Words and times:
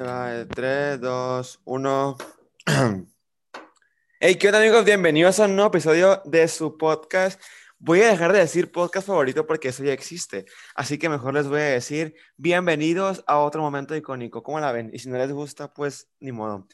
3, 0.00 0.98
2, 0.98 1.60
1. 1.62 2.16
Hey, 4.18 4.36
¿qué 4.36 4.46
onda 4.48 4.58
amigos? 4.58 4.82
Bienvenidos 4.86 5.38
a 5.40 5.44
un 5.44 5.56
nuevo 5.56 5.68
episodio 5.68 6.22
de 6.24 6.48
su 6.48 6.78
podcast. 6.78 7.38
Voy 7.78 8.00
a 8.00 8.08
dejar 8.08 8.32
de 8.32 8.38
decir 8.38 8.72
podcast 8.72 9.06
favorito 9.06 9.46
porque 9.46 9.68
eso 9.68 9.84
ya 9.84 9.92
existe. 9.92 10.46
Así 10.74 10.96
que 10.96 11.10
mejor 11.10 11.34
les 11.34 11.48
voy 11.48 11.60
a 11.60 11.64
decir 11.64 12.14
bienvenidos 12.38 13.22
a 13.26 13.40
otro 13.40 13.60
momento 13.60 13.94
icónico. 13.94 14.42
¿Cómo 14.42 14.58
la 14.58 14.72
ven? 14.72 14.90
Y 14.94 15.00
si 15.00 15.10
no 15.10 15.18
les 15.18 15.32
gusta, 15.32 15.74
pues 15.74 16.08
ni 16.18 16.32
modo. 16.32 16.66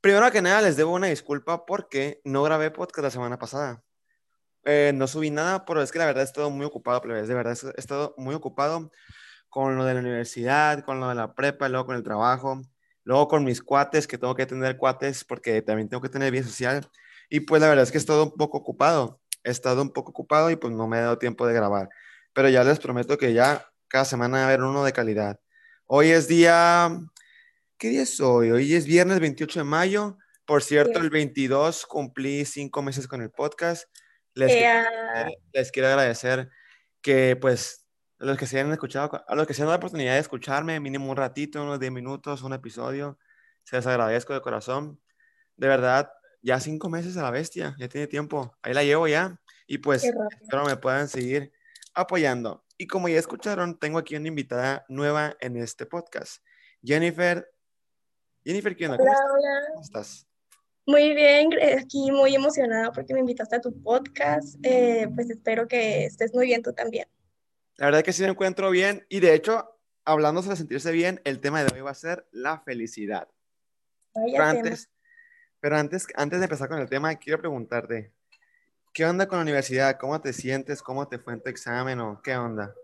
Primero 0.00 0.30
que 0.30 0.40
nada, 0.40 0.62
les 0.62 0.78
debo 0.78 0.94
una 0.94 1.08
disculpa 1.08 1.66
porque 1.66 2.22
no 2.24 2.42
grabé 2.44 2.70
podcast 2.70 3.04
la 3.04 3.10
semana 3.10 3.38
pasada. 3.38 3.82
Eh, 4.64 4.92
no 4.94 5.06
subí 5.06 5.28
nada, 5.28 5.66
pero 5.66 5.82
es 5.82 5.92
que 5.92 5.98
la 5.98 6.06
verdad 6.06 6.22
he 6.22 6.26
estado 6.26 6.48
muy 6.48 6.64
ocupado, 6.64 7.02
plebes. 7.02 7.28
De 7.28 7.34
verdad 7.34 7.58
he 7.76 7.78
estado 7.78 8.14
muy 8.16 8.34
ocupado 8.34 8.90
con 9.50 9.76
lo 9.76 9.84
de 9.84 9.94
la 9.94 10.00
universidad, 10.00 10.82
con 10.84 11.00
lo 11.00 11.08
de 11.08 11.16
la 11.16 11.34
prepa, 11.34 11.68
luego 11.68 11.86
con 11.86 11.96
el 11.96 12.04
trabajo, 12.04 12.62
luego 13.04 13.28
con 13.28 13.44
mis 13.44 13.62
cuates, 13.62 14.06
que 14.06 14.18
tengo 14.18 14.34
que 14.34 14.46
tener 14.46 14.76
cuates 14.76 15.24
porque 15.24 15.62
también 15.62 15.88
tengo 15.88 16.02
que 16.02 16.08
tener 16.08 16.30
vida 16.30 16.44
social. 16.44 16.88
Y 17.28 17.40
pues 17.40 17.60
la 17.62 17.68
verdad 17.68 17.84
es 17.84 17.92
que 17.92 17.98
he 17.98 18.00
estado 18.00 18.24
un 18.24 18.32
poco 18.32 18.58
ocupado, 18.58 19.20
he 19.44 19.50
estado 19.50 19.82
un 19.82 19.92
poco 19.92 20.10
ocupado 20.10 20.50
y 20.50 20.56
pues 20.56 20.74
no 20.74 20.86
me 20.88 20.98
he 20.98 21.00
dado 21.00 21.18
tiempo 21.18 21.46
de 21.46 21.54
grabar. 21.54 21.88
Pero 22.32 22.48
ya 22.48 22.64
les 22.64 22.78
prometo 22.78 23.18
que 23.18 23.32
ya 23.32 23.66
cada 23.88 24.04
semana 24.04 24.38
va 24.38 24.42
a 24.44 24.46
haber 24.46 24.62
uno 24.62 24.84
de 24.84 24.92
calidad. 24.92 25.40
Hoy 25.86 26.10
es 26.10 26.28
día, 26.28 26.90
¿qué 27.78 27.88
día 27.88 28.02
es 28.02 28.20
hoy? 28.20 28.50
Hoy 28.50 28.74
es 28.74 28.86
viernes 28.86 29.20
28 29.20 29.60
de 29.60 29.64
mayo. 29.64 30.18
Por 30.44 30.62
cierto, 30.62 30.98
el 31.00 31.10
22 31.10 31.86
cumplí 31.86 32.44
cinco 32.44 32.82
meses 32.82 33.06
con 33.06 33.22
el 33.22 33.30
podcast. 33.30 33.84
Les, 34.34 34.52
quiero, 34.52 34.88
les 35.52 35.72
quiero 35.72 35.88
agradecer 35.88 36.48
que 37.02 37.36
pues 37.36 37.79
a 38.20 38.24
los 38.26 38.36
que 38.36 38.46
se 38.46 38.58
hayan 38.58 38.72
escuchado, 38.72 39.24
a 39.26 39.34
los 39.34 39.46
que 39.46 39.54
se 39.54 39.62
han 39.62 39.66
dado 39.66 39.72
la 39.72 39.78
oportunidad 39.78 40.14
de 40.14 40.20
escucharme, 40.20 40.78
mínimo 40.78 41.10
un 41.10 41.16
ratito, 41.16 41.62
unos 41.62 41.80
10 41.80 41.90
minutos, 41.90 42.42
un 42.42 42.52
episodio, 42.52 43.18
se 43.64 43.76
les 43.76 43.86
agradezco 43.86 44.34
de 44.34 44.42
corazón. 44.42 45.00
De 45.56 45.68
verdad, 45.68 46.12
ya 46.42 46.60
cinco 46.60 46.90
meses 46.90 47.16
a 47.16 47.22
la 47.22 47.30
bestia, 47.30 47.74
ya 47.78 47.88
tiene 47.88 48.06
tiempo, 48.06 48.54
ahí 48.62 48.74
la 48.74 48.84
llevo 48.84 49.08
ya. 49.08 49.40
Y 49.66 49.78
pues 49.78 50.04
espero 50.04 50.64
me 50.66 50.76
puedan 50.76 51.08
seguir 51.08 51.52
apoyando. 51.94 52.64
Y 52.76 52.86
como 52.86 53.08
ya 53.08 53.18
escucharon, 53.18 53.78
tengo 53.78 53.98
aquí 53.98 54.16
una 54.16 54.28
invitada 54.28 54.84
nueva 54.88 55.36
en 55.40 55.56
este 55.56 55.86
podcast. 55.86 56.42
Jennifer. 56.82 57.50
Jennifer, 58.44 58.76
¿qué 58.76 58.86
onda? 58.86 58.98
¿Cómo, 58.98 59.12
¿Cómo 59.12 59.82
estás? 59.82 60.26
Muy 60.86 61.14
bien, 61.14 61.50
aquí 61.78 62.10
muy 62.10 62.34
emocionada 62.34 62.90
porque 62.90 63.14
me 63.14 63.20
invitaste 63.20 63.56
a 63.56 63.60
tu 63.60 63.80
podcast. 63.82 64.56
Eh, 64.62 65.08
pues 65.14 65.30
espero 65.30 65.68
que 65.68 66.04
estés 66.04 66.34
muy 66.34 66.46
bien 66.46 66.62
tú 66.62 66.72
también. 66.72 67.06
La 67.80 67.86
verdad 67.86 68.02
que 68.02 68.12
sí 68.12 68.22
me 68.22 68.28
encuentro 68.28 68.70
bien 68.70 69.06
y 69.08 69.20
de 69.20 69.32
hecho, 69.32 69.74
hablando 70.04 70.42
de 70.42 70.54
sentirse 70.54 70.92
bien, 70.92 71.22
el 71.24 71.40
tema 71.40 71.64
de 71.64 71.74
hoy 71.74 71.80
va 71.80 71.92
a 71.92 71.94
ser 71.94 72.26
la 72.30 72.60
felicidad. 72.60 73.26
pero 74.12 74.44
antes, 74.44 74.90
pero 75.60 75.78
antes, 75.78 76.06
antes 76.14 76.40
de 76.40 76.44
empezar 76.44 76.68
con 76.68 76.78
el 76.78 76.90
tema, 76.90 77.14
quiero 77.14 77.38
preguntarte, 77.38 78.12
¿qué 78.92 79.06
onda 79.06 79.26
con 79.26 79.38
la 79.38 79.44
universidad? 79.44 79.96
¿Cómo 79.98 80.20
te 80.20 80.34
sientes? 80.34 80.82
¿Cómo 80.82 81.08
te 81.08 81.18
fue 81.18 81.32
en 81.32 81.42
tu 81.42 81.48
examen 81.48 82.00
o 82.00 82.20
qué 82.20 82.36
onda? 82.36 82.74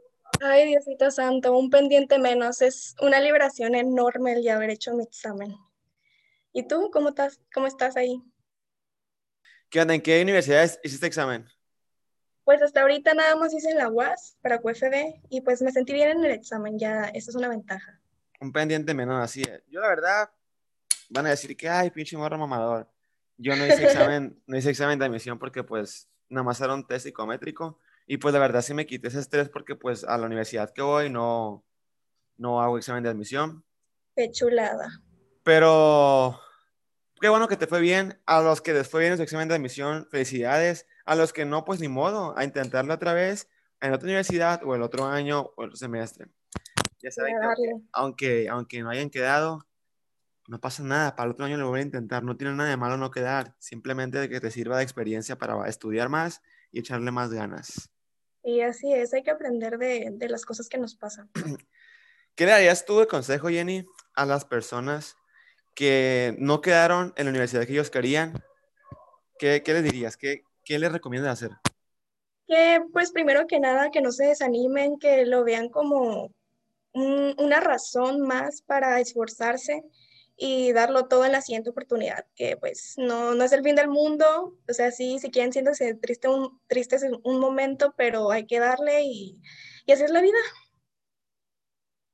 Ay, 0.41 0.67
Diosito 0.69 1.11
Santo, 1.11 1.55
un 1.55 1.69
pendiente 1.69 2.19
menos. 2.19 2.62
Es 2.62 2.94
una 3.02 3.20
liberación 3.20 3.74
enorme 3.74 4.33
el 4.33 4.42
de 4.42 4.50
haber 4.50 4.70
hecho 4.70 4.94
mi 4.94 5.02
examen. 5.02 5.55
¿Y 6.55 6.67
tú 6.67 6.91
cómo 6.91 7.11
estás, 7.11 7.39
cómo 7.52 7.67
estás 7.67 7.98
ahí? 7.98 8.22
¿Qué 9.69 9.78
onda? 9.78 9.92
¿En 9.92 10.00
qué 10.00 10.22
universidad 10.22 10.70
hiciste 10.83 11.06
examen? 11.06 11.47
Pues 12.47 12.62
hasta 12.62 12.83
ahorita 12.83 13.12
nada 13.12 13.34
más 13.34 13.52
hice 13.52 13.75
la 13.75 13.89
UAS 13.89 14.36
para 14.41 14.61
QFB 14.61 15.20
y 15.30 15.41
pues 15.41 15.62
me 15.62 15.72
sentí 15.72 15.92
bien 15.92 16.11
en 16.11 16.25
el 16.25 16.30
examen, 16.30 16.78
ya 16.78 17.06
eso 17.06 17.30
es 17.33 17.36
una 17.36 17.48
ventaja. 17.48 18.00
Un 18.41 18.52
pendiente 18.52 18.94
menos, 18.94 19.20
así 19.20 19.42
es. 19.42 19.64
Yo 19.66 19.80
la 19.80 19.89
verdad, 19.89 20.30
van 21.08 21.27
a 21.27 21.30
decir 21.30 21.56
que, 21.56 21.69
ay, 21.69 21.91
pinche 21.91 22.17
morro 22.17 22.39
mamador. 22.39 22.89
Yo 23.36 23.57
no 23.57 23.67
hice 23.67 23.83
examen, 23.86 24.40
no 24.46 24.57
hice 24.57 24.70
examen 24.70 24.96
de 24.96 25.07
admisión 25.07 25.40
porque 25.40 25.64
pues 25.64 26.08
nada 26.29 26.45
más 26.45 26.61
era 26.61 26.73
un 26.73 26.86
test 26.86 27.07
psicométrico 27.07 27.80
y 28.07 28.18
pues 28.18 28.33
la 28.33 28.39
verdad 28.39 28.63
sí 28.63 28.74
me 28.74 28.86
quité 28.86 29.08
ese 29.08 29.18
estrés 29.18 29.48
porque 29.48 29.74
pues 29.74 30.05
a 30.05 30.17
la 30.17 30.27
universidad 30.27 30.73
que 30.73 30.83
voy 30.83 31.11
no, 31.11 31.64
no 32.36 32.63
hago 32.63 32.78
examen 32.78 33.02
de 33.02 33.11
admisión. 33.11 33.64
Qué 34.14 34.30
chulada. 34.30 35.02
Pero 35.42 36.40
qué 37.20 37.28
bueno 37.28 37.48
que 37.48 37.57
te 37.57 37.67
fue 37.67 37.80
bien. 37.80 38.20
A 38.24 38.40
los 38.40 38.61
que 38.61 38.73
les 38.73 38.89
fue 38.89 39.01
bien 39.01 39.17
su 39.17 39.24
examen 39.24 39.48
de 39.48 39.57
admisión, 39.57 40.07
felicidades. 40.13 40.86
A 41.06 41.14
los 41.14 41.33
que 41.33 41.44
no, 41.44 41.64
pues 41.64 41.80
ni 41.80 41.89
modo, 41.89 42.36
a 42.36 42.44
intentarlo 42.44 42.92
otra 42.92 43.14
vez 43.14 43.48
en 43.80 43.92
otra 43.92 44.06
universidad 44.06 44.62
o 44.64 44.74
el 44.74 44.83
otro 44.83 45.06
año 45.06 45.52
o 45.56 45.62
el 45.62 45.68
otro 45.68 45.77
semestre. 45.77 46.27
Ya 47.00 47.11
saben 47.11 47.36
que 47.56 47.72
aunque, 47.92 48.48
aunque 48.48 48.83
no 48.83 48.90
hayan 48.90 49.11
quedado, 49.11 49.66
no 50.48 50.61
pasa 50.61 50.83
nada. 50.83 51.16
Para 51.16 51.27
el 51.27 51.33
otro 51.33 51.46
año 51.46 51.56
lo 51.56 51.68
voy 51.68 51.80
a 51.80 51.83
intentar. 51.83 52.22
No 52.22 52.36
tiene 52.36 52.55
nada 52.55 52.70
de 52.70 52.77
malo 52.77 52.96
no 52.96 53.11
quedar. 53.11 53.55
Simplemente 53.58 54.18
de 54.18 54.28
que 54.28 54.40
te 54.40 54.50
sirva 54.50 54.78
de 54.78 54.83
experiencia 54.83 55.36
para 55.39 55.68
estudiar 55.68 56.08
más 56.08 56.42
y 56.72 56.80
echarle 56.80 57.11
más 57.11 57.33
ganas. 57.33 57.90
Y 58.42 58.61
así 58.61 58.92
es, 58.92 59.12
hay 59.12 59.22
que 59.22 59.30
aprender 59.30 59.77
de, 59.77 60.08
de 60.12 60.28
las 60.28 60.45
cosas 60.45 60.68
que 60.68 60.78
nos 60.78 60.95
pasan. 60.95 61.30
¿Qué 62.36 62.45
le 62.45 62.52
darías 62.52 62.84
tú 62.84 63.00
de 63.00 63.06
consejo, 63.06 63.48
Jenny, 63.48 63.86
a 64.14 64.27
las 64.27 64.45
personas 64.45 65.16
que 65.74 66.36
no 66.39 66.61
quedaron 66.61 67.12
en 67.16 67.24
la 67.24 67.30
universidad 67.30 67.64
que 67.66 67.72
ellos 67.72 67.90
querían? 67.90 68.45
¿Qué, 69.39 69.62
qué 69.64 69.72
les 69.72 69.83
dirías? 69.83 70.16
¿Qué, 70.16 70.45
¿qué 70.66 70.78
les 70.78 70.92
recomiendas 70.92 71.32
hacer? 71.32 71.56
Que 72.46 72.82
pues 72.92 73.12
primero 73.12 73.46
que 73.46 73.60
nada 73.60 73.90
que 73.90 74.02
no 74.02 74.12
se 74.12 74.27
desanimen, 74.27 74.98
que 74.98 75.24
lo 75.24 75.44
vean 75.44 75.70
como 75.70 76.30
una 76.92 77.60
razón 77.60 78.20
más 78.22 78.62
para 78.62 79.00
esforzarse 79.00 79.82
y 80.36 80.72
darlo 80.72 81.06
todo 81.06 81.24
en 81.24 81.32
la 81.32 81.42
siguiente 81.42 81.70
oportunidad, 81.70 82.27
que 82.34 82.56
pues 82.56 82.94
no, 82.96 83.34
no 83.34 83.44
es 83.44 83.52
el 83.52 83.62
fin 83.62 83.77
del 83.77 83.88
mundo, 83.88 84.56
o 84.68 84.72
sea, 84.72 84.90
sí, 84.90 85.18
si 85.18 85.30
quieren 85.30 85.52
siéntanse 85.52 85.94
triste 85.94 86.28
un, 86.28 86.60
tristes 86.66 87.04
un 87.22 87.40
momento, 87.40 87.94
pero 87.96 88.30
hay 88.30 88.46
que 88.46 88.58
darle 88.58 89.02
y, 89.02 89.40
y 89.86 89.92
así 89.92 90.04
es 90.04 90.10
la 90.10 90.20
vida. 90.20 90.38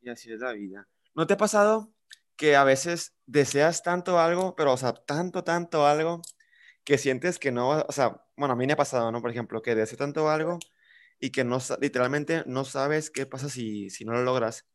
Y 0.00 0.10
así 0.10 0.32
es 0.32 0.40
la 0.40 0.52
vida. 0.52 0.88
¿No 1.14 1.26
te 1.26 1.34
ha 1.34 1.36
pasado 1.36 1.92
que 2.36 2.56
a 2.56 2.64
veces 2.64 3.14
deseas 3.26 3.82
tanto 3.82 4.18
algo, 4.18 4.56
pero 4.56 4.72
o 4.72 4.76
sea, 4.76 4.94
tanto, 4.94 5.44
tanto 5.44 5.86
algo, 5.86 6.22
que 6.84 6.98
sientes 6.98 7.38
que 7.38 7.52
no, 7.52 7.68
o 7.68 7.92
sea, 7.92 8.24
bueno, 8.36 8.54
a 8.54 8.56
mí 8.56 8.66
me 8.66 8.72
ha 8.72 8.76
pasado, 8.76 9.10
¿no? 9.12 9.20
Por 9.20 9.30
ejemplo, 9.30 9.62
que 9.62 9.74
deseas 9.74 9.98
tanto 9.98 10.28
algo 10.28 10.58
y 11.18 11.30
que 11.30 11.44
no, 11.44 11.58
literalmente 11.80 12.42
no 12.46 12.64
sabes 12.64 13.10
qué 13.10 13.26
pasa 13.26 13.48
si, 13.48 13.90
si 13.90 14.04
no 14.04 14.12
lo 14.12 14.22
logras. 14.22 14.66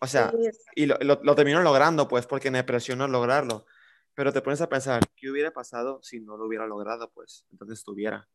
O 0.00 0.08
sea, 0.08 0.32
y 0.74 0.86
lo, 0.86 0.98
lo, 1.00 1.34
termino 1.36 1.62
logrando, 1.62 2.08
pues, 2.08 2.26
porque 2.26 2.50
me 2.50 2.64
presiono 2.64 3.06
lograrlo. 3.06 3.66
Pero 4.14 4.32
te 4.32 4.42
pones 4.42 4.60
a 4.60 4.68
pensar, 4.68 5.00
¿qué 5.14 5.30
hubiera 5.30 5.52
pasado 5.52 6.02
si 6.02 6.18
no 6.18 6.36
lo 6.36 6.46
hubiera 6.46 6.66
logrado? 6.66 7.10
Pues, 7.14 7.46
entonces 7.52 7.78
estuviera. 7.78 8.28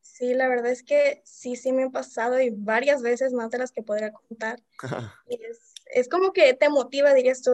Sí, 0.00 0.32
la 0.34 0.48
verdad 0.48 0.70
es 0.70 0.82
que 0.82 1.22
sí, 1.24 1.54
sí 1.54 1.72
me 1.72 1.84
ha 1.84 1.90
pasado 1.90 2.40
y 2.40 2.50
varias 2.50 3.02
veces 3.02 3.34
más 3.34 3.50
de 3.50 3.58
las 3.58 3.70
que 3.70 3.82
podría 3.82 4.12
contar. 4.12 4.62
y 5.28 5.34
es 5.44 5.74
es 5.92 6.08
como 6.08 6.32
que 6.32 6.54
te 6.54 6.68
motiva, 6.68 7.14
dirías 7.14 7.42
tú, 7.42 7.52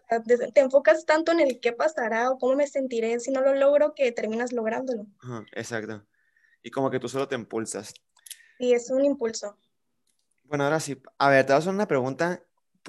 te 0.54 0.60
enfocas 0.60 1.04
tanto 1.04 1.32
en 1.32 1.41
el 1.41 1.60
qué 1.60 1.72
pasará 1.72 2.31
o 2.31 2.38
cómo 2.38 2.54
me 2.54 2.66
sentiré 2.66 3.19
si 3.21 3.31
no 3.31 3.41
lo 3.41 3.54
logro 3.54 3.94
que 3.94 4.12
terminas 4.12 4.53
lográndolo. 4.53 5.06
exacto. 5.53 6.06
Y 6.62 6.71
como 6.71 6.91
que 6.91 7.00
tú 7.00 7.09
solo 7.09 7.28
te 7.28 7.34
impulsas. 7.34 7.94
Sí, 8.59 8.72
es 8.72 8.91
un 8.91 9.04
impulso. 9.04 9.56
Bueno, 10.44 10.65
ahora 10.65 10.81
sí, 10.81 11.00
a 11.19 11.28
ver, 11.28 11.44
te 11.44 11.53
voy 11.53 11.56
a 11.56 11.59
hacer 11.59 11.72
una 11.72 11.88
pregunta 11.88 12.43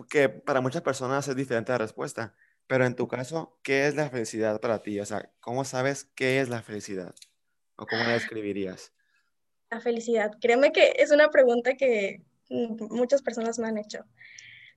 que 0.09 0.29
para 0.29 0.61
muchas 0.61 0.81
personas 0.81 1.27
es 1.27 1.35
diferente 1.35 1.71
la 1.71 1.79
respuesta, 1.79 2.35
pero 2.67 2.85
en 2.85 2.95
tu 2.95 3.07
caso, 3.07 3.59
¿qué 3.63 3.87
es 3.87 3.95
la 3.95 4.09
felicidad 4.09 4.61
para 4.61 4.81
ti? 4.81 4.99
O 4.99 5.05
sea, 5.05 5.31
¿cómo 5.39 5.65
sabes 5.65 6.05
qué 6.15 6.39
es 6.39 6.49
la 6.49 6.61
felicidad? 6.61 7.15
¿O 7.75 7.85
cómo 7.85 8.03
la 8.03 8.13
describirías? 8.13 8.93
La 9.71 9.81
felicidad, 9.81 10.31
créeme 10.39 10.71
que 10.71 10.93
es 10.97 11.11
una 11.11 11.29
pregunta 11.29 11.75
que 11.75 12.21
muchas 12.49 13.21
personas 13.21 13.59
me 13.59 13.67
han 13.67 13.77
hecho. 13.77 14.05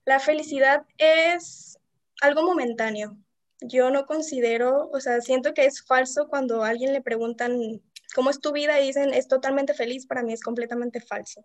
La 0.04 0.20
felicidad 0.20 0.84
es 0.99 1.78
algo 2.20 2.43
momentáneo. 2.43 3.16
Yo 3.60 3.90
no 3.90 4.06
considero, 4.06 4.90
o 4.93 5.00
sea, 5.00 5.20
siento 5.20 5.54
que 5.54 5.66
es 5.66 5.82
falso 5.82 6.28
cuando 6.28 6.64
a 6.64 6.69
alguien 6.69 6.93
le 6.93 7.00
preguntan 7.00 7.81
cómo 8.14 8.31
es 8.31 8.40
tu 8.40 8.52
vida 8.52 8.81
y 8.81 8.88
dicen 8.88 9.14
es 9.14 9.28
totalmente 9.28 9.75
feliz, 9.75 10.06
para 10.06 10.22
mí 10.22 10.32
es 10.32 10.43
completamente 10.43 11.00
falso. 11.00 11.44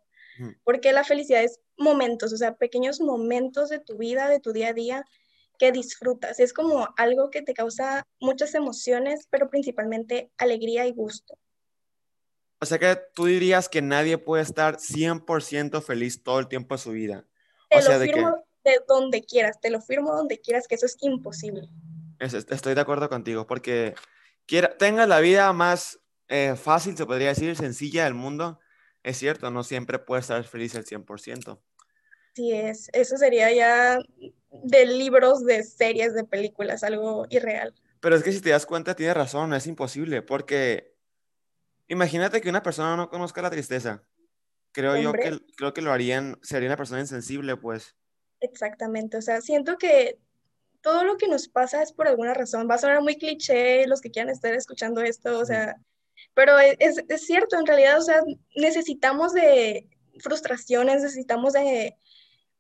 Porque 0.63 0.93
la 0.93 1.03
felicidad 1.03 1.43
es 1.43 1.59
momentos, 1.77 2.31
o 2.31 2.37
sea, 2.37 2.55
pequeños 2.55 3.01
momentos 3.01 3.69
de 3.69 3.79
tu 3.79 3.97
vida, 3.97 4.29
de 4.29 4.39
tu 4.39 4.53
día 4.53 4.69
a 4.69 4.73
día 4.73 5.05
que 5.57 5.71
disfrutas. 5.71 6.39
Es 6.39 6.53
como 6.53 6.89
algo 6.97 7.31
que 7.31 7.41
te 7.41 7.55
causa 7.55 8.05
muchas 8.19 8.53
emociones, 8.53 9.27
pero 9.31 9.49
principalmente 9.49 10.31
alegría 10.37 10.85
y 10.85 10.91
gusto. 10.91 11.37
O 12.59 12.65
sea 12.65 12.79
que 12.79 12.99
tú 13.13 13.25
dirías 13.25 13.69
que 13.69 13.81
nadie 13.81 14.17
puede 14.17 14.43
estar 14.43 14.77
100% 14.77 15.81
feliz 15.81 16.23
todo 16.23 16.39
el 16.39 16.47
tiempo 16.47 16.75
de 16.75 16.79
su 16.79 16.91
vida. 16.91 17.25
Te 17.69 17.77
o 17.77 17.81
sea, 17.81 17.97
lo 17.97 18.05
firmo 18.05 18.31
de, 18.31 18.46
donde 18.87 19.23
quieras, 19.23 19.59
te 19.59 19.69
lo 19.69 19.81
firmo 19.81 20.13
donde 20.13 20.39
quieras, 20.39 20.67
que 20.67 20.75
eso 20.75 20.85
es 20.85 20.97
imposible. 21.01 21.69
estoy 22.19 22.75
de 22.75 22.81
acuerdo 22.81 23.09
contigo, 23.09 23.47
porque 23.47 23.95
quiera, 24.45 24.77
tengas 24.77 25.07
la 25.07 25.19
vida 25.19 25.51
más 25.53 25.99
eh, 26.27 26.55
fácil, 26.55 26.97
se 26.97 27.05
podría 27.05 27.29
decir, 27.29 27.55
sencilla 27.55 28.05
del 28.05 28.13
mundo, 28.13 28.59
es 29.03 29.17
cierto, 29.17 29.49
no 29.51 29.63
siempre 29.63 29.99
puedes 29.99 30.25
estar 30.25 30.43
feliz 30.43 30.75
al 30.75 30.85
100%. 30.85 31.59
Sí 32.33 32.51
es, 32.51 32.89
eso 32.93 33.17
sería 33.17 33.51
ya 33.51 33.99
de 34.51 34.85
libros, 34.85 35.43
de 35.45 35.63
series, 35.63 36.13
de 36.13 36.23
películas, 36.23 36.83
algo 36.83 37.25
irreal. 37.29 37.73
Pero 37.99 38.15
es 38.15 38.23
que 38.23 38.31
si 38.31 38.41
te 38.41 38.49
das 38.49 38.65
cuenta, 38.65 38.95
tienes 38.95 39.15
razón, 39.15 39.53
es 39.53 39.65
imposible, 39.65 40.21
porque 40.21 40.93
imagínate 41.87 42.41
que 42.41 42.49
una 42.49 42.63
persona 42.63 42.95
no 42.95 43.09
conozca 43.09 43.41
la 43.41 43.49
tristeza. 43.49 44.03
Creo 44.71 44.97
yo 44.97 45.09
Hombre. 45.09 45.31
que, 45.31 45.39
creo 45.55 45.73
que 45.73 45.81
lo 45.81 45.91
harían, 45.91 46.37
sería 46.43 46.69
una 46.69 46.77
persona 46.77 46.99
insensible, 46.99 47.57
pues. 47.57 47.95
Exactamente, 48.39 49.17
o 49.17 49.21
sea, 49.21 49.41
siento 49.41 49.77
que 49.77 50.19
todo 50.81 51.03
lo 51.03 51.17
que 51.17 51.27
nos 51.27 51.47
pasa 51.47 51.81
es 51.81 51.91
por 51.91 52.07
alguna 52.07 52.33
razón. 52.33 52.67
Va 52.69 52.75
a 52.75 52.77
sonar 52.77 53.01
muy 53.01 53.17
cliché 53.17 53.85
los 53.87 53.99
que 53.99 54.11
quieran 54.11 54.31
estar 54.31 54.53
escuchando 54.53 55.01
esto, 55.01 55.37
o 55.39 55.45
sea, 55.45 55.75
pero 56.33 56.59
e, 56.59 56.77
es, 56.79 57.03
es 57.07 57.25
cierto, 57.25 57.57
en 57.57 57.65
realidad, 57.65 57.97
o 57.97 58.01
sea, 58.01 58.21
necesitamos 58.55 59.33
de 59.33 59.87
frustraciones, 60.19 61.03
necesitamos 61.03 61.53
de, 61.53 61.95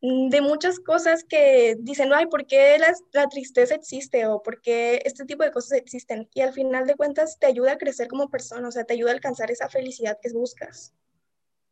de 0.01 0.41
muchas 0.41 0.79
cosas 0.79 1.23
que 1.23 1.75
dicen, 1.79 2.11
ay, 2.13 2.27
¿por 2.27 2.45
qué 2.45 2.77
la, 2.79 2.93
la 3.13 3.27
tristeza 3.27 3.75
existe? 3.75 4.25
O 4.25 4.43
¿por 4.43 4.61
qué 4.61 5.01
este 5.05 5.25
tipo 5.25 5.43
de 5.43 5.51
cosas 5.51 5.73
existen? 5.73 6.29
Y 6.33 6.41
al 6.41 6.53
final 6.53 6.85
de 6.85 6.95
cuentas 6.95 7.37
te 7.39 7.47
ayuda 7.47 7.73
a 7.73 7.77
crecer 7.77 8.07
como 8.07 8.29
persona, 8.29 8.67
o 8.67 8.71
sea, 8.71 8.83
te 8.83 8.93
ayuda 8.93 9.11
a 9.11 9.13
alcanzar 9.13 9.51
esa 9.51 9.69
felicidad 9.69 10.17
que 10.21 10.31
buscas. 10.33 10.93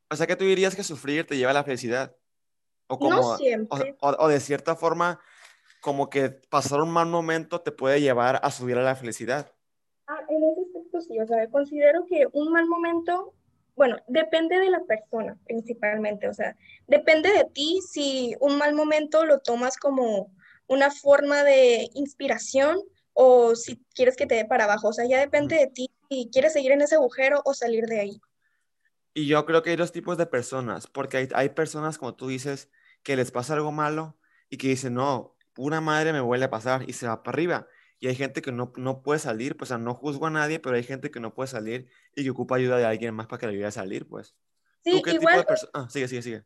O 0.09 0.15
sea, 0.15 0.27
que 0.27 0.35
tú 0.35 0.45
dirías 0.45 0.75
que 0.75 0.83
sufrir 0.83 1.25
te 1.25 1.37
lleva 1.37 1.51
a 1.51 1.55
la 1.55 1.63
felicidad. 1.63 2.15
O 2.87 2.95
No 2.95 2.99
como, 2.99 3.21
o, 3.21 3.37
siempre. 3.37 3.95
o- 3.99 4.15
o 4.19 4.27
de 4.27 4.39
cierta 4.39 4.75
forma, 4.75 5.19
como 5.81 6.09
que 6.09 6.29
pasar 6.29 6.81
un 6.81 6.91
mal 6.91 7.07
momento 7.07 7.61
te 7.61 7.71
puede 7.71 8.01
llevar 8.01 8.39
a 8.41 8.51
subir 8.51 8.77
a 8.77 8.83
la 8.83 8.95
felicidad. 8.95 9.51
Ah, 10.07 10.19
en 10.29 10.43
ese 10.43 10.61
aspecto 10.61 11.01
sí, 11.01 11.19
o 11.19 11.25
sea, 11.25 11.49
considero 11.49 12.05
que 12.05 12.27
un 12.31 12.51
mal 12.51 12.67
momento, 12.67 13.33
bueno, 13.75 13.97
depende 14.07 14.59
de 14.59 14.69
la 14.69 14.83
persona 14.83 15.35
principalmente, 15.45 16.27
o 16.29 16.33
sea, 16.33 16.55
depende 16.87 17.29
de 17.33 17.45
ti 17.45 17.79
si 17.81 18.35
un 18.39 18.57
mal 18.57 18.75
momento 18.75 19.25
lo 19.25 19.39
tomas 19.39 19.77
como 19.77 20.31
una 20.67 20.91
forma 20.91 21.43
de 21.43 21.89
inspiración 21.95 22.77
o 23.13 23.55
si 23.55 23.81
quieres 23.95 24.15
que 24.15 24.27
te 24.27 24.35
dé 24.35 24.45
para 24.45 24.65
abajo, 24.65 24.89
o 24.89 24.93
sea, 24.93 25.05
ya 25.05 25.19
depende 25.19 25.55
de 25.55 25.67
ti 25.67 25.89
si 26.09 26.29
quieres 26.31 26.53
seguir 26.53 26.71
en 26.71 26.81
ese 26.81 26.95
agujero 26.95 27.41
o 27.45 27.53
salir 27.55 27.85
de 27.85 27.99
ahí. 27.99 28.21
Y 29.17 29.27
yo 29.27 29.45
creo 29.45 29.63
que 29.63 29.69
hay 29.69 29.77
dos 29.77 29.93
tipos 29.93 30.17
de 30.17 30.25
personas, 30.25 30.87
porque 30.87 31.15
hay, 31.15 31.29
hay 31.33 31.49
personas, 31.49 31.97
como 31.97 32.15
tú 32.15 32.27
dices, 32.27 32.69
que 33.01 33.15
les 33.15 33.31
pasa 33.31 33.53
algo 33.53 33.71
malo 33.71 34.19
y 34.49 34.57
que 34.57 34.67
dicen, 34.67 34.93
no, 34.93 35.37
pura 35.53 35.79
madre 35.79 36.11
me 36.11 36.19
vuelve 36.19 36.43
a 36.45 36.49
pasar 36.49 36.83
y 36.85 36.91
se 36.91 37.07
va 37.07 37.23
para 37.23 37.33
arriba. 37.33 37.67
Y 37.97 38.07
hay 38.09 38.15
gente 38.15 38.41
que 38.41 38.51
no, 38.51 38.73
no 38.75 39.01
puede 39.03 39.19
salir, 39.21 39.55
pues, 39.55 39.69
o 39.69 39.75
sea, 39.75 39.77
no 39.77 39.93
juzgo 39.93 40.27
a 40.27 40.31
nadie, 40.31 40.59
pero 40.59 40.75
hay 40.75 40.83
gente 40.83 41.11
que 41.11 41.21
no 41.21 41.33
puede 41.33 41.47
salir 41.47 41.89
y 42.13 42.25
que 42.25 42.29
ocupa 42.29 42.57
ayuda 42.57 42.77
de 42.77 42.83
alguien 42.83 43.15
más 43.15 43.27
para 43.27 43.39
que 43.39 43.47
le 43.47 43.53
ayude 43.53 43.67
a 43.67 43.71
salir, 43.71 44.05
pues. 44.05 44.35
¿Tú 44.83 44.97
Sí, 44.97 45.01
qué 45.01 45.11
tipo 45.11 45.21
igual 45.21 45.37
de 45.37 45.43
persona? 45.45 45.71
Ah, 45.73 45.87
sigue, 45.89 46.09
sigue, 46.09 46.21
sigue. 46.21 46.43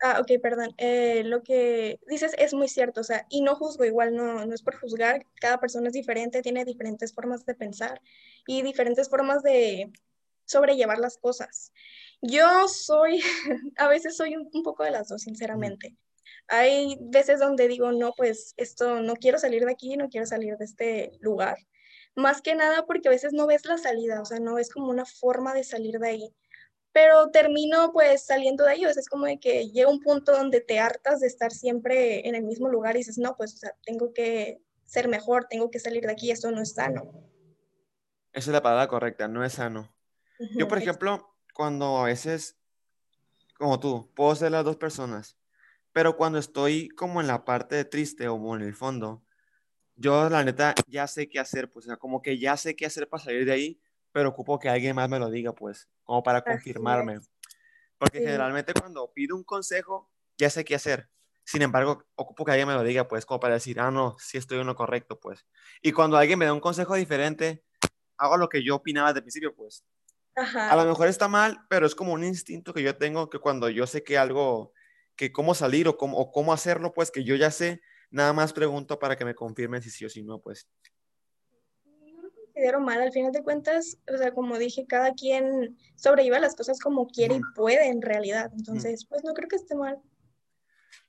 Ah, 0.00 0.20
ok, 0.22 0.40
perdón. 0.40 0.70
Eh, 0.78 1.22
lo 1.24 1.42
que 1.42 2.00
dices 2.08 2.32
es 2.38 2.54
muy 2.54 2.68
cierto, 2.68 3.02
o 3.02 3.04
sea, 3.04 3.26
y 3.28 3.42
no 3.42 3.56
juzgo 3.56 3.84
igual, 3.84 4.16
no, 4.16 4.46
no 4.46 4.54
es 4.54 4.62
por 4.62 4.80
juzgar, 4.80 5.26
cada 5.38 5.60
persona 5.60 5.88
es 5.88 5.92
diferente, 5.92 6.40
tiene 6.40 6.64
diferentes 6.64 7.12
formas 7.12 7.44
de 7.44 7.54
pensar 7.54 8.00
y 8.46 8.62
diferentes 8.62 9.10
formas 9.10 9.42
de 9.42 9.92
sobrellevar 10.50 10.98
las 10.98 11.16
cosas. 11.16 11.72
Yo 12.20 12.68
soy, 12.68 13.22
a 13.76 13.88
veces 13.88 14.16
soy 14.16 14.36
un, 14.36 14.50
poco 14.62 14.84
de 14.84 14.90
las 14.90 15.08
dos, 15.08 15.22
sinceramente. 15.22 15.96
Hay 16.48 16.98
veces 17.00 17.40
donde 17.40 17.68
digo, 17.68 17.92
no, 17.92 18.12
pues 18.16 18.54
esto, 18.56 19.00
no 19.00 19.14
quiero 19.14 19.38
salir 19.38 19.64
de 19.64 19.72
aquí, 19.72 19.96
no 19.96 20.08
quiero 20.08 20.26
salir 20.26 20.56
de 20.56 20.64
este 20.64 21.12
lugar. 21.20 21.58
Más 22.16 22.42
que 22.42 22.54
nada 22.54 22.86
porque 22.86 23.08
a 23.08 23.12
veces 23.12 23.32
no 23.32 23.46
ves 23.46 23.64
la 23.66 23.78
salida, 23.78 24.20
o 24.20 24.24
sea, 24.24 24.40
no 24.40 24.54
ves 24.54 24.70
como 24.70 24.90
una 24.90 25.06
forma 25.06 25.54
de 25.54 25.64
salir 25.64 25.98
de 25.98 26.08
ahí 26.08 26.34
pero 26.92 27.30
termino 27.30 27.92
pues 27.92 28.26
saliendo 28.26 28.64
de 28.64 28.74
ellos. 28.74 28.96
Es 28.96 29.08
como 29.08 29.26
de 29.26 29.38
que 29.38 29.68
llega 29.68 29.90
un 29.90 30.00
punto 30.00 30.32
donde 30.32 30.60
te 30.60 30.78
hartas 30.78 31.20
de 31.20 31.26
estar 31.26 31.52
siempre 31.52 32.26
en 32.28 32.34
el 32.34 32.44
mismo 32.44 32.68
lugar 32.68 32.96
y 32.96 32.98
dices, 32.98 33.18
no, 33.18 33.36
pues 33.36 33.54
o 33.54 33.56
sea, 33.58 33.74
tengo 33.84 34.12
que 34.12 34.60
ser 34.84 35.08
mejor, 35.08 35.46
tengo 35.48 35.70
que 35.70 35.78
salir 35.78 36.04
de 36.04 36.12
aquí, 36.12 36.30
esto 36.30 36.50
no 36.50 36.60
es 36.60 36.72
sano. 36.72 37.12
Esa 38.32 38.50
es 38.50 38.54
la 38.54 38.62
palabra 38.62 38.88
correcta, 38.88 39.28
no 39.28 39.44
es 39.44 39.54
sano. 39.54 39.92
Yo, 40.56 40.68
por 40.68 40.78
ejemplo, 40.78 41.36
cuando 41.54 41.98
a 41.98 42.04
veces, 42.04 42.58
como 43.58 43.78
tú, 43.78 44.10
puedo 44.14 44.34
ser 44.34 44.52
las 44.52 44.64
dos 44.64 44.76
personas, 44.76 45.36
pero 45.92 46.16
cuando 46.16 46.38
estoy 46.38 46.88
como 46.88 47.20
en 47.20 47.26
la 47.26 47.44
parte 47.44 47.76
de 47.76 47.84
triste 47.84 48.28
o 48.28 48.56
en 48.56 48.62
el 48.62 48.74
fondo, 48.74 49.22
yo 49.96 50.30
la 50.30 50.42
neta 50.42 50.74
ya 50.86 51.06
sé 51.06 51.28
qué 51.28 51.38
hacer, 51.38 51.70
pues, 51.70 51.84
o 51.86 51.88
sea, 51.88 51.96
como 51.98 52.22
que 52.22 52.38
ya 52.38 52.56
sé 52.56 52.74
qué 52.74 52.86
hacer 52.86 53.08
para 53.08 53.22
salir 53.22 53.44
de 53.44 53.52
ahí, 53.52 53.80
pero 54.12 54.30
ocupo 54.30 54.58
que 54.58 54.68
alguien 54.68 54.96
más 54.96 55.08
me 55.10 55.18
lo 55.18 55.30
diga, 55.30 55.54
pues, 55.54 55.88
como 56.04 56.22
para 56.22 56.42
confirmarme. 56.42 57.20
Porque 57.98 58.18
sí. 58.18 58.24
generalmente 58.24 58.72
cuando 58.72 59.12
pido 59.12 59.36
un 59.36 59.44
consejo, 59.44 60.10
ya 60.38 60.48
sé 60.48 60.64
qué 60.64 60.74
hacer. 60.74 61.10
Sin 61.44 61.62
embargo, 61.62 62.04
ocupo 62.14 62.44
que 62.44 62.52
alguien 62.52 62.68
me 62.68 62.74
lo 62.74 62.82
diga, 62.82 63.08
pues, 63.08 63.26
como 63.26 63.40
para 63.40 63.54
decir, 63.54 63.78
ah, 63.78 63.90
no, 63.90 64.16
sí 64.18 64.38
estoy 64.38 64.60
en 64.60 64.66
lo 64.66 64.74
correcto, 64.74 65.20
pues. 65.20 65.46
Y 65.82 65.92
cuando 65.92 66.16
alguien 66.16 66.38
me 66.38 66.46
da 66.46 66.54
un 66.54 66.60
consejo 66.60 66.94
diferente, 66.94 67.64
hago 68.16 68.38
lo 68.38 68.48
que 68.48 68.64
yo 68.64 68.76
opinaba 68.76 69.08
desde 69.08 69.18
el 69.18 69.24
principio, 69.24 69.54
pues. 69.54 69.84
A 70.36 70.76
lo 70.76 70.84
mejor 70.84 71.08
está 71.08 71.28
mal, 71.28 71.58
pero 71.68 71.86
es 71.86 71.94
como 71.94 72.12
un 72.12 72.24
instinto 72.24 72.72
que 72.72 72.82
yo 72.82 72.96
tengo 72.96 73.28
que 73.28 73.38
cuando 73.38 73.68
yo 73.68 73.86
sé 73.86 74.02
que 74.04 74.16
algo, 74.16 74.72
que 75.16 75.32
cómo 75.32 75.54
salir 75.54 75.88
o 75.88 75.96
cómo, 75.96 76.16
o 76.18 76.30
cómo 76.30 76.52
hacerlo, 76.52 76.92
pues 76.94 77.10
que 77.10 77.24
yo 77.24 77.34
ya 77.34 77.50
sé, 77.50 77.82
nada 78.10 78.32
más 78.32 78.52
pregunto 78.52 78.98
para 78.98 79.16
que 79.16 79.24
me 79.24 79.34
confirmen 79.34 79.82
si 79.82 79.90
sí 79.90 80.04
o 80.04 80.08
si 80.08 80.22
no, 80.22 80.40
pues. 80.40 80.68
no 81.84 82.22
lo 82.22 82.30
considero 82.32 82.80
mal, 82.80 83.00
al 83.00 83.12
final 83.12 83.32
de 83.32 83.42
cuentas, 83.42 83.98
o 84.12 84.16
sea, 84.16 84.32
como 84.32 84.58
dije, 84.58 84.86
cada 84.86 85.12
quien 85.14 85.76
sobrelleva 85.96 86.38
las 86.38 86.54
cosas 86.54 86.80
como 86.80 87.06
quiere 87.08 87.36
y 87.36 87.40
puede 87.54 87.88
en 87.88 88.02
realidad. 88.02 88.50
Entonces, 88.56 89.04
pues 89.06 89.24
no 89.24 89.34
creo 89.34 89.48
que 89.48 89.56
esté 89.56 89.74
mal. 89.74 90.00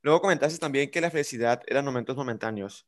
Luego 0.02 0.22
comentaste 0.22 0.60
también 0.60 0.90
que 0.90 1.02
la 1.02 1.12
felicidad 1.12 1.62
eran 1.68 1.86
momentos 1.86 2.16
momentáneos. 2.16 2.88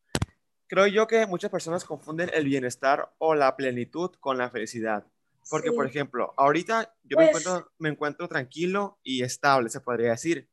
Creo 0.67 0.87
yo 0.87 1.05
que 1.05 1.27
muchas 1.27 1.51
personas 1.51 1.85
confunden 1.85 2.31
el 2.33 2.45
bienestar 2.45 3.13
o 3.19 3.35
la 3.35 3.55
plenitud 3.55 4.11
con 4.19 4.37
la 4.37 4.49
felicidad. 4.49 5.05
Porque, 5.49 5.71
por 5.71 5.85
Sí, 5.85 5.91
ejemplo, 5.91 6.33
ahorita 6.37 6.95
yo 7.03 7.17
me 7.17 7.27
pues, 7.27 7.45
encuentro, 7.45 7.71
me 7.77 7.89
encuentro 7.89 8.27
tranquilo 8.27 8.99
y 9.03 9.23
estable, 9.23 9.69
se 9.69 9.81
podría 9.81 10.11
decir. 10.11 10.49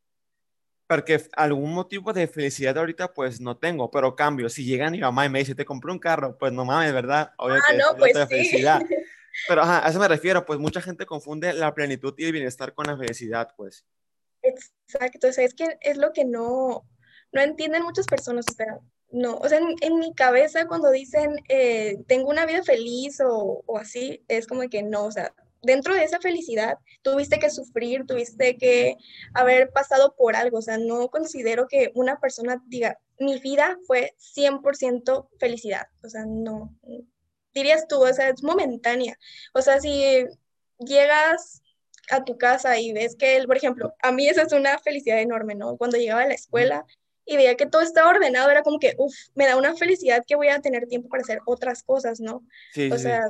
Porque 0.87 1.23
algún 1.37 1.73
motivo 1.73 2.13
de 2.13 2.27
felicidad 2.27 2.77
ahorita, 2.77 3.13
pues 3.13 3.41
no 3.41 3.57
tengo, 3.57 3.91
pero 3.91 4.17
cambio. 4.17 4.49
Si 4.49 4.65
llega 4.65 4.91
mi 4.91 4.99
mamá 4.99 5.27
y 5.27 5.29
me 5.29 5.39
dice, 5.39 5.55
te 5.55 5.65
compré 5.65 5.93
un 5.93 6.01
carro, 6.01 6.37
pues 6.37 6.53
no 6.53 6.65
mames, 6.65 6.93
¿verdad? 6.93 7.33
Obvio 7.39 7.57
ah, 7.57 7.71
que 7.71 7.77
no, 7.77 7.97
pues 7.97 8.17
sí. 8.17 8.27
felicidad. 8.27 8.81
Pero 9.49 9.63
ajá, 9.63 9.87
a 9.87 9.91
eso 9.91 10.01
me 10.01 10.09
refiero, 10.09 10.45
pues 10.45 10.59
mucha 10.59 10.81
gente 10.81 11.07
confunde 11.07 11.53
la 11.53 11.73
plenitud 11.75 12.15
y 12.19 12.25
el 12.25 12.33
bienestar 12.33 12.75
con 12.75 12.87
la 12.87 12.97
felicidad, 12.97 13.55
pues. 13.57 13.87
Exacto, 14.43 15.29
o 15.29 15.33
sea, 15.33 15.45
es 15.45 15.55
que 15.55 15.79
es 15.81 15.97
lo 15.97 16.13
que 16.13 16.25
no, 16.25 16.85
no 17.33 17.41
entienden 17.41 17.83
muchas 17.83 18.07
personas, 18.07 18.47
o 18.51 18.55
sea, 18.55 18.81
no, 19.13 19.37
o 19.37 19.49
sea, 19.49 19.59
en, 19.59 19.75
en 19.81 19.99
mi 19.99 20.15
cabeza 20.15 20.67
cuando 20.67 20.91
dicen 20.91 21.37
eh, 21.49 21.99
tengo 22.07 22.31
una 22.31 22.47
vida 22.47 22.63
feliz 22.63 23.21
o, 23.21 23.63
o 23.67 23.79
así, 23.79 24.25
es 24.29 24.47
como 24.47 24.69
que 24.69 24.83
no, 24.83 25.05
o 25.05 25.13
sea, 25.13 25.35
dentro 25.63 25.95
de 25.95 26.05
esa 26.05 26.21
felicidad 26.21 26.79
tuviste 27.03 27.39
que 27.39 27.51
sufrir, 27.51 28.07
tuviste 28.07 28.57
que 28.57 28.97
haber 29.35 29.71
pasado 29.71 30.15
por 30.17 30.37
algo, 30.37 30.59
o 30.59 30.63
sea, 30.63 30.79
no 30.79 31.09
considero 31.09 31.67
que 31.69 31.91
una 31.95 32.19
persona 32.21 32.63
diga, 32.67 32.99
mi 33.19 33.39
vida 33.39 33.79
fue 33.87 34.15
100% 34.19 35.29
felicidad, 35.39 35.89
o 36.03 36.09
sea, 36.09 36.25
no, 36.27 36.75
dirías 37.53 37.87
tú, 37.89 38.03
o 38.03 38.13
sea, 38.13 38.29
es 38.29 38.43
momentánea, 38.43 39.19
o 39.55 39.63
sea, 39.63 39.81
si 39.81 40.25
llegas 40.79 41.63
a 42.11 42.25
tu 42.25 42.39
casa 42.39 42.79
y 42.79 42.93
ves 42.93 43.17
que 43.17 43.37
él, 43.37 43.47
por 43.47 43.57
ejemplo, 43.57 43.95
a 44.03 44.13
mí 44.13 44.29
esa 44.29 44.43
es 44.43 44.53
una 44.53 44.79
felicidad 44.79 45.21
enorme, 45.21 45.55
¿no? 45.55 45.77
Cuando 45.77 45.97
llegaba 45.97 46.23
a 46.23 46.27
la 46.27 46.35
escuela 46.35 46.85
y 47.31 47.37
veía 47.37 47.55
que 47.55 47.67
todo 47.67 47.83
estaba 47.83 48.11
ordenado, 48.11 48.51
era 48.51 48.63
como 48.63 48.81
que, 48.81 48.95
uff, 48.99 49.15
me 49.37 49.47
da 49.47 49.57
una 49.57 49.77
felicidad 49.77 50.25
que 50.27 50.35
voy 50.35 50.49
a 50.49 50.61
tener 50.61 50.87
tiempo 50.89 51.09
para 51.09 51.23
hacer 51.23 51.41
otras 51.47 51.85
cosas, 51.85 52.19
¿no? 52.19 52.45
Sí, 52.73 52.91
O 52.91 52.97
sí, 52.97 53.03
sea, 53.03 53.23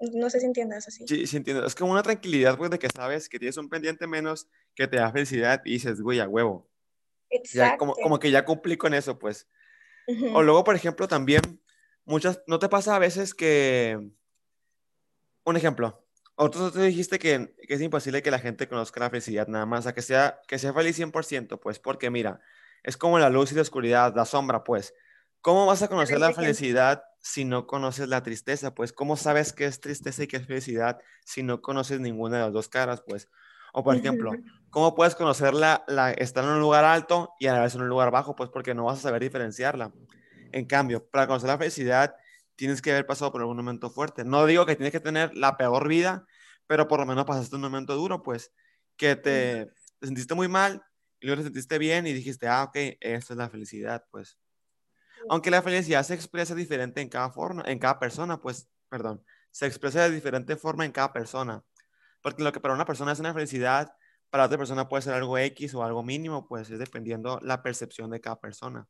no 0.00 0.28
sé 0.28 0.40
si 0.40 0.46
entiendas 0.46 0.86
así. 0.86 1.06
Sí, 1.08 1.26
sí 1.26 1.38
entiendo. 1.38 1.64
Es 1.64 1.74
como 1.74 1.92
una 1.92 2.02
tranquilidad, 2.02 2.58
pues, 2.58 2.70
de 2.70 2.78
que 2.78 2.88
sabes 2.90 3.30
que 3.30 3.38
tienes 3.38 3.56
un 3.56 3.70
pendiente 3.70 4.06
menos 4.06 4.48
que 4.74 4.86
te 4.86 4.98
da 4.98 5.10
felicidad 5.10 5.62
y 5.64 5.72
dices, 5.72 6.02
güey, 6.02 6.20
a 6.20 6.28
huevo. 6.28 6.68
Ya, 7.54 7.78
como, 7.78 7.92
Exacto. 7.92 8.02
como 8.02 8.18
que 8.18 8.30
ya 8.30 8.44
cumplí 8.44 8.76
con 8.76 8.92
eso, 8.92 9.18
pues. 9.18 9.48
O 10.06 10.12
Ujú. 10.12 10.42
luego, 10.42 10.64
por 10.64 10.74
ejemplo, 10.76 11.08
también, 11.08 11.40
muchas, 12.04 12.42
¿no 12.46 12.58
te 12.58 12.68
pasa 12.68 12.96
a 12.96 12.98
veces 12.98 13.34
que, 13.34 13.98
un 15.44 15.56
ejemplo, 15.56 16.06
o 16.34 16.50
tú, 16.50 16.70
dijiste 16.70 17.18
que, 17.18 17.54
que 17.66 17.74
es 17.74 17.80
imposible 17.80 18.22
que 18.22 18.30
la 18.30 18.38
gente 18.38 18.68
conozca 18.68 19.00
la 19.00 19.10
felicidad 19.10 19.48
nada 19.48 19.64
más, 19.64 19.86
a 19.86 19.94
que 19.94 20.02
sea, 20.02 20.40
que 20.46 20.58
sea 20.58 20.74
feliz 20.74 20.96
100%, 20.96 21.60
pues, 21.60 21.78
porque 21.78 22.10
mira, 22.10 22.40
es 22.82 22.96
como 22.96 23.18
la 23.18 23.30
luz 23.30 23.52
y 23.52 23.54
la 23.54 23.62
oscuridad, 23.62 24.14
la 24.14 24.24
sombra, 24.24 24.64
pues. 24.64 24.94
¿Cómo 25.40 25.66
vas 25.66 25.82
a 25.82 25.88
conocer 25.88 26.20
la 26.20 26.32
felicidad 26.32 27.02
si 27.20 27.44
no 27.44 27.66
conoces 27.66 28.08
la 28.08 28.22
tristeza? 28.22 28.74
Pues, 28.74 28.92
¿cómo 28.92 29.16
sabes 29.16 29.52
qué 29.52 29.66
es 29.66 29.80
tristeza 29.80 30.22
y 30.22 30.26
qué 30.28 30.36
es 30.36 30.46
felicidad 30.46 31.00
si 31.24 31.42
no 31.42 31.60
conoces 31.62 31.98
ninguna 32.00 32.38
de 32.38 32.44
las 32.44 32.52
dos 32.52 32.68
caras? 32.68 33.02
Pues, 33.06 33.28
o 33.72 33.82
por 33.82 33.96
ejemplo. 33.96 34.32
¿cómo 34.70 34.94
puedes 34.94 35.14
conocerla, 35.14 35.84
la, 35.86 36.12
estar 36.12 36.44
en 36.44 36.50
un 36.50 36.60
lugar 36.60 36.84
alto 36.84 37.34
y 37.38 37.46
a 37.46 37.52
la 37.52 37.62
vez 37.62 37.74
en 37.74 37.82
un 37.82 37.88
lugar 37.88 38.10
bajo? 38.10 38.34
Pues 38.34 38.50
porque 38.50 38.74
no 38.74 38.84
vas 38.84 38.98
a 39.00 39.02
saber 39.02 39.20
diferenciarla. 39.20 39.92
En 40.52 40.64
cambio, 40.64 41.06
para 41.08 41.26
conocer 41.26 41.48
la 41.48 41.58
felicidad, 41.58 42.14
tienes 42.56 42.80
que 42.80 42.92
haber 42.92 43.06
pasado 43.06 43.32
por 43.32 43.40
algún 43.40 43.56
momento 43.56 43.90
fuerte. 43.90 44.24
No 44.24 44.46
digo 44.46 44.64
que 44.64 44.76
tienes 44.76 44.92
que 44.92 45.00
tener 45.00 45.34
la 45.34 45.56
peor 45.56 45.88
vida, 45.88 46.26
pero 46.66 46.88
por 46.88 47.00
lo 47.00 47.06
menos 47.06 47.24
pasaste 47.24 47.56
un 47.56 47.62
momento 47.62 47.94
duro, 47.94 48.22
pues, 48.22 48.52
que 48.96 49.16
te, 49.16 49.66
te 49.98 50.06
sentiste 50.06 50.34
muy 50.34 50.48
mal 50.48 50.82
y 51.22 51.26
luego 51.26 51.40
te 51.40 51.44
sentiste 51.44 51.78
bien 51.78 52.06
y 52.06 52.12
dijiste, 52.12 52.48
ah, 52.48 52.64
ok, 52.64 52.76
esto 53.00 53.32
es 53.32 53.36
la 53.36 53.48
felicidad, 53.48 54.04
pues. 54.10 54.38
Aunque 55.28 55.50
la 55.50 55.62
felicidad 55.62 56.02
se 56.02 56.14
expresa 56.14 56.54
diferente 56.54 57.00
en 57.00 57.08
cada 57.08 57.30
forma, 57.30 57.62
en 57.66 57.78
cada 57.78 57.98
persona, 58.00 58.40
pues, 58.40 58.68
perdón, 58.88 59.24
se 59.52 59.66
expresa 59.66 60.02
de 60.02 60.10
diferente 60.10 60.56
forma 60.56 60.84
en 60.84 60.92
cada 60.92 61.12
persona. 61.12 61.64
Porque 62.22 62.42
lo 62.42 62.52
que 62.52 62.60
para 62.60 62.74
una 62.74 62.84
persona 62.84 63.12
es 63.12 63.20
una 63.20 63.32
felicidad, 63.32 63.94
para 64.30 64.46
otra 64.46 64.58
persona 64.58 64.88
puede 64.88 65.02
ser 65.02 65.14
algo 65.14 65.38
X 65.38 65.74
o 65.74 65.84
algo 65.84 66.02
mínimo, 66.02 66.48
pues 66.48 66.70
es 66.70 66.78
dependiendo 66.78 67.38
la 67.42 67.62
percepción 67.62 68.10
de 68.10 68.20
cada 68.20 68.40
persona. 68.40 68.88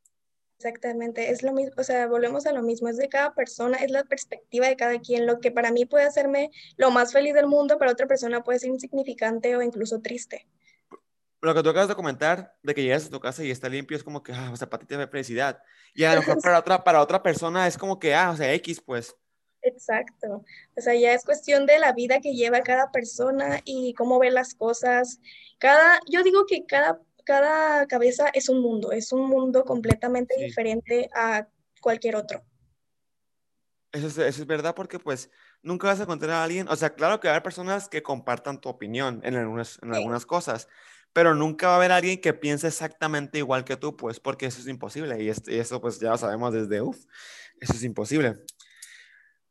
Exactamente, 0.56 1.30
es 1.30 1.42
lo 1.42 1.52
mismo, 1.52 1.72
o 1.76 1.82
sea, 1.82 2.06
volvemos 2.06 2.46
a 2.46 2.52
lo 2.52 2.62
mismo, 2.62 2.88
es 2.88 2.96
de 2.96 3.08
cada 3.08 3.34
persona, 3.34 3.78
es 3.78 3.90
la 3.90 4.04
perspectiva 4.04 4.68
de 4.68 4.76
cada 4.76 5.00
quien, 5.00 5.26
lo 5.26 5.40
que 5.40 5.50
para 5.50 5.72
mí 5.72 5.86
puede 5.86 6.04
hacerme 6.04 6.52
lo 6.76 6.92
más 6.92 7.12
feliz 7.12 7.34
del 7.34 7.48
mundo, 7.48 7.78
para 7.78 7.90
otra 7.90 8.06
persona 8.06 8.44
puede 8.44 8.60
ser 8.60 8.70
insignificante 8.70 9.56
o 9.56 9.62
incluso 9.62 10.00
triste. 10.00 10.46
Lo 11.42 11.54
que 11.54 11.62
tú 11.62 11.70
acabas 11.70 11.88
de 11.88 11.94
comentar, 11.94 12.56
de 12.62 12.74
que 12.74 12.82
llegas 12.82 13.06
a 13.06 13.10
tu 13.10 13.20
casa 13.20 13.44
y 13.44 13.50
está 13.50 13.68
limpio, 13.68 13.96
es 13.96 14.04
como 14.04 14.22
que, 14.22 14.32
ah, 14.32 14.50
o 14.52 14.56
sea, 14.56 14.70
para 14.70 14.80
ti 14.80 14.86
te 14.86 14.96
da 14.96 15.08
felicidad. 15.08 15.62
Y 15.94 16.04
a 16.04 16.14
lo 16.14 16.20
mejor 16.20 16.38
para 16.42 16.58
otra, 16.58 16.84
para 16.84 17.02
otra 17.02 17.22
persona 17.22 17.66
es 17.66 17.76
como 17.76 17.98
que, 17.98 18.14
ah, 18.14 18.30
o 18.30 18.36
sea, 18.36 18.52
X, 18.54 18.80
pues. 18.80 19.16
Exacto. 19.60 20.44
O 20.76 20.80
sea, 20.80 20.94
ya 20.94 21.12
es 21.12 21.24
cuestión 21.24 21.66
de 21.66 21.78
la 21.78 21.92
vida 21.92 22.20
que 22.20 22.34
lleva 22.34 22.62
cada 22.62 22.90
persona 22.90 23.60
y 23.64 23.92
cómo 23.94 24.18
ve 24.18 24.30
las 24.30 24.54
cosas. 24.54 25.20
Cada, 25.58 26.00
yo 26.08 26.22
digo 26.22 26.46
que 26.46 26.64
cada 26.66 27.00
cada 27.24 27.86
cabeza 27.86 28.28
es 28.32 28.48
un 28.48 28.60
mundo, 28.60 28.92
es 28.92 29.12
un 29.12 29.28
mundo 29.28 29.64
completamente 29.64 30.36
diferente 30.38 31.08
a 31.14 31.46
cualquier 31.80 32.16
otro. 32.16 32.42
Eso 33.92 34.24
es, 34.24 34.46
verdad 34.46 34.74
porque 34.74 34.98
pues 34.98 35.30
nunca 35.62 35.88
vas 35.88 36.00
a 36.00 36.04
encontrar 36.04 36.30
a 36.30 36.44
alguien, 36.44 36.66
o 36.68 36.76
sea, 36.76 36.94
claro 36.94 37.20
que 37.20 37.28
haber 37.28 37.42
personas 37.42 37.88
que 37.88 38.02
compartan 38.02 38.58
tu 38.58 38.70
opinión 38.70 39.20
en 39.22 39.34
algunas, 39.36 39.78
en 39.82 39.94
algunas 39.94 40.24
cosas, 40.24 40.66
pero 41.12 41.34
nunca 41.34 41.68
va 41.68 41.74
a 41.74 41.76
haber 41.76 41.92
alguien 41.92 42.20
que 42.20 42.32
piense 42.32 42.68
exactamente 42.68 43.38
igual 43.38 43.64
que 43.64 43.76
tú, 43.76 43.96
pues 43.96 44.20
porque 44.20 44.46
eso 44.46 44.60
es 44.60 44.68
imposible 44.68 45.22
y, 45.22 45.28
eso 45.28 45.80
pues 45.80 46.00
ya 46.00 46.10
lo 46.10 46.18
sabemos 46.18 46.52
desde, 46.52 46.80
uff, 46.80 47.04
eso 47.60 47.72
es 47.72 47.82
imposible. 47.84 48.38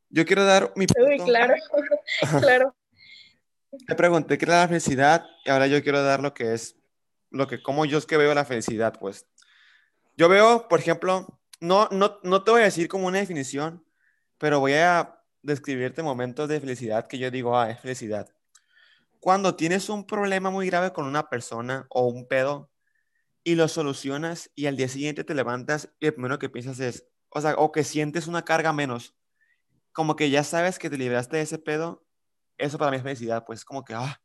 Yo 0.08 0.26
quiero 0.26 0.44
dar 0.44 0.72
mi 0.76 0.86
punto. 0.86 1.24
claro, 1.24 1.54
claro. 2.40 2.76
Te 3.86 3.94
pregunté 3.94 4.36
qué 4.36 4.44
era 4.44 4.60
la 4.60 4.68
felicidad 4.68 5.24
y 5.44 5.50
ahora 5.50 5.66
yo 5.66 5.82
quiero 5.82 6.02
dar 6.02 6.20
lo 6.20 6.34
que 6.34 6.52
es 6.52 6.76
lo 7.30 7.46
que, 7.46 7.62
como 7.62 7.86
yo 7.86 7.96
es 7.96 8.04
que 8.04 8.18
veo 8.18 8.34
la 8.34 8.44
felicidad, 8.44 8.94
pues. 8.98 9.26
Yo 10.18 10.28
veo, 10.28 10.68
por 10.68 10.78
ejemplo, 10.78 11.40
no, 11.60 11.88
no, 11.90 12.18
no 12.22 12.44
te 12.44 12.50
voy 12.50 12.60
a 12.60 12.64
decir 12.64 12.88
como 12.88 13.06
una 13.06 13.18
definición, 13.18 13.82
pero 14.36 14.60
voy 14.60 14.74
a 14.74 15.18
describirte 15.40 16.02
momentos 16.02 16.48
de 16.48 16.60
felicidad 16.60 17.06
que 17.06 17.18
yo 17.18 17.30
digo, 17.30 17.58
ah, 17.58 17.70
es 17.70 17.80
felicidad. 17.80 18.28
Cuando 19.22 19.54
tienes 19.54 19.88
un 19.88 20.04
problema 20.04 20.50
muy 20.50 20.66
grave 20.66 20.92
con 20.92 21.06
una 21.06 21.28
persona 21.28 21.86
o 21.90 22.08
un 22.08 22.26
pedo 22.26 22.72
y 23.44 23.54
lo 23.54 23.68
solucionas 23.68 24.50
y 24.56 24.66
al 24.66 24.76
día 24.76 24.88
siguiente 24.88 25.22
te 25.22 25.32
levantas 25.32 25.94
y 26.00 26.06
lo 26.06 26.14
primero 26.14 26.40
que 26.40 26.48
piensas 26.48 26.80
es, 26.80 27.06
o 27.28 27.40
sea, 27.40 27.54
o 27.54 27.70
que 27.70 27.84
sientes 27.84 28.26
una 28.26 28.44
carga 28.44 28.72
menos, 28.72 29.14
como 29.92 30.16
que 30.16 30.28
ya 30.28 30.42
sabes 30.42 30.80
que 30.80 30.90
te 30.90 30.98
libraste 30.98 31.36
de 31.36 31.44
ese 31.44 31.60
pedo, 31.60 32.04
eso 32.58 32.78
para 32.78 32.90
mí 32.90 32.96
es 32.96 33.04
felicidad, 33.04 33.44
pues 33.46 33.64
como 33.64 33.84
que, 33.84 33.94
ah, 33.94 34.20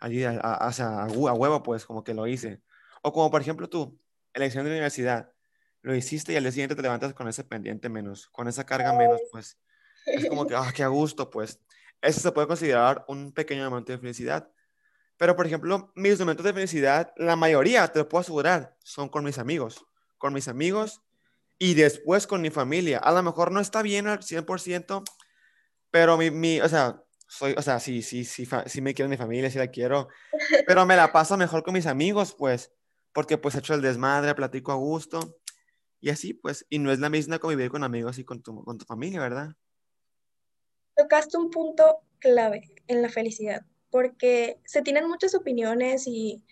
allí 0.00 0.24
a, 0.24 0.32
a, 0.32 1.06
huevo, 1.06 1.62
pues 1.62 1.86
como 1.86 2.02
que 2.02 2.12
lo 2.12 2.26
hice. 2.26 2.60
O 3.02 3.12
como 3.12 3.30
por 3.30 3.40
ejemplo 3.40 3.68
tú, 3.68 4.00
elección 4.34 4.64
de 4.64 4.72
universidad, 4.72 5.32
lo 5.80 5.94
hiciste 5.94 6.32
y 6.32 6.36
al 6.36 6.42
día 6.42 6.50
siguiente 6.50 6.74
te 6.74 6.82
levantas 6.82 7.14
con 7.14 7.28
ese 7.28 7.44
pendiente 7.44 7.88
menos, 7.88 8.26
con 8.30 8.48
esa 8.48 8.66
carga 8.66 8.92
menos, 8.94 9.20
pues 9.30 9.60
es 10.06 10.28
como 10.28 10.44
que, 10.44 10.56
ah, 10.56 10.72
qué 10.74 10.82
a 10.82 10.88
gusto, 10.88 11.30
pues. 11.30 11.60
Eso 12.00 12.20
se 12.20 12.32
puede 12.32 12.46
considerar 12.46 13.04
un 13.08 13.32
pequeño 13.32 13.68
momento 13.68 13.92
de 13.92 13.98
felicidad. 13.98 14.50
Pero, 15.16 15.34
por 15.34 15.46
ejemplo, 15.46 15.92
mis 15.96 16.18
momentos 16.20 16.44
de 16.44 16.52
felicidad, 16.52 17.12
la 17.16 17.34
mayoría, 17.34 17.88
te 17.88 17.98
lo 17.98 18.08
puedo 18.08 18.20
asegurar, 18.20 18.76
son 18.84 19.08
con 19.08 19.24
mis 19.24 19.38
amigos. 19.38 19.84
Con 20.16 20.32
mis 20.32 20.48
amigos 20.48 21.02
y 21.58 21.74
después 21.74 22.26
con 22.26 22.40
mi 22.40 22.50
familia. 22.50 22.98
A 22.98 23.12
lo 23.12 23.22
mejor 23.22 23.50
no 23.50 23.60
está 23.60 23.82
bien 23.82 24.06
al 24.06 24.20
100%, 24.20 25.02
pero 25.90 26.16
mi, 26.16 26.30
mi 26.30 26.60
o 26.60 26.68
sea, 26.68 27.02
soy, 27.26 27.54
o 27.56 27.62
sea, 27.62 27.80
sí, 27.80 28.02
sí, 28.02 28.24
sí, 28.24 28.48
sí 28.66 28.80
me 28.80 28.94
quiero 28.94 29.08
mi 29.08 29.16
familia, 29.16 29.50
sí 29.50 29.58
la 29.58 29.66
quiero, 29.66 30.08
pero 30.66 30.86
me 30.86 30.96
la 30.96 31.12
paso 31.12 31.36
mejor 31.36 31.62
con 31.62 31.74
mis 31.74 31.86
amigos, 31.86 32.34
pues, 32.38 32.72
porque 33.12 33.36
pues 33.36 33.54
he 33.54 33.58
hecho 33.58 33.74
el 33.74 33.82
desmadre, 33.82 34.34
platico 34.34 34.72
a 34.72 34.76
gusto, 34.76 35.38
y 36.00 36.10
así, 36.10 36.32
pues, 36.32 36.64
y 36.70 36.78
no 36.78 36.92
es 36.92 37.00
la 37.00 37.10
misma 37.10 37.38
convivir 37.38 37.70
con 37.70 37.84
amigos 37.84 38.18
y 38.18 38.24
con 38.24 38.40
tu, 38.40 38.64
con 38.64 38.78
tu 38.78 38.84
familia, 38.84 39.20
¿verdad? 39.20 39.54
Tocaste 40.98 41.38
un 41.38 41.48
punto 41.50 42.02
clave 42.18 42.70
en 42.88 43.00
la 43.00 43.08
felicidad, 43.08 43.62
porque 43.88 44.58
se 44.66 44.82
tienen 44.82 45.08
muchas 45.08 45.34
opiniones 45.34 46.06
y, 46.06 46.44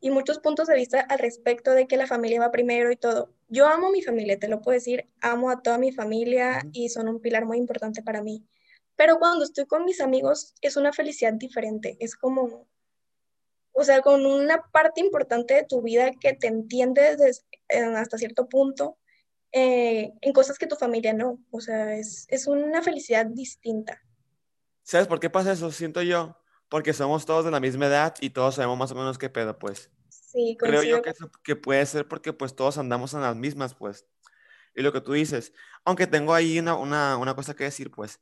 y 0.00 0.10
muchos 0.10 0.38
puntos 0.38 0.68
de 0.68 0.76
vista 0.76 1.00
al 1.00 1.18
respecto 1.18 1.72
de 1.72 1.88
que 1.88 1.96
la 1.96 2.06
familia 2.06 2.40
va 2.40 2.52
primero 2.52 2.92
y 2.92 2.96
todo. 2.96 3.34
Yo 3.48 3.66
amo 3.66 3.88
a 3.88 3.90
mi 3.90 4.02
familia, 4.02 4.38
te 4.38 4.46
lo 4.46 4.60
puedo 4.60 4.74
decir, 4.76 5.08
amo 5.20 5.50
a 5.50 5.62
toda 5.62 5.78
mi 5.78 5.90
familia 5.90 6.62
y 6.72 6.90
son 6.90 7.08
un 7.08 7.20
pilar 7.20 7.44
muy 7.44 7.58
importante 7.58 8.02
para 8.02 8.22
mí 8.22 8.46
pero 9.00 9.18
cuando 9.18 9.46
estoy 9.46 9.64
con 9.64 9.86
mis 9.86 10.02
amigos 10.02 10.54
es 10.60 10.76
una 10.76 10.92
felicidad 10.92 11.32
diferente, 11.32 11.96
es 12.00 12.14
como, 12.14 12.68
o 13.72 13.82
sea, 13.82 14.02
con 14.02 14.26
una 14.26 14.60
parte 14.72 15.00
importante 15.00 15.54
de 15.54 15.64
tu 15.64 15.80
vida 15.80 16.10
que 16.20 16.34
te 16.34 16.48
entiende 16.48 17.16
hasta 17.96 18.18
cierto 18.18 18.46
punto 18.46 18.98
eh, 19.52 20.12
en 20.20 20.32
cosas 20.32 20.58
que 20.58 20.66
tu 20.66 20.76
familia 20.76 21.12
no, 21.12 21.38
o 21.50 21.60
sea, 21.60 21.94
es, 21.96 22.26
es 22.28 22.46
una 22.46 22.82
felicidad 22.82 23.26
distinta. 23.26 24.02
¿Sabes 24.82 25.06
por 25.06 25.20
qué 25.20 25.30
pasa 25.30 25.52
eso? 25.52 25.70
Siento 25.70 26.02
yo, 26.02 26.36
porque 26.68 26.92
somos 26.92 27.26
todos 27.26 27.44
de 27.44 27.50
la 27.50 27.60
misma 27.60 27.86
edad 27.86 28.14
y 28.20 28.30
todos 28.30 28.56
sabemos 28.56 28.78
más 28.78 28.92
o 28.92 28.94
menos 28.94 29.18
qué 29.18 29.28
pedo, 29.28 29.58
pues. 29.58 29.90
Sí, 30.08 30.56
Creo 30.58 30.82
yo 30.82 31.02
que, 31.02 31.12
que 31.42 31.56
puede 31.56 31.84
ser 31.86 32.06
porque 32.06 32.32
pues 32.32 32.54
todos 32.54 32.78
andamos 32.78 33.14
en 33.14 33.22
las 33.22 33.36
mismas, 33.36 33.74
pues. 33.74 34.06
Y 34.74 34.82
lo 34.82 34.92
que 34.92 35.00
tú 35.00 35.12
dices, 35.12 35.52
aunque 35.84 36.06
tengo 36.06 36.34
ahí 36.34 36.58
una, 36.58 36.76
una, 36.76 37.16
una 37.16 37.34
cosa 37.34 37.54
que 37.54 37.64
decir, 37.64 37.90
pues, 37.90 38.20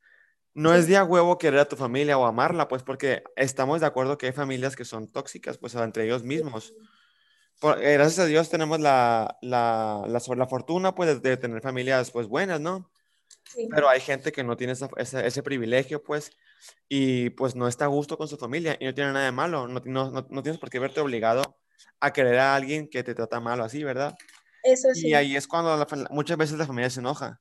no 0.54 0.75
es 0.75 0.88
de 0.88 0.97
a 0.97 1.04
huevo 1.04 1.38
querer 1.38 1.61
a 1.61 1.68
tu 1.68 1.76
familia 1.76 2.18
o 2.18 2.26
amarla, 2.26 2.68
pues 2.68 2.82
porque 2.82 3.23
estamos 3.37 3.80
de 3.80 3.87
acuerdo 3.87 4.18
que 4.18 4.26
hay 4.26 4.32
familias 4.32 4.75
que 4.75 4.85
son 4.85 5.06
tóxicas, 5.06 5.58
pues 5.58 5.75
entre 5.75 6.04
ellos 6.04 6.25
mismos. 6.25 6.75
Eh, 7.62 7.95
gracias 7.95 8.19
a 8.21 8.27
Dios 8.27 8.49
tenemos 8.49 8.81
la, 8.81 9.38
la, 9.43 10.05
la, 10.07 10.47
fortuna, 10.47 10.95
pues, 10.95 11.21
de, 11.23 11.37
tener 11.37 11.61
familias, 11.61 12.11
pues, 12.11 12.27
buenas, 12.27 12.61
¿no? 12.61 12.91
Pero 13.71 13.88
hay 13.88 14.00
gente 14.00 14.31
que 14.31 14.45
no 14.45 14.57
tiene 14.57 14.75
ese, 14.75 14.88
ese, 15.27 15.43
privilegio, 15.43 16.03
pues, 16.03 16.31
y 16.88 17.31
pues 17.31 17.55
no 17.55 17.67
está 17.67 17.87
a 17.87 17.88
gusto 17.88 18.19
con 18.19 18.29
su 18.29 18.37
familia 18.37 18.77
y 18.79 18.85
no 18.85 18.95
tiene 18.95 19.12
nada 19.12 19.25
de 19.25 19.33
malo. 19.33 19.67
No, 19.67 19.81
no, 19.85 20.27
no, 20.29 20.43
tienes 20.43 20.61
por 20.61 20.71
qué 20.71 20.79
verte 20.79 21.00
obligado 21.00 21.59
a 22.00 22.12
querer 22.12 22.38
a 22.38 22.55
alguien 22.55 22.88
que 22.88 23.03
te 23.03 23.15
trata 23.15 23.41
mal 23.41 23.61
o 23.61 23.65
así, 23.65 23.83
¿verdad? 23.83 24.15
Eso 24.62 24.88
sí. 24.93 25.09
Y 25.09 25.15
ahí 25.15 25.35
es 25.35 25.49
cuando 25.49 25.87
muchas 26.11 26.37
veces 26.37 26.59
la 26.59 26.67
familia 26.67 26.91
se 26.91 27.00
enoja 27.00 27.41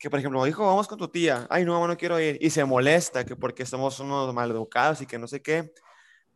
que 0.00 0.08
por 0.08 0.18
ejemplo, 0.18 0.44
hijo, 0.46 0.66
vamos 0.66 0.88
con 0.88 0.98
tu 0.98 1.08
tía, 1.08 1.46
ay, 1.50 1.66
no, 1.66 1.86
no 1.86 1.96
quiero 1.98 2.18
ir, 2.18 2.38
y 2.40 2.48
se 2.48 2.64
molesta 2.64 3.26
que 3.26 3.36
porque 3.36 3.66
somos 3.66 4.00
unos 4.00 4.32
maleducados 4.32 5.02
y 5.02 5.06
que 5.06 5.18
no 5.18 5.28
sé 5.28 5.42
qué. 5.42 5.74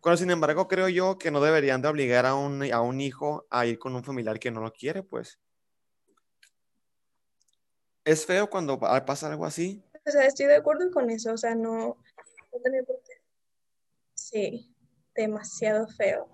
Cuando, 0.04 0.18
sin 0.18 0.30
embargo, 0.30 0.68
creo 0.68 0.90
yo 0.90 1.16
que 1.16 1.30
no 1.30 1.40
deberían 1.40 1.80
de 1.80 1.88
obligar 1.88 2.26
a 2.26 2.34
un, 2.34 2.70
a 2.70 2.82
un 2.82 3.00
hijo 3.00 3.46
a 3.48 3.64
ir 3.64 3.78
con 3.78 3.94
un 3.94 4.04
familiar 4.04 4.38
que 4.38 4.50
no 4.50 4.60
lo 4.60 4.70
quiere, 4.70 5.02
pues. 5.02 5.38
Es 8.04 8.26
feo 8.26 8.50
cuando 8.50 8.78
pasa 8.78 9.28
algo 9.28 9.46
así. 9.46 9.82
O 10.06 10.10
sea, 10.10 10.26
estoy 10.26 10.44
de 10.44 10.56
acuerdo 10.56 10.90
con 10.90 11.08
eso, 11.08 11.32
o 11.32 11.38
sea, 11.38 11.54
no, 11.54 11.96
no 12.52 12.60
tener 12.62 12.84
por 12.84 13.00
qué. 13.02 13.14
Sí, 14.12 14.76
demasiado 15.14 15.88
feo. 15.88 16.28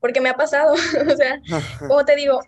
Porque 0.00 0.20
me 0.20 0.28
ha 0.28 0.36
pasado, 0.36 0.74
o 1.10 1.16
sea, 1.16 1.40
como 1.88 2.04
te 2.04 2.16
digo, 2.16 2.40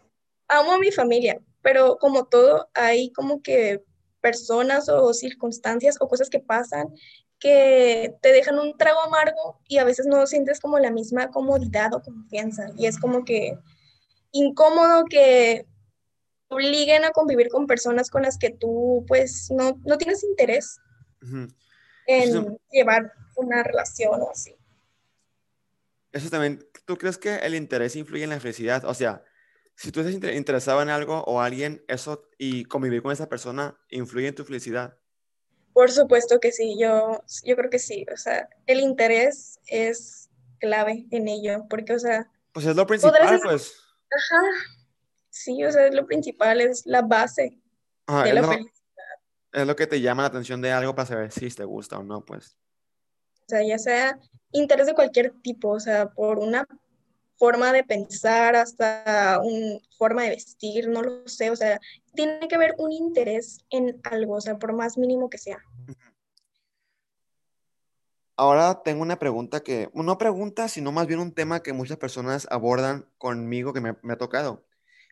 amo 0.47 0.73
a 0.73 0.79
mi 0.79 0.93
familia, 0.93 1.41
pero 1.63 1.97
como 1.97 2.27
todo, 2.27 2.69
hay 2.75 3.11
como 3.13 3.41
que 3.41 3.83
personas 4.21 4.91
o 4.91 5.15
circunstancias 5.15 5.97
o 6.01 6.07
cosas 6.07 6.29
que 6.29 6.41
pasan 6.41 6.93
que 7.39 8.15
te 8.23 8.33
dejan 8.33 8.59
un 8.59 8.77
trago 8.77 9.01
amargo 9.01 9.61
y 9.69 9.79
a 9.79 9.85
veces 9.85 10.07
no 10.07 10.27
sientes 10.27 10.61
como 10.61 10.79
la 10.79 10.91
misma 10.91 11.31
comodidad 11.31 11.93
o 11.95 12.03
confianza. 12.03 12.69
Y 12.77 12.87
es 12.87 12.99
como 12.99 13.25
que 13.25 13.59
incómodo 14.33 15.05
que 15.05 15.67
obliguen 16.49 17.05
a 17.05 17.11
convivir 17.11 17.49
con 17.49 17.67
personas 17.67 18.11
con 18.11 18.23
las 18.23 18.39
que 18.39 18.51
tú 18.51 19.05
pues 19.09 19.51
no, 19.51 19.81
no 19.85 19.99
tienes 19.99 20.23
interés 20.25 20.79
en 22.07 22.59
llevar 22.71 23.13
una 23.37 23.63
relación 23.63 24.21
o 24.23 24.31
así. 24.31 24.57
Eso 26.13 26.31
también, 26.31 26.65
¿tú 26.87 26.97
crees 26.97 27.19
que 27.19 27.37
el 27.37 27.55
interés 27.55 27.97
influye 27.97 28.25
en 28.25 28.31
la 28.31 28.41
felicidad? 28.41 28.85
O 28.85 28.95
sea, 28.95 29.23
si 29.75 29.93
tú 29.93 30.01
estás 30.01 30.35
interesado 30.35 30.81
en 30.81 30.89
algo 30.89 31.23
o 31.25 31.41
alguien, 31.41 31.85
eso 31.89 32.31
y 32.39 32.65
convivir 32.65 33.03
con 33.03 33.13
esa 33.13 33.29
persona 33.29 33.79
influye 33.91 34.29
en 34.29 34.35
tu 34.35 34.45
felicidad. 34.45 34.99
Por 35.77 35.93
supuesto 35.93 36.41
que 36.41 36.53
sí, 36.53 36.79
yo, 36.79 37.23
yo 37.45 37.55
creo 37.55 37.69
que 37.69 37.79
sí, 37.79 38.07
o 38.11 38.17
sea, 38.17 38.49
el 38.67 38.81
interés 38.81 39.61
es 39.67 40.31
clave 40.59 41.05
en 41.11 41.29
ello, 41.29 41.67
porque, 41.69 41.93
o 41.93 41.99
sea... 41.99 42.31
Pues 42.53 42.65
es 42.65 42.75
lo 42.75 42.87
principal, 42.87 43.39
pues. 43.45 43.75
Ajá, 44.11 44.43
sí, 45.29 45.63
o 45.67 45.71
sea, 45.71 45.89
es 45.89 45.95
lo 45.95 46.07
principal, 46.07 46.63
es 46.63 46.87
la 46.87 47.03
base 47.03 47.61
de 48.25 48.33
la 48.33 48.43
felicidad. 48.43 48.73
Es 49.53 49.67
lo 49.67 49.77
que 49.77 49.87
te 49.87 50.01
llama 50.01 50.23
la 50.23 50.29
atención 50.29 50.63
de 50.63 50.73
algo 50.73 50.95
para 50.95 51.09
saber 51.09 51.31
si 51.31 51.47
te 51.51 51.65
gusta 51.65 51.99
o 51.99 52.03
no, 52.03 52.25
pues. 52.25 52.57
O 53.43 53.49
sea, 53.49 53.63
ya 53.63 53.77
sea 53.77 54.19
interés 54.53 54.87
de 54.87 54.95
cualquier 54.95 55.35
tipo, 55.43 55.69
o 55.69 55.81
sea, 55.81 56.09
por 56.09 56.39
una 56.39 56.67
forma 57.37 57.71
de 57.75 57.85
pensar, 57.85 58.57
hasta 58.57 59.41
una 59.43 59.79
forma 59.99 60.23
de 60.23 60.31
vestir, 60.31 60.89
no 60.89 61.03
lo 61.03 61.29
sé, 61.29 61.51
o 61.51 61.57
sea, 61.57 61.79
tiene 62.17 62.49
que 62.49 62.55
haber 62.57 62.75
un 62.79 62.91
interés 62.91 63.65
en 63.71 64.01
algo, 64.05 64.35
o 64.35 64.41
sea, 64.41 64.59
por 64.59 64.73
más 64.73 64.99
mínimo 64.99 65.31
que 65.31 65.39
sea. 65.39 65.63
Ahora 68.37 68.83
tengo 68.83 69.03
una 69.03 69.19
pregunta 69.19 69.61
que, 69.61 69.89
no 69.95 70.19
pregunta, 70.19 70.69
sino 70.69 70.93
más 70.93 71.07
bien 71.07 71.21
un 71.21 71.33
tema 71.33 71.63
que 71.63 71.73
muchas 71.73 71.97
personas 71.97 72.47
abordan 72.51 73.09
conmigo 73.17 73.73
que 73.73 73.81
me, 73.81 73.95
me 74.03 74.13
ha 74.13 74.19
tocado, 74.19 74.67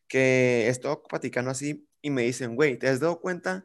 que 0.09 0.69
estoy 0.69 0.97
platicando 1.09 1.51
así 1.51 1.89
y 2.03 2.11
me 2.11 2.23
dicen, 2.23 2.55
güey, 2.55 2.79
¿te 2.79 2.89
has 2.89 3.01
dado 3.01 3.21
cuenta 3.21 3.65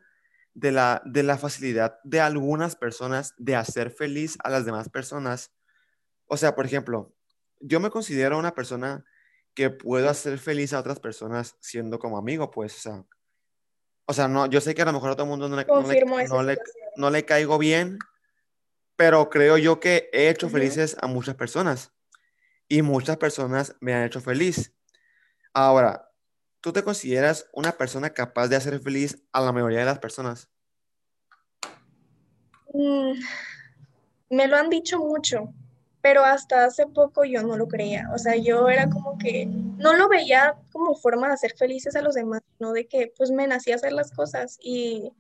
de 0.54 0.72
la, 0.72 1.02
de 1.06 1.24
la 1.24 1.38
facilidad 1.38 2.00
de 2.04 2.22
algunas 2.22 2.76
personas 2.76 3.34
de 3.38 3.56
hacer 3.56 3.92
feliz 3.92 4.38
a 4.44 4.50
las 4.50 4.66
demás 4.66 4.88
personas? 4.88 5.52
O 6.28 6.38
sea, 6.38 6.56
por 6.56 6.66
ejemplo, 6.66 7.14
yo 7.60 7.82
me 7.82 7.90
considero 7.90 8.38
una 8.38 8.54
persona 8.54 9.04
que 9.54 9.70
puedo 9.70 10.10
hacer 10.10 10.38
feliz 10.40 10.72
a 10.72 10.80
otras 10.80 11.02
personas 11.02 11.58
siendo 11.60 12.00
como 12.00 12.18
amigo, 12.18 12.50
pues, 12.50 12.78
o 12.78 12.80
sea, 12.80 13.06
o 14.10 14.14
sea, 14.14 14.28
no, 14.28 14.48
yo 14.48 14.60
sé 14.60 14.74
que 14.74 14.82
a 14.82 14.86
lo 14.86 14.94
mejor 14.94 15.12
a 15.12 15.14
todo 15.14 15.26
el 15.26 15.30
mundo 15.30 15.48
no 15.48 15.56
le, 15.56 15.66
no 16.28 16.42
le, 16.42 16.58
no 16.96 17.12
le 17.12 17.26
caigo 17.26 17.60
bien, 17.60 18.00
pero 18.96 19.30
creo 19.30 19.56
yo 19.60 19.80
que 19.80 20.10
he 20.12 20.30
hecho 20.30 20.50
felices 20.50 20.98
a 21.00 21.06
muchas 21.06 21.36
personas 21.36 21.92
y 22.68 22.82
muchas 22.82 23.18
personas 23.18 23.76
me 23.82 23.94
han 23.94 24.06
hecho 24.06 24.20
feliz. 24.20 24.74
Ahora, 25.54 26.10
¿tú 26.60 26.74
te 26.74 26.82
consideras 26.82 27.52
una 27.54 27.74
persona 27.74 28.10
capaz 28.10 28.48
de 28.48 28.56
hacer 28.56 28.80
feliz 28.80 29.24
a 29.32 29.42
la 29.42 29.52
mayoría 29.52 29.82
de 29.82 29.86
las 29.86 30.00
personas? 30.00 30.50
Mm, 32.74 33.12
me 34.32 34.48
lo 34.48 34.58
han 34.58 34.72
dicho 34.72 34.98
mucho, 34.98 35.54
pero 36.02 36.26
hasta 36.26 36.66
hace 36.66 36.88
poco 36.88 37.26
yo 37.26 37.44
no 37.44 37.58
lo 37.58 37.68
creía. 37.68 38.10
O 38.12 38.18
sea, 38.18 38.36
yo 38.38 38.70
era 38.70 38.90
como 38.90 39.20
que 39.20 39.48
no 39.80 39.94
lo 39.96 40.10
veía 40.10 40.56
como 40.72 40.96
forma 40.96 41.28
de 41.28 41.34
hacer 41.34 41.56
felices 41.58 41.96
a 41.96 42.02
los 42.02 42.16
demás, 42.16 42.42
no 42.60 42.74
de 42.74 42.88
que 42.88 43.14
pues 43.18 43.32
me 43.32 43.48
nací 43.48 43.72
a 43.72 43.76
hacer 43.76 43.94
las 43.94 44.12
cosas. 44.12 44.58
Y 44.62 45.12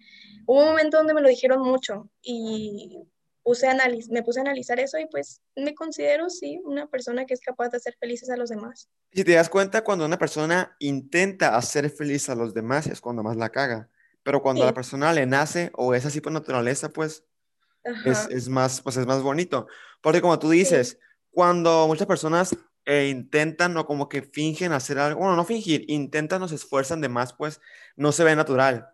hubo 0.46 0.60
un 0.60 0.68
momento 0.68 0.98
donde 0.98 1.14
me 1.14 1.22
lo 1.22 1.30
dijeron 1.30 1.62
mucho 1.62 2.10
y 2.22 3.08
puse 3.42 3.68
me 4.12 4.22
puse 4.22 4.40
a 4.40 4.42
analizar 4.42 4.80
eso 4.80 5.00
y 5.00 5.08
pues 5.08 5.42
me 5.56 5.74
considero, 5.74 6.30
sí, 6.30 6.62
una 6.66 6.88
persona 6.88 7.26
que 7.26 7.34
es 7.34 7.40
capaz 7.40 7.70
de 7.70 7.78
hacer 7.78 7.96
felices 8.00 8.30
a 8.30 8.38
los 8.38 8.50
demás. 8.50 8.90
Si 9.14 9.24
te 9.24 9.34
das 9.34 9.50
cuenta, 9.50 9.84
cuando 9.84 10.06
una 10.06 10.20
persona 10.20 10.76
intenta 10.80 11.56
hacer 11.56 11.90
feliz 11.90 12.30
a 12.30 12.36
los 12.36 12.54
demás 12.54 12.88
es 12.88 13.02
cuando 13.02 13.24
más 13.24 13.38
la 13.38 13.50
caga. 13.50 13.90
Pero 14.24 14.42
cuando 14.42 14.64
a 14.64 14.68
la 14.68 14.74
persona 14.74 15.14
le 15.14 15.26
nace 15.26 15.72
o 15.74 15.96
es 15.96 16.06
así 16.06 16.20
por 16.20 16.34
naturaleza, 16.34 16.90
pues 16.90 17.24
es, 18.06 18.28
es, 18.30 18.50
más, 18.50 18.82
pues 18.82 18.98
es 18.98 19.08
más 19.08 19.24
bonito. 19.24 19.68
Porque 20.02 20.22
como 20.22 20.38
tú 20.38 20.50
dices, 20.50 21.00
cuando 21.32 21.88
muchas 21.88 22.06
personas 22.06 22.56
eh, 22.90 23.08
intentan 23.08 23.78
o 23.78 23.86
como 23.86 24.10
que 24.10 24.24
fingen 24.24 24.72
hacer 24.72 24.98
algo, 24.98 25.20
bueno, 25.20 25.36
no 25.36 25.46
fingir, 25.46 25.86
intentan 25.88 26.42
o 26.42 26.48
se 26.48 26.56
esfuerzan 26.56 27.02
de 27.02 27.08
más, 27.08 27.34
pues 27.34 27.62
no 27.96 28.12
se 28.12 28.24
ve 28.24 28.36
natural. 28.36 28.90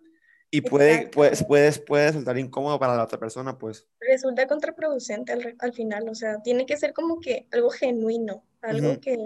Y 0.52 0.60
puede, 0.62 1.08
puede, 1.08 1.38
puede, 1.46 1.72
puede, 1.80 2.08
resultar 2.08 2.38
incómodo 2.38 2.78
para 2.78 2.98
la 2.98 3.06
otra 3.06 3.18
persona, 3.18 3.58
pues. 3.58 3.88
Resulta 4.02 4.48
contraproducente 4.48 5.32
al, 5.32 5.74
final, 5.74 6.10
o 6.10 6.14
sea, 6.14 6.42
tiene 6.44 6.66
que 6.66 6.76
ser 6.76 6.92
como 6.92 7.22
que 7.22 7.48
algo 7.52 7.70
genuino, 7.70 8.44
algo 8.62 9.00
que 9.00 9.18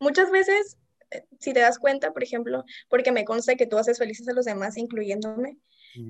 muchas 0.00 0.30
veces, 0.30 0.78
eh, 1.10 1.24
si 1.38 1.52
te 1.52 1.60
das 1.60 1.78
cuenta, 1.78 2.12
por 2.12 2.22
ejemplo, 2.22 2.64
porque 2.88 3.12
me 3.12 3.26
consta 3.26 3.56
que 3.56 3.66
tú 3.66 3.76
haces 3.76 3.98
felices 3.98 4.26
a 4.26 4.32
los 4.32 4.46
demás, 4.46 4.78
incluyéndome, 4.78 5.58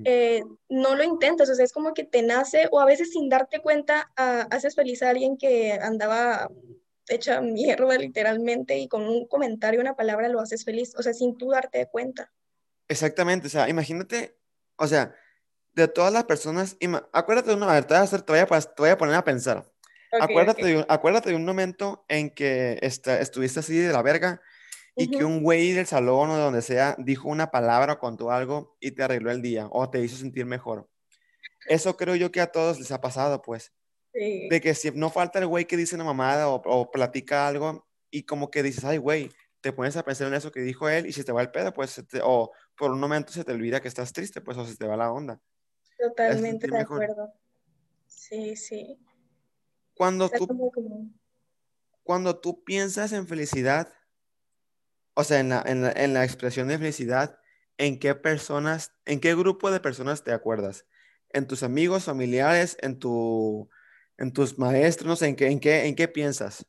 eh, 0.05 0.41
no 0.69 0.95
lo 0.95 1.03
intentas, 1.03 1.49
o 1.49 1.55
sea, 1.55 1.65
es 1.65 1.73
como 1.73 1.93
que 1.93 2.05
te 2.05 2.21
nace, 2.21 2.69
o 2.71 2.79
a 2.79 2.85
veces 2.85 3.11
sin 3.11 3.27
darte 3.27 3.59
cuenta, 3.59 4.09
ah, 4.15 4.47
haces 4.51 4.75
feliz 4.75 5.03
a 5.03 5.09
alguien 5.09 5.37
que 5.37 5.73
andaba 5.73 6.49
hecha 7.09 7.41
mierda 7.41 7.97
literalmente 7.97 8.77
y 8.77 8.87
con 8.87 9.03
un 9.03 9.27
comentario, 9.27 9.81
una 9.81 9.95
palabra 9.95 10.29
lo 10.29 10.39
haces 10.39 10.63
feliz, 10.63 10.93
o 10.97 11.03
sea, 11.03 11.13
sin 11.13 11.37
tú 11.37 11.49
darte 11.49 11.87
cuenta. 11.91 12.31
Exactamente, 12.87 13.47
o 13.47 13.49
sea, 13.49 13.69
imagínate 13.69 14.39
o 14.79 14.87
sea, 14.87 15.13
de 15.73 15.87
todas 15.87 16.11
las 16.11 16.23
personas, 16.23 16.77
acuérdate 17.11 17.49
de 17.49 17.55
una, 17.55 17.75
a 17.75 17.81
te 17.81 17.93
voy 18.27 18.39
a, 18.39 18.45
te 18.47 18.73
voy 18.77 18.89
a 18.89 18.97
poner 18.97 19.15
a 19.15 19.23
pensar. 19.23 19.69
acuérdate, 20.19 20.65
De, 20.65 20.85
acuérdate 20.87 21.29
de 21.29 21.35
un 21.35 21.45
momento 21.45 22.05
en 22.07 22.31
que 22.31 22.79
estuviste 22.81 23.59
así 23.59 23.77
de 23.77 23.93
la 23.93 24.01
verga 24.01 24.41
y 24.95 25.11
que 25.11 25.23
un 25.23 25.43
güey 25.43 25.73
del 25.73 25.85
salón 25.85 26.29
o 26.29 26.35
de 26.35 26.41
donde 26.41 26.61
sea 26.61 26.95
dijo 26.97 27.29
una 27.29 27.51
palabra 27.51 27.93
o 27.93 27.99
contó 27.99 28.31
algo 28.31 28.75
y 28.79 28.91
te 28.91 29.03
arregló 29.03 29.31
el 29.31 29.41
día 29.41 29.67
o 29.71 29.89
te 29.89 30.01
hizo 30.01 30.17
sentir 30.17 30.45
mejor. 30.45 30.89
Eso 31.67 31.95
creo 31.95 32.15
yo 32.15 32.31
que 32.31 32.41
a 32.41 32.51
todos 32.51 32.79
les 32.79 32.91
ha 32.91 33.01
pasado, 33.01 33.41
pues. 33.41 33.73
De 34.13 34.59
que 34.61 34.73
si 34.73 34.91
no 34.91 35.09
falta 35.09 35.39
el 35.39 35.47
güey 35.47 35.65
que 35.65 35.77
dice 35.77 35.95
una 35.95 36.03
mamada 36.03 36.49
o, 36.49 36.91
platica 36.91 37.47
algo 37.47 37.87
y 38.09 38.23
como 38.23 38.49
que 38.49 38.63
dices, 38.63 38.83
ay, 38.83 38.97
güey, 38.97 39.29
te 39.61 39.71
pones 39.71 39.95
a 39.97 40.03
pensar 40.03 40.27
en 40.27 40.33
eso 40.33 40.51
que 40.51 40.61
dijo 40.61 40.89
él 40.89 41.05
y 41.05 41.13
si 41.13 41.23
te 41.23 41.31
va 41.31 41.41
el 41.41 41.51
pedo, 41.51 41.73
pues, 41.73 42.03
o 42.23 42.51
por 42.75 42.91
un 42.91 42.99
momento 42.99 43.31
se 43.31 43.43
te 43.43 43.51
olvida 43.51 43.81
que 43.81 43.87
estás 43.87 44.13
triste, 44.13 44.41
pues, 44.41 44.57
o 44.57 44.65
se 44.65 44.75
te 44.75 44.87
va 44.87 44.97
la 44.97 45.11
onda. 45.11 45.39
Totalmente 45.97 46.67
de 46.67 46.79
acuerdo. 46.79 47.33
Sí, 48.07 48.55
sí. 48.55 48.97
Cuando 49.93 50.29
tú, 50.29 50.71
cuando 52.03 52.39
tú 52.39 52.63
piensas 52.63 53.11
en 53.11 53.27
felicidad, 53.27 53.93
o 55.13 55.23
sea, 55.23 55.39
en 55.39 55.49
la, 55.49 55.61
en, 55.65 55.81
la, 55.81 55.91
en 55.91 56.13
la 56.13 56.23
expresión 56.23 56.69
de 56.69 56.77
felicidad, 56.77 57.39
¿en 57.77 57.99
qué 57.99 58.15
personas, 58.15 58.93
en 59.05 59.19
qué 59.19 59.35
grupo 59.35 59.71
de 59.71 59.79
personas 59.79 60.23
te 60.23 60.31
acuerdas? 60.31 60.85
¿En 61.31 61.47
tus 61.47 61.63
amigos, 61.63 62.05
familiares, 62.05 62.77
en, 62.81 62.97
tu, 62.97 63.69
en 64.19 64.31
tus 64.31 64.57
maestros? 64.59 65.07
No 65.07 65.15
sé, 65.15 65.27
¿en 65.27 65.35
qué, 65.35 65.47
en 65.47 65.59
qué, 65.59 65.87
en 65.87 65.95
qué 65.95 66.07
piensas? 66.07 66.65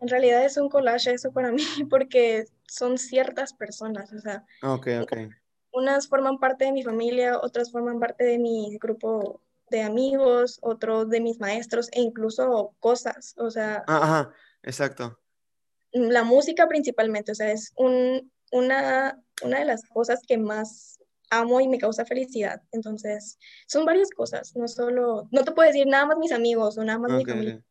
En 0.00 0.08
realidad 0.08 0.44
es 0.44 0.56
un 0.56 0.68
collage 0.68 1.12
eso 1.12 1.32
para 1.32 1.52
mí, 1.52 1.64
porque 1.88 2.46
son 2.66 2.98
ciertas 2.98 3.52
personas, 3.52 4.12
o 4.12 4.18
sea, 4.18 4.44
okay, 4.62 4.98
okay. 4.98 5.28
unas 5.72 6.08
forman 6.08 6.38
parte 6.38 6.64
de 6.64 6.72
mi 6.72 6.82
familia, 6.82 7.38
otras 7.38 7.70
forman 7.70 8.00
parte 8.00 8.24
de 8.24 8.38
mi 8.38 8.78
grupo 8.78 9.40
de 9.70 9.82
amigos, 9.82 10.58
otros 10.62 11.08
de 11.08 11.20
mis 11.20 11.38
maestros 11.38 11.88
e 11.92 12.00
incluso 12.00 12.74
cosas, 12.80 13.34
o 13.38 13.50
sea. 13.50 13.84
Ah, 13.86 14.00
ajá, 14.02 14.34
exacto. 14.62 15.18
La 15.92 16.24
música 16.24 16.66
principalmente, 16.68 17.32
o 17.32 17.34
sea, 17.34 17.52
es 17.52 17.72
un, 17.76 18.30
una, 18.50 19.22
una 19.42 19.58
de 19.58 19.64
las 19.66 19.84
cosas 19.84 20.20
que 20.26 20.38
más 20.38 20.98
amo 21.32 21.60
y 21.60 21.66
me 21.66 21.78
causa 21.78 22.04
felicidad. 22.04 22.62
Entonces, 22.70 23.38
son 23.66 23.84
varias 23.84 24.10
cosas, 24.10 24.54
no 24.54 24.68
solo, 24.68 25.28
no 25.32 25.44
te 25.44 25.52
puedo 25.52 25.66
decir 25.66 25.86
nada 25.86 26.06
más 26.06 26.18
mis 26.18 26.30
amigos 26.30 26.76
o 26.78 26.84
nada 26.84 26.98
más 26.98 27.12
mi 27.12 27.24
familia. 27.24 27.64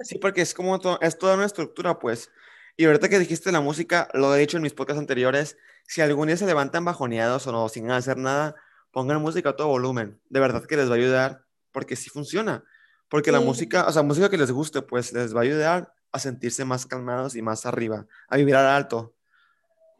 Sí, 0.00 0.18
porque 0.18 0.40
es 0.40 0.54
como 0.54 0.78
es 1.00 1.18
toda 1.18 1.34
una 1.34 1.44
estructura, 1.44 1.98
pues. 1.98 2.30
Y 2.76 2.86
ahorita 2.86 3.08
que 3.08 3.18
dijiste 3.18 3.52
la 3.52 3.60
música, 3.60 4.08
lo 4.14 4.34
he 4.34 4.38
dicho 4.38 4.56
en 4.56 4.62
mis 4.62 4.72
podcasts 4.72 5.00
anteriores, 5.00 5.58
si 5.86 6.00
algún 6.00 6.28
día 6.28 6.36
se 6.36 6.46
levantan 6.46 6.84
bajoneados 6.84 7.46
o 7.46 7.52
no, 7.52 7.68
sin 7.68 7.90
hacer 7.90 8.16
nada, 8.16 8.54
pongan 8.92 9.20
música 9.20 9.50
a 9.50 9.56
todo 9.56 9.68
volumen. 9.68 10.20
De 10.30 10.40
verdad 10.40 10.64
que 10.64 10.76
les 10.76 10.88
va 10.88 10.94
a 10.94 10.98
ayudar, 10.98 11.44
porque 11.72 11.96
sí 11.96 12.08
funciona. 12.08 12.64
Porque 13.08 13.32
la 13.32 13.40
música, 13.40 13.86
o 13.88 13.92
sea, 13.92 14.02
música 14.02 14.30
que 14.30 14.38
les 14.38 14.52
guste, 14.52 14.82
pues 14.82 15.12
les 15.12 15.34
va 15.34 15.40
a 15.40 15.42
ayudar 15.42 15.92
a 16.12 16.18
sentirse 16.20 16.64
más 16.64 16.86
calmados 16.86 17.34
y 17.34 17.42
más 17.42 17.66
arriba, 17.66 18.06
a 18.28 18.36
vibrar 18.36 18.64
alto. 18.64 19.14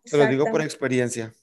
Se 0.05 0.17
lo 0.17 0.27
digo 0.27 0.47
por 0.51 0.63
experiencia. 0.63 1.35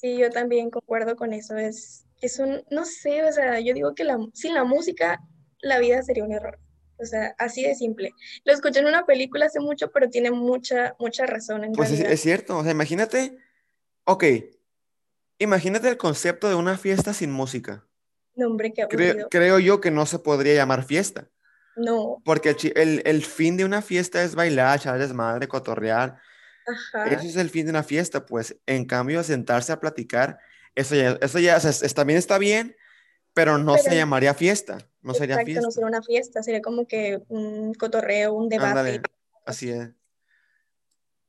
Sí, 0.00 0.16
yo 0.16 0.30
también 0.30 0.70
concuerdo 0.70 1.16
con 1.16 1.32
eso. 1.32 1.56
Es, 1.56 2.06
es 2.20 2.38
un, 2.38 2.62
no 2.70 2.84
sé, 2.84 3.24
o 3.24 3.32
sea, 3.32 3.58
yo 3.58 3.74
digo 3.74 3.94
que 3.96 4.04
la, 4.04 4.16
sin 4.32 4.54
la 4.54 4.62
música 4.62 5.20
la 5.60 5.80
vida 5.80 6.02
sería 6.02 6.22
un 6.22 6.32
error. 6.32 6.60
O 7.00 7.04
sea, 7.04 7.34
así 7.36 7.64
de 7.64 7.74
simple. 7.74 8.12
Lo 8.44 8.52
escuché 8.52 8.78
en 8.78 8.86
una 8.86 9.06
película 9.06 9.46
hace 9.46 9.58
mucho, 9.58 9.90
pero 9.90 10.08
tiene 10.08 10.30
mucha, 10.30 10.94
mucha 11.00 11.26
razón. 11.26 11.64
En 11.64 11.72
pues 11.72 11.90
es, 11.90 12.20
cierto. 12.20 12.58
O 12.58 12.62
sea, 12.62 12.70
imagínate, 12.70 13.38
ok, 14.04 14.24
imagínate 15.38 15.88
el 15.88 15.96
concepto 15.96 16.48
de 16.48 16.54
una 16.54 16.78
fiesta 16.78 17.12
sin 17.12 17.32
música. 17.32 17.84
No, 18.36 18.46
hombre, 18.46 18.72
qué 18.72 18.86
creo, 18.88 19.28
creo 19.28 19.58
yo 19.58 19.80
que 19.80 19.90
no 19.90 20.06
se 20.06 20.20
podría 20.20 20.54
llamar 20.54 20.84
fiesta. 20.84 21.28
No. 21.74 22.22
Porque 22.24 22.56
el, 22.76 23.02
el, 23.04 23.24
fin 23.24 23.56
de 23.56 23.64
una 23.64 23.82
fiesta 23.82 24.22
es 24.22 24.36
bailar, 24.36 24.78
echar 24.78 24.98
desmadre, 24.98 25.48
cotorrear. 25.48 26.20
Ajá. 26.68 27.06
Ese 27.08 27.28
es 27.28 27.36
el 27.36 27.50
fin 27.50 27.66
de 27.66 27.70
una 27.70 27.82
fiesta, 27.82 28.26
pues. 28.26 28.56
En 28.66 28.84
cambio, 28.84 29.22
sentarse 29.22 29.72
a 29.72 29.80
platicar, 29.80 30.38
eso 30.74 30.94
ya, 30.94 31.18
eso 31.20 31.38
ya 31.38 31.58
también 31.94 32.18
está 32.18 32.38
bien, 32.38 32.76
pero 33.34 33.58
no 33.58 33.76
se 33.78 33.94
llamaría 33.94 34.34
fiesta, 34.34 34.78
no 35.00 35.14
sería 35.14 35.38
fiesta. 35.44 35.62
no 35.62 35.70
sería 35.70 35.86
una 35.86 36.02
fiesta, 36.02 36.42
sería 36.42 36.60
como 36.60 36.86
que 36.86 37.22
un 37.28 37.72
cotorreo, 37.74 38.32
un 38.34 38.48
debate. 38.48 39.02
así 39.46 39.70
es. 39.70 39.90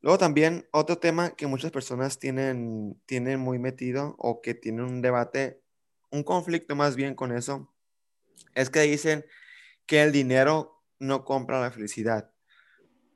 Luego 0.02 0.18
también 0.18 0.68
otro 0.72 0.98
tema 0.98 1.36
que 1.36 1.48
muchas 1.48 1.72
personas 1.72 2.20
tienen, 2.20 3.02
tienen 3.06 3.40
muy 3.40 3.60
metido 3.60 4.16
o 4.18 4.42
que 4.42 4.54
tienen 4.54 4.86
un 4.86 5.02
debate, 5.02 5.62
un 6.10 6.24
conflicto 6.24 6.76
más 6.76 6.96
bien 6.96 7.16
con 7.16 7.36
eso, 7.36 7.74
es 8.56 8.70
que 8.70 8.82
dicen 8.82 9.26
que 9.86 10.02
el 10.02 10.12
dinero 10.12 10.84
no 11.00 11.26
compra 11.26 11.60
la 11.60 11.72
felicidad. 11.72 12.32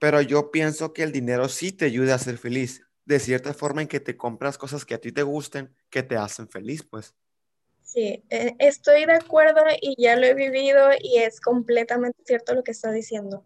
Pero 0.03 0.21
yo 0.21 0.51
pienso 0.51 0.91
que 0.91 1.01
el 1.01 1.13
dinero 1.13 1.47
sí 1.47 1.71
te 1.71 1.85
ayuda 1.85 2.15
a 2.15 2.19
ser 2.19 2.37
feliz, 2.37 2.85
de 3.05 3.21
cierta 3.21 3.53
forma 3.53 3.83
en 3.83 3.87
que 3.87 4.01
te 4.01 4.17
compras 4.17 4.57
cosas 4.57 4.83
que 4.83 4.95
a 4.95 4.97
ti 4.97 5.13
te 5.13 5.23
gusten, 5.23 5.73
que 5.89 6.03
te 6.03 6.17
hacen 6.17 6.49
feliz, 6.49 6.83
pues. 6.83 7.15
Sí, 7.83 8.21
eh, 8.29 8.53
estoy 8.59 9.05
de 9.05 9.13
acuerdo 9.13 9.61
y 9.79 9.95
ya 9.97 10.17
lo 10.17 10.25
he 10.25 10.33
vivido 10.33 10.89
y 11.01 11.19
es 11.19 11.39
completamente 11.39 12.21
cierto 12.25 12.53
lo 12.53 12.65
que 12.65 12.71
está 12.71 12.91
diciendo. 12.91 13.45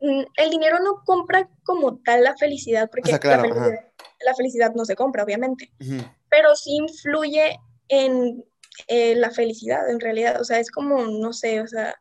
Mm, 0.00 0.22
el 0.38 0.48
dinero 0.48 0.78
no 0.78 1.02
compra 1.04 1.50
como 1.64 1.98
tal 1.98 2.24
la 2.24 2.34
felicidad, 2.38 2.88
porque 2.90 3.12
la, 3.12 3.20
la 3.26 4.34
felicidad 4.38 4.72
no 4.74 4.86
se 4.86 4.96
compra, 4.96 5.22
obviamente, 5.22 5.70
pero 6.30 6.56
sí 6.56 6.76
influye 6.76 7.58
en 7.88 8.42
eh, 8.86 9.16
la 9.16 9.30
felicidad, 9.32 9.90
en 9.90 10.00
realidad. 10.00 10.40
O 10.40 10.44
sea, 10.44 10.60
es 10.60 10.70
como, 10.70 11.04
no 11.04 11.34
sé, 11.34 11.60
o 11.60 11.66
sea, 11.66 11.94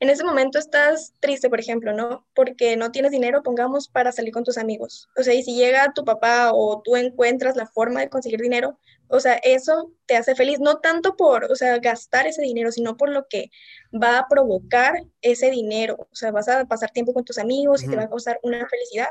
en 0.00 0.08
ese 0.08 0.24
momento 0.24 0.58
estás 0.58 1.12
triste, 1.20 1.50
por 1.50 1.60
ejemplo, 1.60 1.92
¿no? 1.92 2.26
Porque 2.34 2.74
no 2.74 2.90
tienes 2.90 3.12
dinero, 3.12 3.42
pongamos, 3.42 3.86
para 3.86 4.12
salir 4.12 4.32
con 4.32 4.44
tus 4.44 4.56
amigos. 4.56 5.10
O 5.14 5.22
sea, 5.22 5.34
y 5.34 5.42
si 5.42 5.54
llega 5.54 5.92
tu 5.94 6.06
papá 6.06 6.52
o 6.54 6.80
tú 6.82 6.96
encuentras 6.96 7.54
la 7.54 7.66
forma 7.66 8.00
de 8.00 8.08
conseguir 8.08 8.40
dinero, 8.40 8.78
o 9.08 9.20
sea, 9.20 9.34
eso 9.42 9.92
te 10.06 10.16
hace 10.16 10.34
feliz, 10.34 10.58
no 10.58 10.78
tanto 10.78 11.16
por, 11.16 11.44
o 11.44 11.54
sea, 11.54 11.78
gastar 11.78 12.26
ese 12.26 12.40
dinero, 12.40 12.72
sino 12.72 12.96
por 12.96 13.10
lo 13.10 13.26
que 13.28 13.50
va 13.92 14.18
a 14.18 14.26
provocar 14.26 14.94
ese 15.20 15.50
dinero. 15.50 16.08
O 16.10 16.14
sea, 16.14 16.30
vas 16.30 16.48
a 16.48 16.64
pasar 16.64 16.90
tiempo 16.92 17.12
con 17.12 17.26
tus 17.26 17.36
amigos 17.36 17.82
y 17.82 17.88
te 17.88 17.96
va 17.96 18.04
a 18.04 18.08
causar 18.08 18.40
una 18.42 18.66
felicidad. 18.68 19.08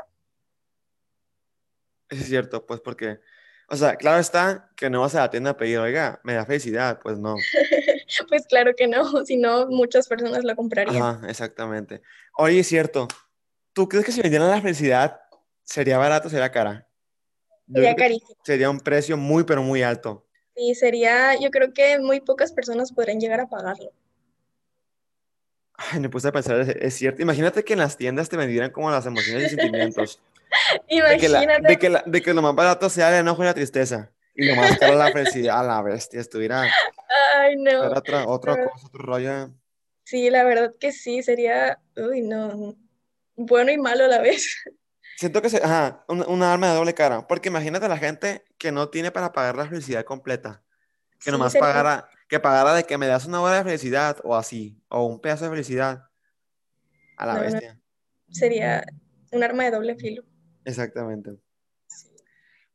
Es 2.08 2.24
cierto, 2.24 2.66
pues 2.66 2.80
porque, 2.80 3.20
o 3.68 3.76
sea, 3.76 3.94
claro 3.94 4.18
está 4.18 4.72
que 4.74 4.90
no 4.90 5.02
vas 5.02 5.14
a 5.14 5.20
la 5.20 5.30
tienda 5.30 5.50
a 5.50 5.56
pedir, 5.56 5.78
oiga, 5.78 6.20
me 6.24 6.34
da 6.34 6.44
felicidad, 6.44 6.98
pues 7.00 7.16
no. 7.16 7.36
Pues 8.28 8.46
claro 8.46 8.74
que 8.76 8.86
no, 8.86 9.02
si 9.26 9.36
no, 9.36 9.66
muchas 9.68 10.08
personas 10.08 10.44
lo 10.44 10.54
comprarían. 10.56 11.02
Ajá, 11.02 11.28
exactamente. 11.28 12.02
Oye, 12.36 12.60
es 12.60 12.66
cierto, 12.68 13.08
¿tú 13.72 13.88
crees 13.88 14.04
que 14.04 14.12
si 14.12 14.20
vendieran 14.22 14.50
la 14.50 14.60
felicidad 14.60 15.20
sería 15.64 15.98
barato 15.98 16.28
o 16.28 16.30
sería 16.30 16.50
cara? 16.50 16.86
Yo 17.66 17.82
Sería 17.82 17.94
carísimo. 17.96 18.40
sería 18.44 18.70
un 18.70 18.80
precio 18.80 19.16
muy, 19.16 19.44
pero 19.44 19.62
muy 19.62 19.82
alto. 19.82 20.26
Y 20.56 20.74
sería, 20.74 21.38
yo 21.40 21.50
creo 21.50 21.72
que 21.72 21.98
muy 21.98 22.20
pocas 22.20 22.52
personas 22.52 22.92
podrían 22.92 23.20
llegar 23.20 23.40
a 23.40 23.48
pagarlo. 23.48 23.92
Ay, 25.74 26.00
me 26.00 26.08
puse 26.10 26.28
a 26.28 26.32
pensar, 26.32 26.60
es, 26.60 26.68
es 26.68 26.94
cierto. 26.94 27.22
Imagínate 27.22 27.64
que 27.64 27.72
en 27.72 27.78
las 27.78 27.96
tiendas 27.96 28.28
te 28.28 28.36
vendieran 28.36 28.70
como 28.70 28.90
las 28.90 29.06
emociones 29.06 29.46
y 29.46 29.48
sentimientos. 29.56 30.20
De 30.88 31.16
que, 31.18 31.28
la, 31.28 31.42
Imagínate, 31.44 31.66
de, 31.68 31.78
que 31.78 31.88
la- 31.88 32.02
de 32.04 32.22
que 32.22 32.34
lo 32.34 32.42
más 32.42 32.54
barato 32.56 32.90
sea 32.90 33.08
el 33.10 33.20
enojo 33.20 33.42
y 33.42 33.46
la 33.46 33.54
tristeza. 33.54 34.10
Y 34.34 34.46
lo 34.46 34.56
más 34.56 34.78
caro 34.78 34.94
la 34.96 35.10
felicidad. 35.10 35.60
A 35.60 35.62
la 35.62 35.82
bestia, 35.82 36.20
estuviera 36.20 36.62
ay 37.36 37.56
no, 37.56 37.82
otra, 37.90 38.26
otra 38.26 38.56
no. 38.56 38.70
cosa, 38.70 38.86
otro 38.86 39.02
rollo. 39.04 39.50
Sí, 40.04 40.30
la 40.30 40.44
verdad 40.44 40.74
que 40.78 40.92
sí, 40.92 41.22
sería, 41.22 41.78
uy, 41.96 42.22
no, 42.22 42.76
bueno 43.36 43.70
y 43.70 43.78
malo 43.78 44.04
a 44.04 44.08
la 44.08 44.18
vez. 44.20 44.56
Siento 45.16 45.42
que 45.42 45.50
se, 45.50 45.58
ajá, 45.58 46.04
un- 46.08 46.24
una 46.28 46.52
arma 46.52 46.68
de 46.70 46.74
doble 46.76 46.94
cara. 46.94 47.26
Porque 47.26 47.48
imagínate 47.48 47.86
a 47.86 47.90
la 47.90 47.98
gente 47.98 48.44
que 48.58 48.72
no 48.72 48.88
tiene 48.88 49.10
para 49.10 49.32
pagar 49.32 49.56
la 49.56 49.68
felicidad 49.68 50.04
completa. 50.04 50.62
Que 51.18 51.24
Sí, 51.26 51.30
nomás 51.30 51.52
sería, 51.52 51.66
pagara, 51.68 52.08
que 52.28 52.40
pagara 52.40 52.72
de 52.74 52.84
que 52.84 52.96
me 52.96 53.06
das 53.06 53.26
una 53.26 53.42
hora 53.42 53.58
de 53.58 53.64
felicidad 53.64 54.16
o 54.24 54.34
así, 54.34 54.82
o 54.88 55.04
un 55.04 55.20
pedazo 55.20 55.44
de 55.44 55.50
felicidad. 55.50 56.04
A 57.18 57.26
la 57.26 57.34
no, 57.34 57.38
no, 57.40 57.44
bestia. 57.44 57.78
sería 58.30 58.84
un 59.30 59.42
arma 59.44 59.64
de 59.64 59.70
doble 59.72 59.94
filo. 59.96 60.24
Exactamente. 60.64 61.32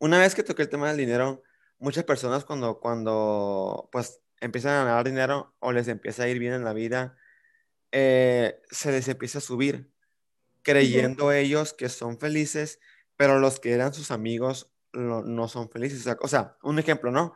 Una 0.05 0.19
vez 0.19 0.35
que 0.35 0.43
toqué 0.43 0.61
el 0.61 0.69
tema 0.69 0.87
del 0.89 0.97
dinero, 0.97 1.41
muchas 1.79 2.03
personas 2.03 2.45
cuando, 2.45 2.79
cuando 2.79 3.89
pues 3.91 4.21
empiezan 4.39 4.73
a 4.73 4.83
ganar 4.85 5.03
dinero 5.03 5.55
o 5.57 5.71
les 5.71 5.87
empieza 5.87 6.21
a 6.21 6.27
ir 6.27 6.37
bien 6.37 6.53
en 6.53 6.63
la 6.63 6.73
vida, 6.73 7.17
eh, 7.91 8.61
se 8.69 8.91
les 8.91 9.07
empieza 9.07 9.39
a 9.39 9.41
subir, 9.41 9.91
creyendo 10.61 11.31
ellos 11.31 11.73
que 11.73 11.89
son 11.89 12.19
felices, 12.19 12.79
pero 13.17 13.39
los 13.39 13.59
que 13.59 13.73
eran 13.73 13.95
sus 13.95 14.11
amigos 14.11 14.71
lo- 14.93 15.23
no 15.23 15.47
son 15.47 15.71
felices. 15.71 16.01
O 16.01 16.03
sea, 16.03 16.17
o 16.21 16.27
sea, 16.27 16.57
un 16.61 16.77
ejemplo, 16.77 17.11
¿no? 17.11 17.33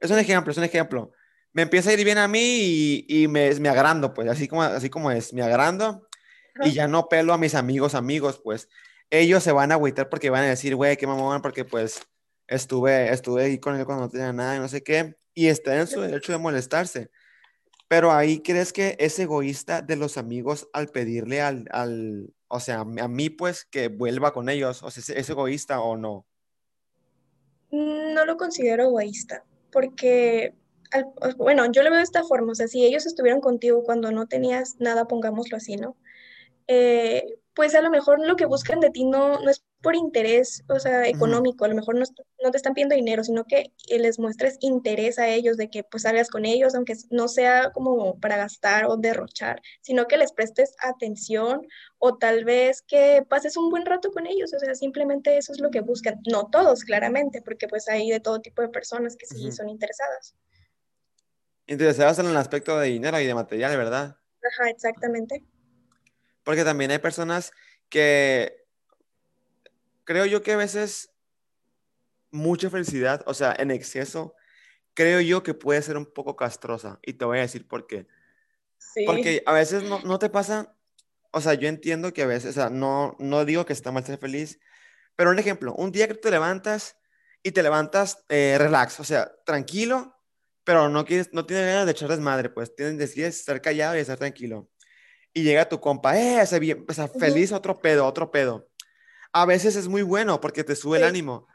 Es 0.00 0.10
un 0.10 0.18
ejemplo, 0.18 0.50
es 0.50 0.58
un 0.58 0.64
ejemplo. 0.64 1.12
Me 1.52 1.62
empieza 1.62 1.90
a 1.90 1.92
ir 1.94 2.04
bien 2.04 2.18
a 2.18 2.26
mí 2.26 2.40
y, 2.40 3.06
y 3.08 3.28
me, 3.28 3.54
me 3.60 3.68
agrando, 3.68 4.12
pues, 4.12 4.28
así 4.28 4.48
como, 4.48 4.64
así 4.64 4.90
como 4.90 5.12
es, 5.12 5.32
me 5.34 5.42
agrando 5.42 6.08
y 6.64 6.72
ya 6.72 6.88
no 6.88 7.08
pelo 7.08 7.32
a 7.32 7.38
mis 7.38 7.54
amigos, 7.54 7.94
amigos, 7.94 8.40
pues 8.42 8.68
ellos 9.10 9.42
se 9.42 9.52
van 9.52 9.72
a 9.72 9.74
agüitar 9.74 10.08
porque 10.08 10.30
van 10.30 10.44
a 10.44 10.48
decir, 10.48 10.74
güey, 10.74 10.96
qué 10.96 11.06
mamón, 11.06 11.42
porque 11.42 11.64
pues 11.64 12.02
estuve, 12.46 13.12
estuve 13.12 13.44
ahí 13.44 13.58
con 13.58 13.76
él 13.76 13.86
cuando 13.86 14.04
no 14.04 14.10
tenía 14.10 14.32
nada 14.32 14.56
y 14.56 14.60
no 14.60 14.68
sé 14.68 14.82
qué, 14.82 15.16
y 15.34 15.48
está 15.48 15.78
en 15.78 15.86
su 15.86 16.00
derecho 16.00 16.32
de 16.32 16.38
molestarse. 16.38 17.10
Pero 17.88 18.12
ahí 18.12 18.40
crees 18.42 18.72
que 18.72 18.96
es 18.98 19.18
egoísta 19.18 19.80
de 19.80 19.96
los 19.96 20.18
amigos 20.18 20.68
al 20.74 20.88
pedirle 20.88 21.40
al, 21.40 21.66
al 21.70 22.34
o 22.48 22.60
sea, 22.60 22.80
a 22.80 23.08
mí 23.08 23.30
pues 23.30 23.64
que 23.64 23.88
vuelva 23.88 24.32
con 24.32 24.48
ellos, 24.48 24.82
o 24.82 24.90
sea, 24.90 25.16
¿es, 25.16 25.30
egoísta 25.30 25.80
o 25.80 25.96
no? 25.96 26.26
No 27.70 28.24
lo 28.24 28.36
considero 28.36 28.84
egoísta, 28.84 29.44
porque, 29.70 30.54
bueno, 31.36 31.70
yo 31.70 31.82
lo 31.82 31.90
veo 31.90 31.98
de 31.98 32.04
esta 32.04 32.24
forma, 32.24 32.52
o 32.52 32.54
sea, 32.54 32.68
si 32.68 32.84
ellos 32.84 33.06
estuvieran 33.06 33.40
contigo 33.40 33.82
cuando 33.84 34.10
no 34.10 34.26
tenías 34.26 34.76
nada, 34.80 35.06
pongámoslo 35.06 35.56
así, 35.56 35.76
¿no? 35.76 35.96
eh, 36.68 37.37
pues 37.58 37.74
a 37.74 37.82
lo 37.82 37.90
mejor 37.90 38.24
lo 38.24 38.36
que 38.36 38.46
buscan 38.46 38.78
de 38.78 38.90
ti 38.90 39.04
no, 39.04 39.40
no 39.40 39.50
es 39.50 39.64
por 39.82 39.96
interés, 39.96 40.62
o 40.68 40.78
sea, 40.78 41.08
económico, 41.08 41.64
a 41.64 41.68
lo 41.68 41.74
mejor 41.74 41.96
no, 41.96 42.04
no 42.40 42.50
te 42.52 42.56
están 42.56 42.72
pidiendo 42.72 42.94
dinero, 42.94 43.24
sino 43.24 43.46
que 43.46 43.72
les 43.88 44.20
muestres 44.20 44.58
interés 44.60 45.18
a 45.18 45.26
ellos, 45.26 45.56
de 45.56 45.68
que 45.68 45.82
pues 45.82 46.04
salgas 46.04 46.30
con 46.30 46.44
ellos, 46.44 46.76
aunque 46.76 46.94
no 47.10 47.26
sea 47.26 47.72
como 47.72 48.16
para 48.20 48.36
gastar 48.36 48.84
o 48.86 48.96
derrochar, 48.96 49.60
sino 49.80 50.06
que 50.06 50.18
les 50.18 50.30
prestes 50.30 50.76
atención 50.80 51.66
o 51.98 52.16
tal 52.16 52.44
vez 52.44 52.80
que 52.80 53.24
pases 53.28 53.56
un 53.56 53.70
buen 53.70 53.84
rato 53.84 54.12
con 54.12 54.28
ellos, 54.28 54.54
o 54.54 54.58
sea, 54.60 54.76
simplemente 54.76 55.36
eso 55.36 55.50
es 55.52 55.58
lo 55.58 55.72
que 55.72 55.80
buscan. 55.80 56.20
No 56.30 56.50
todos, 56.52 56.84
claramente, 56.84 57.42
porque 57.42 57.66
pues 57.66 57.88
hay 57.88 58.08
de 58.08 58.20
todo 58.20 58.40
tipo 58.40 58.62
de 58.62 58.68
personas 58.68 59.16
que 59.16 59.26
sí 59.26 59.48
ujú. 59.48 59.52
son 59.56 59.68
interesadas. 59.68 60.36
Interesados 61.66 62.20
en 62.20 62.26
el 62.26 62.36
aspecto 62.36 62.78
de 62.78 62.86
dinero 62.86 63.18
y 63.18 63.26
de 63.26 63.34
material, 63.34 63.76
¿verdad? 63.76 64.16
Ajá, 64.44 64.70
exactamente. 64.70 65.42
Porque 66.48 66.64
también 66.64 66.90
hay 66.90 66.98
personas 66.98 67.52
que 67.90 68.64
creo 70.04 70.24
yo 70.24 70.42
que 70.42 70.52
a 70.52 70.56
veces 70.56 71.10
mucha 72.30 72.70
felicidad, 72.70 73.22
o 73.26 73.34
sea, 73.34 73.54
en 73.58 73.70
exceso, 73.70 74.34
creo 74.94 75.20
yo 75.20 75.42
que 75.42 75.52
puede 75.52 75.82
ser 75.82 75.98
un 75.98 76.06
poco 76.06 76.36
castrosa. 76.36 77.00
Y 77.02 77.12
te 77.12 77.26
voy 77.26 77.36
a 77.36 77.42
decir 77.42 77.68
por 77.68 77.86
qué. 77.86 78.06
Sí. 78.78 79.04
Porque 79.04 79.42
a 79.44 79.52
veces 79.52 79.82
no, 79.82 80.00
no 80.00 80.18
te 80.18 80.30
pasa, 80.30 80.74
o 81.32 81.42
sea, 81.42 81.52
yo 81.52 81.68
entiendo 81.68 82.14
que 82.14 82.22
a 82.22 82.26
veces, 82.26 82.52
o 82.52 82.54
sea, 82.54 82.70
no, 82.70 83.14
no 83.18 83.44
digo 83.44 83.66
que 83.66 83.74
está 83.74 83.92
mal 83.92 84.06
ser 84.06 84.16
feliz, 84.18 84.58
pero 85.16 85.28
un 85.28 85.38
ejemplo, 85.38 85.74
un 85.74 85.92
día 85.92 86.08
que 86.08 86.14
te 86.14 86.30
levantas 86.30 86.96
y 87.42 87.52
te 87.52 87.62
levantas 87.62 88.24
eh, 88.30 88.56
relax, 88.58 89.00
o 89.00 89.04
sea, 89.04 89.30
tranquilo, 89.44 90.16
pero 90.64 90.88
no 90.88 91.04
quieres, 91.04 91.28
no 91.34 91.44
tienes 91.44 91.66
ganas 91.66 91.84
de 91.84 91.92
echar 91.92 92.08
desmadre, 92.08 92.48
pues 92.48 92.74
tienes, 92.74 92.96
decides 92.96 93.38
estar 93.38 93.60
callado 93.60 93.98
y 93.98 94.00
estar 94.00 94.16
tranquilo. 94.16 94.70
Y 95.34 95.42
llega 95.42 95.68
tu 95.68 95.80
compa, 95.80 96.18
eh, 96.18 96.40
ese 96.40 96.58
bien, 96.58 96.84
o 96.88 96.92
sea, 96.92 97.06
feliz, 97.08 97.52
otro 97.52 97.78
pedo, 97.78 98.06
otro 98.06 98.30
pedo. 98.30 98.68
A 99.32 99.44
veces 99.46 99.76
es 99.76 99.88
muy 99.88 100.02
bueno 100.02 100.40
porque 100.40 100.64
te 100.64 100.74
sube 100.74 100.96
el 100.96 101.04
Sí. 101.04 101.08
ánimo, 101.08 101.46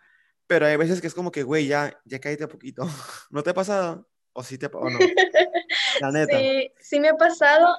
pero 0.48 0.66
hay 0.66 0.78
veces 0.78 1.02
que 1.02 1.08
es 1.08 1.14
como 1.14 1.32
que, 1.32 1.44
güey, 1.44 1.68
ya, 1.68 2.00
ya 2.06 2.20
cállate 2.20 2.46
un 2.46 2.50
poquito. 2.52 2.84
¿No 3.32 3.44
te 3.44 3.50
ha 3.50 3.54
pasado? 3.54 4.08
¿O 4.34 4.44
sí 4.44 4.58
te 4.58 4.68
o 4.68 4.90
no? 4.90 5.00
La 6.00 6.12
neta. 6.12 6.38
Sí, 6.38 6.72
sí 6.80 7.00
me 7.00 7.10
ha 7.10 7.16
pasado, 7.18 7.78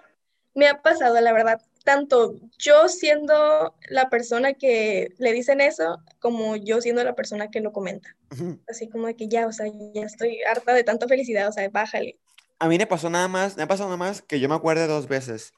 me 0.54 0.68
ha 0.68 0.82
pasado, 0.82 1.20
la 1.20 1.32
verdad, 1.32 1.60
tanto 1.84 2.34
yo 2.58 2.88
siendo 2.88 3.74
la 3.88 4.08
persona 4.08 4.54
que 4.54 5.14
le 5.18 5.32
dicen 5.32 5.60
eso, 5.60 6.02
como 6.18 6.56
yo 6.56 6.80
siendo 6.80 7.04
la 7.04 7.14
persona 7.14 7.50
que 7.50 7.60
lo 7.60 7.72
comenta. 7.72 8.16
Ujú. 8.32 8.60
Así 8.68 8.88
como 8.88 9.06
de 9.06 9.16
que 9.16 9.28
ya, 9.28 9.46
o 9.46 9.52
sea, 9.52 9.66
ya 9.94 10.02
estoy 10.02 10.42
harta 10.42 10.74
de 10.74 10.84
tanta 10.84 11.06
felicidad, 11.08 11.48
o 11.48 11.52
sea, 11.52 11.68
bájale. 11.70 12.18
A 12.58 12.68
mí 12.68 12.78
me 12.78 12.86
pasó 12.86 13.10
nada 13.10 13.28
más, 13.28 13.56
me 13.56 13.62
ha 13.64 13.68
pasado 13.68 13.88
nada 13.88 13.96
más 13.96 14.22
que 14.22 14.40
yo 14.40 14.48
me 14.48 14.54
acuerde 14.54 14.86
dos 14.86 15.08
veces. 15.08 15.52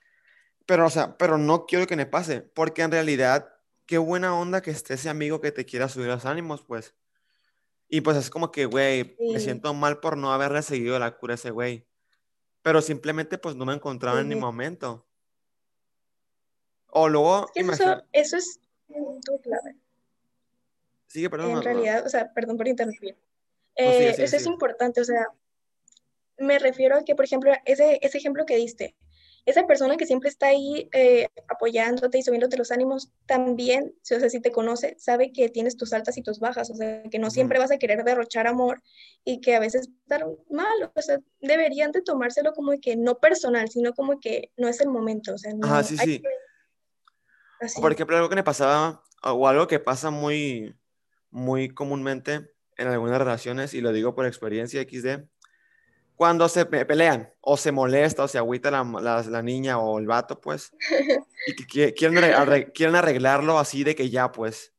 Pero, 0.66 0.86
o 0.86 0.90
sea, 0.90 1.16
pero 1.16 1.38
no 1.38 1.66
quiero 1.66 1.86
que 1.86 1.96
me 1.96 2.06
pase, 2.06 2.42
porque 2.42 2.82
en 2.82 2.90
realidad, 2.90 3.54
qué 3.86 3.98
buena 3.98 4.34
onda 4.38 4.62
que 4.62 4.70
esté 4.72 4.94
ese 4.94 5.08
amigo 5.08 5.40
que 5.40 5.52
te 5.52 5.64
quiera 5.64 5.88
subir 5.88 6.08
los 6.08 6.24
ánimos, 6.26 6.62
pues. 6.62 6.94
Y 7.88 8.00
pues 8.00 8.16
es 8.16 8.30
como 8.30 8.50
que, 8.50 8.66
güey, 8.66 9.16
me 9.20 9.38
siento 9.40 9.72
mal 9.74 10.00
por 10.00 10.16
no 10.16 10.32
haberle 10.32 10.62
seguido 10.62 10.98
la 10.98 11.16
cura 11.16 11.34
a 11.34 11.36
ese 11.36 11.50
güey. 11.50 11.86
Pero 12.62 12.82
simplemente, 12.82 13.38
pues 13.38 13.54
no 13.54 13.64
me 13.64 13.74
encontraba 13.74 14.20
en 14.20 14.28
sí. 14.28 14.34
momento. 14.34 15.06
O 16.88 17.08
luego, 17.08 17.46
Es 17.46 17.52
que 17.52 17.60
eso, 17.60 17.82
imagina, 17.84 18.08
eso 18.12 18.36
es 18.36 18.60
clave. 19.42 19.76
sigue, 21.06 21.30
perdón, 21.30 21.48
En 21.50 21.52
no, 21.52 21.58
no, 21.58 21.62
realidad, 21.62 22.04
o 22.06 22.08
sea, 22.08 22.32
perdón 22.32 22.56
por 22.56 22.66
interrumpir. 22.68 23.16
no, 23.78 23.92
sigue, 23.92 24.08
Eh, 24.08 24.12
sigue, 24.14 24.24
eso 24.24 24.36
es 24.36 24.46
importante, 24.46 25.00
o 25.00 25.04
sea, 25.04 25.26
me 26.38 26.58
refiero 26.58 26.96
a 26.96 27.04
que, 27.04 27.14
por 27.14 27.24
ejemplo, 27.24 27.52
ese, 27.64 27.98
ese 28.02 28.18
ejemplo 28.18 28.46
que 28.46 28.56
diste, 28.56 28.96
esa 29.46 29.66
persona 29.66 29.96
que 29.96 30.06
siempre 30.06 30.28
está 30.28 30.48
ahí 30.48 30.88
eh, 30.92 31.28
apoyándote 31.48 32.18
y 32.18 32.22
subiéndote 32.22 32.56
los 32.58 32.70
ánimos, 32.72 33.12
también, 33.26 33.94
si- 34.02 34.14
o 34.14 34.20
sea, 34.20 34.28
si 34.28 34.40
te 34.40 34.52
conoce, 34.52 34.96
sabe 34.98 35.32
que 35.32 35.48
tienes 35.48 35.76
tus 35.76 35.92
altas 35.92 36.18
y 36.18 36.22
tus 36.22 36.40
bajas, 36.40 36.70
o 36.70 36.74
sea, 36.74 37.02
que 37.04 37.18
no 37.18 37.30
siempre 37.30 37.58
vas 37.58 37.70
a 37.70 37.78
querer 37.78 38.04
derrochar 38.04 38.46
amor 38.46 38.82
y 39.24 39.40
que 39.40 39.54
a 39.54 39.60
veces 39.60 39.88
estar 40.02 40.26
mal, 40.50 40.92
o 40.94 41.02
sea, 41.02 41.18
deberían 41.40 41.92
de 41.92 42.02
tomárselo 42.02 42.52
como 42.52 42.72
que 42.80 42.96
no 42.96 43.18
personal, 43.18 43.68
sino 43.70 43.94
como 43.94 44.20
que 44.20 44.50
no 44.56 44.68
es 44.68 44.80
el 44.80 44.88
momento, 44.88 45.34
o 45.34 45.38
sea, 45.38 45.52
Ajá, 45.62 45.78
no 45.78 45.84
sí, 45.84 45.96
hay 45.98 46.06
sí. 46.06 46.22
que 46.22 46.28
por 47.80 47.92
ejemplo, 47.92 48.16
algo 48.16 48.28
que 48.28 48.36
me 48.36 48.44
pasaba, 48.44 49.02
o 49.22 49.48
algo 49.48 49.66
que 49.66 49.78
pasa 49.80 50.10
muy, 50.10 50.74
muy 51.30 51.68
comúnmente 51.70 52.50
en 52.76 52.88
algunas 52.88 53.18
relaciones, 53.18 53.74
y 53.74 53.80
lo 53.80 53.92
digo 53.92 54.14
por 54.14 54.26
experiencia 54.26 54.80
XD, 54.80 55.28
cuando 56.16 56.48
se 56.48 56.64
pe- 56.66 56.84
pelean, 56.86 57.32
o 57.40 57.56
se 57.56 57.72
molesta, 57.72 58.24
o 58.24 58.28
se 58.28 58.38
agüita 58.38 58.70
la, 58.70 58.82
la- 58.84 59.22
la 59.22 59.42
niña 59.42 59.78
o 59.78 59.98
el 59.98 60.06
vato, 60.06 60.40
pues, 60.40 60.72
y 61.46 61.54
que 61.54 61.66
qui- 61.66 61.94
quieren, 61.94 62.70
quieren 62.74 62.96
arreglarlo 62.96 63.58
así 63.58 63.84
de 63.84 63.94
que 63.94 64.10
ya, 64.10 64.32
pues. 64.32 64.72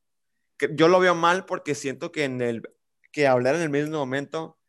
que 0.58 0.69
yo 0.73 0.88
lo 0.88 1.00
veo 1.00 1.13
mal 1.15 1.45
porque 1.45 1.76
siento 1.76 2.12
que 2.12 2.23
en 2.23 2.41
el 2.41 2.63
que 3.12 3.28
hablar 3.28 3.56
en 3.56 3.62
el 3.62 3.69
mismo 3.69 3.97
momento 3.97 4.60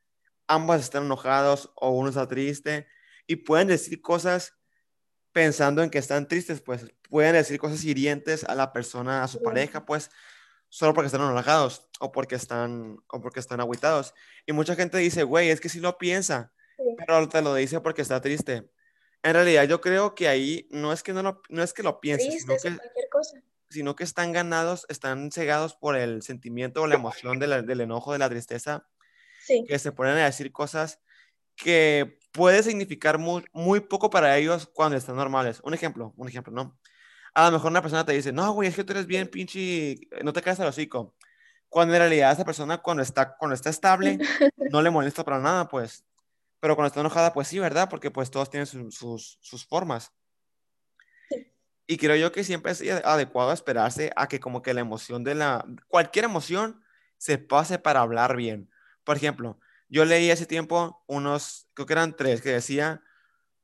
ambos 0.47 0.81
están 0.81 1.05
enojados 1.05 1.73
o 1.75 1.91
uno 1.91 2.09
está 2.11 2.27
triste 2.29 2.87
y 3.27 3.37
pueden 3.37 3.69
decir 3.69 4.01
cosas 4.01 4.55
pensando 5.33 5.83
en 5.83 5.91
que 5.91 5.99
están 5.99 6.27
tristes, 6.29 6.61
pues 6.61 6.87
pueden 7.11 7.35
decir 7.35 7.59
cosas 7.59 7.85
hirientes 7.85 8.45
a 8.45 8.55
la 8.55 8.73
persona, 8.73 9.23
a 9.23 9.29
su 9.29 9.43
pareja, 9.43 9.85
pues 9.87 10.11
solo 10.71 10.95
porque 10.95 11.07
están 11.07 11.21
enojados 11.23 11.89
o 12.01 12.13
porque 12.13 12.35
están 12.37 12.97
o 13.09 13.21
porque 13.21 13.41
están 13.41 13.61
aguitados. 13.61 14.15
Y 14.47 14.53
mucha 14.53 14.75
gente 14.77 14.99
dice, 14.99 15.23
güey, 15.23 15.51
es 15.51 15.61
que 15.61 15.69
sí 15.69 15.81
lo 15.81 15.97
piensa, 15.99 16.53
pero 16.97 17.29
te 17.29 17.43
lo 17.43 17.55
dice 17.55 17.81
porque 17.81 18.03
está 18.03 18.21
triste. 18.21 18.71
En 19.23 19.35
realidad 19.35 19.65
yo 19.65 19.81
creo 19.81 20.15
que 20.15 20.29
ahí 20.29 20.69
no 20.71 20.93
es 20.93 21.03
que 21.03 21.13
no, 21.13 21.23
lo, 21.23 21.43
no 21.49 21.63
es 21.63 21.73
que 21.73 21.83
lo 21.83 22.01
piense, 22.01 22.31
sino 22.39 22.57
que, 22.57 22.79
sino 23.69 23.97
que 23.97 24.05
están 24.05 24.33
ganados, 24.33 24.87
están 24.89 25.33
cegados 25.33 25.75
por 25.75 25.97
el 25.97 26.23
sentimiento 26.23 26.83
o 26.83 26.87
la 26.87 26.95
emoción 26.95 27.39
del 27.39 27.81
enojo, 27.81 28.13
de 28.13 28.19
la 28.19 28.29
tristeza, 28.29 28.89
que 29.67 29.79
se 29.79 29.93
ponen 29.93 30.19
a 30.19 30.27
decir 30.27 30.53
cosas 30.53 31.01
que 31.57 32.19
puede 32.33 32.63
significar 32.63 33.19
muy, 33.19 33.45
muy 33.53 33.81
poco 33.81 34.11
para 34.11 34.37
ellos 34.39 34.71
cuando 34.73 34.97
están 34.97 35.17
normales. 35.17 35.61
Un 35.65 35.75
ejemplo, 35.75 36.15
un 36.17 36.29
ejemplo, 36.29 36.53
¿no? 36.53 36.79
A 37.35 37.47
lo 37.47 37.53
mejor 37.53 37.71
una 37.71 37.83
persona 37.83 38.07
te 38.07 38.13
dice, 38.13 38.33
no, 38.33 38.53
güey, 38.53 38.69
es 38.69 38.77
que 38.77 38.85
tú 38.85 38.93
eres 38.93 39.07
bien 39.07 39.29
pinche, 39.29 39.97
no 40.23 40.33
te 40.33 40.41
caes 40.41 40.61
al 40.61 40.69
hocico. 40.69 41.15
Cuando 41.69 41.95
en 41.95 42.01
realidad 42.01 42.33
esa 42.33 42.45
persona 42.45 42.79
cuando 42.79 43.03
está, 43.03 43.37
cuando 43.37 43.55
está 43.55 43.71
estable, 43.71 44.19
no 44.73 44.81
le 44.81 44.91
molesta 44.91 45.25
para 45.25 45.41
nada, 45.41 45.69
pues. 45.69 46.05
Pero 46.61 46.75
cuando 46.75 46.89
está 46.89 47.01
enojada, 47.01 47.33
pues 47.33 47.49
sí, 47.49 47.59
¿verdad? 47.59 47.89
Porque 47.89 48.11
pues 48.11 48.31
todos 48.31 48.51
tienen 48.51 48.67
sus, 48.67 49.39
sus 49.41 49.67
formas. 49.67 50.13
Y 51.91 51.97
creo 51.97 52.17
yo 52.17 52.33
que 52.33 52.45
siempre 52.45 52.73
es 52.73 52.83
adecuado 53.05 53.51
esperarse 53.51 54.13
a 54.15 54.29
que 54.29 54.41
como 54.41 54.61
que 54.61 54.75
la 54.75 54.83
emoción 54.83 55.25
de 55.25 55.35
la, 55.35 55.65
cualquier 55.89 56.27
emoción 56.27 56.83
se 57.17 57.39
pase 57.39 57.79
para 57.79 58.01
hablar 58.01 58.37
bien. 58.37 58.71
Por 59.05 59.17
ejemplo, 59.17 59.59
yo 59.89 60.05
leí 60.05 60.31
hace 60.31 60.45
tiempo 60.45 61.03
unos, 61.07 61.67
creo 61.73 61.87
que 61.87 61.95
eran 61.95 62.15
tres, 62.15 62.43
que 62.43 62.51
decía, 62.51 63.03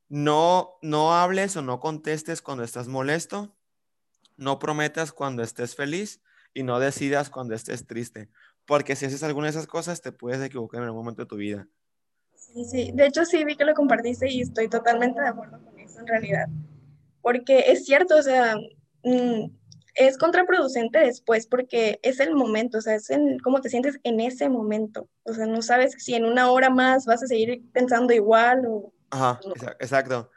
no, 0.09 0.79
no 0.81 1.15
hables 1.15 1.55
o 1.57 1.63
no 1.63 1.81
contestes 1.81 2.41
cuando 2.41 2.65
estás 2.65 2.89
molesto, 2.89 3.55
no 4.39 4.59
prometas 4.59 5.13
cuando 5.13 5.43
estés 5.43 5.75
feliz 5.75 6.23
y 6.55 6.63
no 6.63 6.81
decidas 6.81 7.29
cuando 7.29 7.55
estés 7.55 7.87
triste. 7.87 8.31
Porque 8.65 8.97
si 8.97 9.05
haces 9.05 9.23
alguna 9.23 9.49
de 9.49 9.51
esas 9.51 9.67
cosas, 9.67 10.01
te 10.01 10.13
puedes 10.13 10.43
equivocar 10.43 10.81
en 10.81 10.87
algún 10.87 11.01
momento 11.01 11.23
de 11.23 11.29
tu 11.29 11.37
vida. 11.37 11.69
Sí, 12.53 12.65
sí. 12.65 12.93
De 12.95 13.07
hecho, 13.07 13.25
sí 13.25 13.45
vi 13.45 13.57
que 13.57 13.65
lo 13.65 13.75
compartiste 13.75 14.31
y 14.31 14.43
estoy 14.43 14.69
totalmente 14.69 15.21
de 15.21 15.29
acuerdo 15.29 15.63
con 15.65 15.79
eso 15.79 16.01
en 16.01 16.07
realidad. 16.07 16.47
Porque 17.23 17.65
es 17.69 17.85
cierto, 17.85 18.17
o 18.17 18.23
sea, 18.23 18.57
mm, 19.03 19.51
es 19.95 20.19
contraproducente 20.19 20.99
después 20.99 21.47
porque 21.47 22.01
es 22.03 22.21
el 22.21 22.35
momento, 22.35 22.79
o 22.79 22.81
sea, 22.81 22.97
es 22.97 23.11
en 23.11 23.39
cómo 23.39 23.61
te 23.61 23.71
sientes 23.71 23.99
en 24.03 24.21
ese 24.21 24.49
momento. 24.49 25.09
O 25.23 25.33
sea, 25.33 25.47
no 25.47 25.63
sabes 25.63 25.95
si 25.99 26.15
en 26.15 26.25
una 26.25 26.51
hora 26.51 26.71
más 26.71 27.07
vas 27.07 27.23
a 27.23 27.27
seguir 27.27 27.63
pensando 27.73 28.13
igual 28.13 28.65
o... 28.67 28.93
Ajá, 29.11 29.41
exacto. 29.79 30.31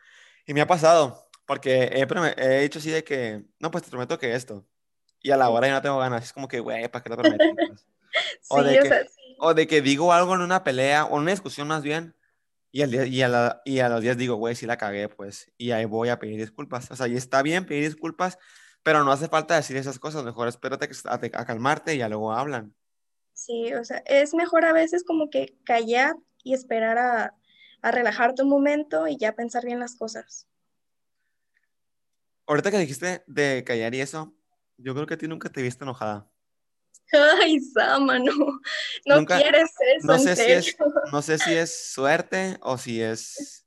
Y 0.45 0.53
me 0.53 0.61
ha 0.61 0.67
pasado, 0.67 1.27
porque 1.45 1.83
he, 1.93 2.07
he, 2.37 2.59
dicho 2.61 2.79
así 2.79 2.91
de 2.91 3.03
que, 3.03 3.43
no, 3.59 3.71
pues 3.71 3.83
te 3.83 3.89
prometo 3.89 4.19
que 4.19 4.33
esto. 4.33 4.65
Y 5.21 5.31
a 5.31 5.37
la 5.37 5.49
hora 5.49 5.67
ya 5.67 5.73
no 5.73 5.81
tengo 5.81 5.97
ganas. 5.97 6.23
Es 6.23 6.33
como 6.33 6.47
que, 6.47 6.59
güey, 6.59 6.87
¿para 6.87 7.03
qué 7.03 7.09
lo 7.09 7.17
prometo? 7.17 7.43
o, 8.49 8.63
de 8.63 8.79
que, 8.79 9.07
o 9.39 9.53
de 9.53 9.67
que 9.67 9.81
digo 9.81 10.13
algo 10.13 10.35
en 10.35 10.41
una 10.41 10.63
pelea 10.63 11.05
o 11.05 11.15
en 11.17 11.23
una 11.23 11.31
discusión 11.31 11.67
más 11.67 11.83
bien. 11.83 12.15
Y, 12.71 12.81
al 12.81 12.91
día, 12.91 13.05
y, 13.05 13.21
a 13.21 13.27
la, 13.29 13.61
y 13.65 13.79
a 13.79 13.89
los 13.89 14.01
días 14.01 14.17
digo, 14.17 14.35
güey, 14.35 14.55
sí 14.55 14.65
la 14.65 14.77
cagué, 14.77 15.09
pues. 15.09 15.51
Y 15.57 15.71
ahí 15.71 15.85
voy 15.85 16.09
a 16.09 16.19
pedir 16.19 16.39
disculpas. 16.39 16.91
O 16.91 16.95
sea, 16.95 17.07
y 17.07 17.15
está 17.15 17.41
bien 17.41 17.65
pedir 17.65 17.85
disculpas, 17.85 18.37
pero 18.83 19.03
no 19.03 19.11
hace 19.11 19.27
falta 19.29 19.55
decir 19.55 19.77
esas 19.77 19.99
cosas, 19.99 20.23
mejor 20.23 20.47
espérate 20.47 20.89
a, 21.05 21.13
a 21.13 21.45
calmarte 21.45 21.95
y 21.95 21.99
ya 21.99 22.09
luego 22.09 22.33
hablan. 22.33 22.75
Sí, 23.33 23.73
o 23.73 23.83
sea, 23.83 24.03
es 24.05 24.33
mejor 24.33 24.65
a 24.65 24.73
veces 24.73 25.03
como 25.03 25.29
que 25.29 25.55
callar 25.63 26.15
y 26.43 26.53
esperar 26.53 26.97
a, 26.97 27.35
a 27.81 27.91
relajarte 27.91 28.43
un 28.43 28.49
momento 28.49 29.07
y 29.07 29.17
ya 29.17 29.35
pensar 29.35 29.63
bien 29.65 29.79
las 29.79 29.95
cosas. 29.95 30.47
Ahorita 32.45 32.71
que 32.71 32.77
dijiste 32.79 33.23
de 33.27 33.63
callar 33.65 33.93
y 33.93 34.01
eso, 34.01 34.33
yo 34.77 34.93
creo 34.93 35.05
que 35.05 35.15
a 35.15 35.17
ti 35.17 35.27
nunca 35.27 35.49
te 35.49 35.61
viste 35.61 35.83
enojada. 35.83 36.29
Ay, 37.41 37.59
Sama, 37.59 38.19
no, 38.19 38.33
no 39.05 39.25
quieres 39.25 39.71
eso, 39.95 40.07
no 40.07 40.19
sé 40.19 40.35
Si 40.35 40.51
es, 40.51 40.77
no 41.11 41.21
sé 41.21 41.37
si 41.37 41.53
es 41.53 41.91
suerte 41.93 42.57
o 42.61 42.77
si 42.77 43.01
es... 43.01 43.65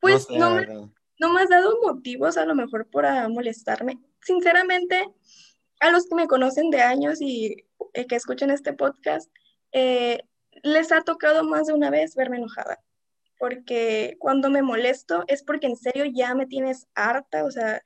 Pues 0.00 0.28
no, 0.30 0.50
me, 0.50 0.66
no 0.66 1.32
me 1.32 1.40
has 1.42 1.48
dado 1.48 1.78
motivos 1.82 2.36
a 2.36 2.44
lo 2.44 2.54
mejor 2.54 2.88
para 2.88 3.28
molestarme. 3.28 3.98
Sinceramente, 4.22 5.12
a 5.80 5.90
los 5.90 6.06
que 6.06 6.14
me 6.14 6.28
conocen 6.28 6.70
de 6.70 6.80
años 6.82 7.20
y 7.20 7.64
eh, 7.94 8.06
que 8.06 8.16
escuchan 8.16 8.50
este 8.50 8.72
podcast, 8.72 9.30
eh, 9.72 10.20
les 10.62 10.92
ha 10.92 11.02
tocado 11.02 11.44
más 11.44 11.66
de 11.66 11.72
una 11.72 11.90
vez 11.90 12.14
verme 12.14 12.36
enojada. 12.36 12.80
Porque 13.38 14.16
cuando 14.18 14.50
me 14.50 14.62
molesto 14.62 15.24
es 15.28 15.42
porque 15.42 15.68
en 15.68 15.76
serio 15.76 16.04
ya 16.04 16.34
me 16.34 16.46
tienes 16.46 16.88
harta, 16.94 17.44
o 17.44 17.50
sea, 17.50 17.82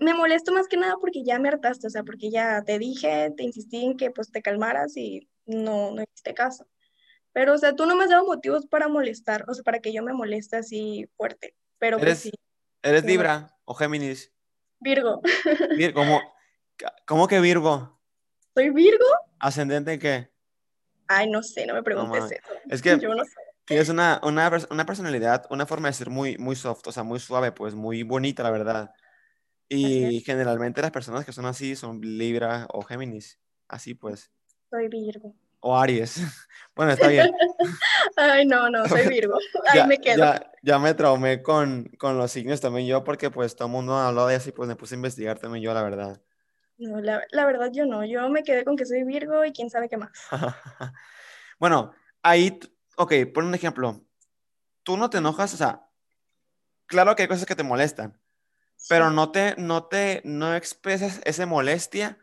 me 0.00 0.14
molesto 0.14 0.52
más 0.52 0.68
que 0.68 0.76
nada 0.76 0.96
porque 1.00 1.22
ya 1.24 1.38
me 1.38 1.48
hartaste, 1.48 1.86
o 1.86 1.90
sea, 1.90 2.02
porque 2.02 2.30
ya 2.30 2.62
te 2.64 2.78
dije, 2.78 3.32
te 3.36 3.44
insistí 3.44 3.84
en 3.84 3.96
que 3.96 4.10
pues 4.10 4.30
te 4.30 4.42
calmaras 4.42 4.96
y 4.96 5.28
no, 5.46 5.92
no 5.92 6.02
hiciste 6.02 6.34
caso. 6.34 6.66
Pero, 7.32 7.54
o 7.54 7.58
sea, 7.58 7.76
tú 7.76 7.86
no 7.86 7.96
me 7.96 8.04
has 8.04 8.10
dado 8.10 8.26
motivos 8.26 8.66
para 8.66 8.88
molestar, 8.88 9.44
o 9.48 9.54
sea, 9.54 9.62
para 9.62 9.78
que 9.78 9.92
yo 9.92 10.02
me 10.02 10.12
moleste 10.12 10.56
así 10.56 11.08
fuerte. 11.16 11.54
Pero 11.78 11.98
pues 11.98 12.06
¿Eres, 12.08 12.18
sí. 12.18 12.32
¿Eres 12.82 13.04
Libra 13.04 13.56
o 13.64 13.74
Géminis? 13.74 14.32
Virgo. 14.80 15.20
¿cómo, 15.94 16.20
¿Cómo 17.06 17.28
que 17.28 17.40
Virgo? 17.40 18.00
¿Soy 18.54 18.70
Virgo? 18.70 19.04
¿Ascendente 19.38 19.92
en 19.92 20.00
qué? 20.00 20.30
Ay, 21.06 21.30
no 21.30 21.42
sé, 21.42 21.66
no 21.66 21.74
me 21.74 21.82
preguntes 21.82 22.24
eso. 22.24 22.52
Es 22.68 22.82
que 22.82 22.98
Yo 23.00 23.14
no 23.14 23.24
sé. 23.24 23.32
tienes 23.64 23.88
una, 23.88 24.20
una, 24.22 24.50
una, 24.70 24.86
personalidad, 24.86 25.46
una 25.50 25.66
forma 25.66 25.88
de 25.88 25.94
ser 25.94 26.10
muy, 26.10 26.36
muy 26.38 26.56
soft, 26.56 26.86
o 26.86 26.92
sea, 26.92 27.02
muy 27.02 27.20
suave, 27.20 27.52
pues 27.52 27.74
muy 27.74 28.02
bonita, 28.02 28.42
la 28.42 28.50
verdad. 28.50 28.90
Y 29.72 30.20
generalmente 30.22 30.82
las 30.82 30.90
personas 30.90 31.24
que 31.24 31.32
son 31.32 31.46
así 31.46 31.76
son 31.76 32.00
Libra 32.00 32.66
o 32.72 32.82
Géminis. 32.82 33.38
Así 33.68 33.94
pues. 33.94 34.32
Soy 34.68 34.88
Virgo. 34.88 35.34
O 35.60 35.76
Aries. 35.76 36.20
Bueno, 36.74 36.92
está 36.92 37.08
bien. 37.08 37.30
Ay, 38.16 38.46
no, 38.46 38.70
no, 38.70 38.86
soy 38.86 39.06
Virgo. 39.08 39.36
Ahí 39.68 39.86
me 39.86 39.98
quedo. 39.98 40.16
Ya, 40.16 40.50
ya 40.62 40.78
me 40.78 40.94
traumé 40.94 41.42
con, 41.42 41.84
con, 41.98 42.16
los 42.16 42.30
signos 42.30 42.60
también 42.60 42.86
yo, 42.86 43.04
porque 43.04 43.28
pues 43.28 43.54
todo 43.54 43.66
el 43.66 43.72
mundo 43.72 43.96
habló 43.96 44.26
de 44.26 44.36
así, 44.36 44.50
pues 44.50 44.66
me 44.66 44.76
puse 44.76 44.94
a 44.94 44.96
investigar 44.96 45.38
también 45.38 45.62
yo, 45.62 45.74
la 45.74 45.82
verdad. 45.82 46.22
No, 46.78 47.00
la, 47.02 47.22
la 47.32 47.44
verdad 47.44 47.70
yo 47.70 47.84
no. 47.84 48.04
Yo 48.06 48.26
me 48.30 48.44
quedé 48.44 48.64
con 48.64 48.76
que 48.76 48.86
soy 48.86 49.04
Virgo 49.04 49.44
y 49.44 49.52
quién 49.52 49.68
sabe 49.68 49.90
qué 49.90 49.98
más. 49.98 50.10
bueno, 51.58 51.92
ahí, 52.22 52.58
ok, 52.96 53.12
por 53.34 53.44
un 53.44 53.54
ejemplo. 53.54 54.00
Tú 54.82 54.96
no 54.96 55.10
te 55.10 55.18
enojas, 55.18 55.52
o 55.52 55.56
sea, 55.58 55.86
claro 56.86 57.14
que 57.14 57.22
hay 57.22 57.28
cosas 57.28 57.46
que 57.46 57.56
te 57.56 57.62
molestan, 57.62 58.19
pero 58.88 59.10
no 59.10 59.30
te, 59.30 59.54
no 59.56 59.84
te, 59.84 60.22
no 60.24 60.54
expresas 60.54 61.20
esa 61.24 61.46
molestia 61.46 62.18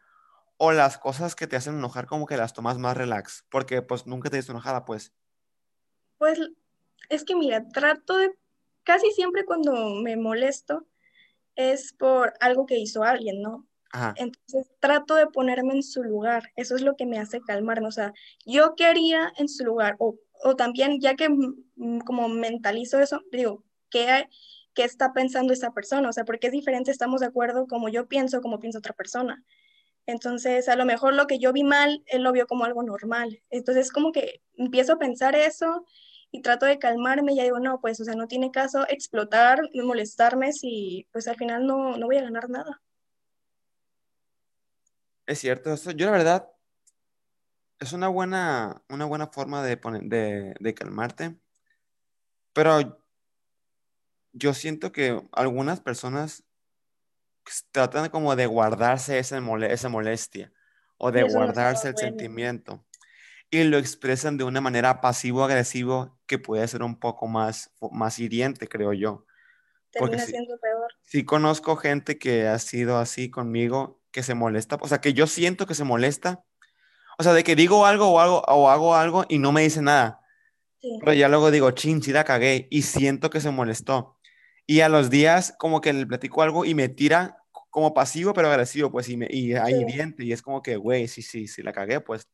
o 0.57 0.71
las 0.71 0.97
cosas 0.97 1.35
que 1.35 1.47
te 1.47 1.55
hacen 1.55 1.77
enojar 1.77 2.07
como 2.07 2.25
que 2.25 2.37
las 2.37 2.53
tomas 2.53 2.77
más 2.77 2.97
relax, 2.97 3.45
porque 3.49 3.81
pues 3.81 4.07
nunca 4.07 4.29
te 4.29 4.37
dices 4.37 4.49
enojada, 4.49 4.85
pues. 4.85 5.13
Pues 6.17 6.39
es 7.09 7.23
que 7.23 7.35
mira, 7.35 7.67
trato 7.69 8.17
de, 8.17 8.31
casi 8.83 9.11
siempre 9.11 9.45
cuando 9.45 9.89
me 10.01 10.17
molesto 10.17 10.87
es 11.55 11.93
por 11.93 12.33
algo 12.39 12.65
que 12.65 12.77
hizo 12.77 13.03
alguien, 13.03 13.41
¿no? 13.41 13.67
Ajá. 13.91 14.13
Entonces 14.17 14.67
trato 14.79 15.15
de 15.15 15.27
ponerme 15.27 15.75
en 15.75 15.83
su 15.83 16.03
lugar, 16.03 16.51
eso 16.55 16.75
es 16.75 16.81
lo 16.81 16.95
que 16.95 17.05
me 17.05 17.19
hace 17.19 17.39
calmarme, 17.41 17.87
o 17.87 17.91
sea, 17.91 18.13
yo 18.45 18.75
qué 18.75 18.85
haría 18.85 19.31
en 19.37 19.47
su 19.47 19.63
lugar, 19.63 19.95
o, 19.99 20.15
o 20.43 20.55
también 20.55 20.99
ya 20.99 21.15
que 21.15 21.29
como 22.05 22.27
mentalizo 22.29 22.99
eso, 22.99 23.21
digo, 23.31 23.63
¿qué, 23.89 24.27
¿qué 24.77 24.83
está 24.83 25.11
pensando 25.11 25.53
esa 25.53 25.71
persona? 25.71 26.07
O 26.07 26.13
sea, 26.13 26.23
porque 26.23 26.47
es 26.47 26.53
diferente, 26.53 26.91
estamos 26.91 27.21
de 27.21 27.25
acuerdo 27.25 27.65
como 27.65 27.89
yo 27.89 28.07
pienso, 28.07 28.41
como 28.41 28.59
piensa 28.59 28.77
otra 28.77 28.93
persona. 28.93 29.43
Entonces, 30.05 30.69
a 30.69 30.75
lo 30.75 30.85
mejor 30.85 31.15
lo 31.15 31.25
que 31.25 31.39
yo 31.39 31.51
vi 31.51 31.63
mal, 31.63 32.03
él 32.05 32.21
lo 32.21 32.31
vio 32.31 32.45
como 32.45 32.63
algo 32.63 32.83
normal. 32.83 33.41
Entonces, 33.49 33.91
como 33.91 34.11
que 34.11 34.43
empiezo 34.55 34.93
a 34.93 34.99
pensar 34.99 35.33
eso 35.33 35.83
y 36.29 36.43
trato 36.43 36.67
de 36.67 36.77
calmarme 36.77 37.33
y 37.33 37.37
ya 37.37 37.43
digo, 37.43 37.59
no, 37.59 37.81
pues, 37.81 37.99
o 37.99 38.05
sea, 38.05 38.13
no 38.13 38.27
tiene 38.27 38.51
caso 38.51 38.85
explotar, 38.87 39.61
molestarme 39.73 40.53
si, 40.53 41.07
pues, 41.11 41.27
al 41.27 41.37
final 41.37 41.65
no, 41.65 41.97
no 41.97 42.05
voy 42.05 42.17
a 42.17 42.21
ganar 42.21 42.47
nada. 42.47 42.79
Es 45.25 45.39
cierto, 45.39 45.73
yo 45.73 46.05
la 46.05 46.11
verdad, 46.11 46.51
es 47.79 47.93
una 47.93 48.09
buena, 48.09 48.83
una 48.89 49.05
buena 49.05 49.25
forma 49.25 49.63
de, 49.63 49.75
de, 50.03 50.55
de 50.59 50.73
calmarte, 50.75 51.35
pero 52.53 53.06
yo 54.37 54.53
siento 54.53 54.91
que 54.91 55.21
algunas 55.31 55.81
personas 55.81 56.43
tratan 57.71 58.09
como 58.09 58.35
de 58.35 58.45
guardarse 58.45 59.19
esa, 59.19 59.39
esa 59.69 59.89
molestia 59.89 60.51
o 60.97 61.11
de 61.11 61.23
guardarse 61.23 61.89
el 61.89 61.97
sentimiento 61.97 62.85
y 63.49 63.63
lo 63.63 63.77
expresan 63.77 64.37
de 64.37 64.43
una 64.43 64.61
manera 64.61 64.99
pasivo-agresivo 64.99 66.19
que 66.25 66.37
puede 66.39 66.67
ser 66.67 66.83
un 66.83 66.99
poco 66.99 67.27
más, 67.27 67.71
más 67.91 68.19
hiriente, 68.19 68.67
creo 68.67 68.93
yo. 68.93 69.25
Termina 69.91 70.19
siendo 70.25 70.57
peor. 70.59 70.91
Sí 71.03 71.23
conozco 71.23 71.77
gente 71.77 72.17
que 72.17 72.47
ha 72.47 72.59
sido 72.59 72.97
así 72.97 73.29
conmigo, 73.29 74.01
que 74.11 74.23
se 74.23 74.33
molesta, 74.33 74.77
o 74.81 74.87
sea, 74.87 74.99
que 74.99 75.13
yo 75.13 75.27
siento 75.27 75.65
que 75.65 75.75
se 75.75 75.83
molesta 75.83 76.43
O 77.19 77.23
sea, 77.23 77.33
de 77.33 77.43
que 77.43 77.55
digo 77.55 77.85
algo 77.85 78.07
o, 78.09 78.19
algo 78.19 78.41
o 78.41 78.69
hago 78.69 78.95
algo 78.95 79.25
y 79.29 79.39
no 79.39 79.51
me 79.51 79.61
dice 79.61 79.81
nada. 79.81 80.21
Sí. 80.79 80.97
Pero 80.99 81.13
ya 81.13 81.29
luego 81.29 81.49
digo, 81.49 81.71
chin, 81.71 82.03
sí 82.03 82.11
la 82.11 82.23
cagué 82.23 82.67
y 82.69 82.81
siento 82.83 83.29
que 83.29 83.41
se 83.41 83.49
molestó. 83.49 84.16
Y 84.67 84.81
a 84.81 84.89
los 84.89 85.09
días 85.09 85.55
como 85.57 85.79
que 85.81 85.93
le 85.93 86.05
platico 86.05 86.41
algo 86.43 86.65
y 86.65 86.75
me 86.75 86.89
tira 86.89 87.41
como 87.69 87.93
pasivo 87.93 88.33
pero 88.33 88.49
agresivo, 88.49 88.91
pues, 88.91 89.07
y, 89.09 89.17
me, 89.17 89.27
y 89.29 89.53
ahí 89.53 89.75
Sí. 89.75 89.85
diente. 89.85 90.23
Y 90.25 90.33
es 90.33 90.41
como 90.41 90.61
que, 90.61 90.75
güey, 90.77 91.07
sí, 91.07 91.21
sí, 91.21 91.47
sí 91.47 91.63
la 91.63 91.71
cagué, 91.71 92.01
pues. 92.01 92.27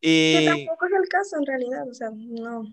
Que 0.00 0.40
Y 0.42 0.46
tampoco 0.46 0.86
es 0.86 0.92
el 1.02 1.08
caso 1.08 1.36
en 1.38 1.46
realidad, 1.46 1.88
o 1.88 1.94
sea, 1.94 2.10
no. 2.14 2.64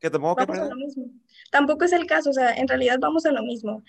que 0.00 0.08
tampoco, 0.10 0.36
que, 0.36 0.44
Vamos 0.46 0.58
a 0.58 0.62
lo 0.62 0.68
perdón. 0.68 0.78
mismo. 0.86 1.04
Tampoco 1.50 1.84
es 1.84 1.92
el 1.92 2.06
caso, 2.06 2.30
o 2.30 2.32
sea, 2.32 2.52
en 2.54 2.68
realidad 2.68 2.98
vamos 3.00 3.26
a 3.26 3.32
lo 3.32 3.42
mismo. 3.42 3.82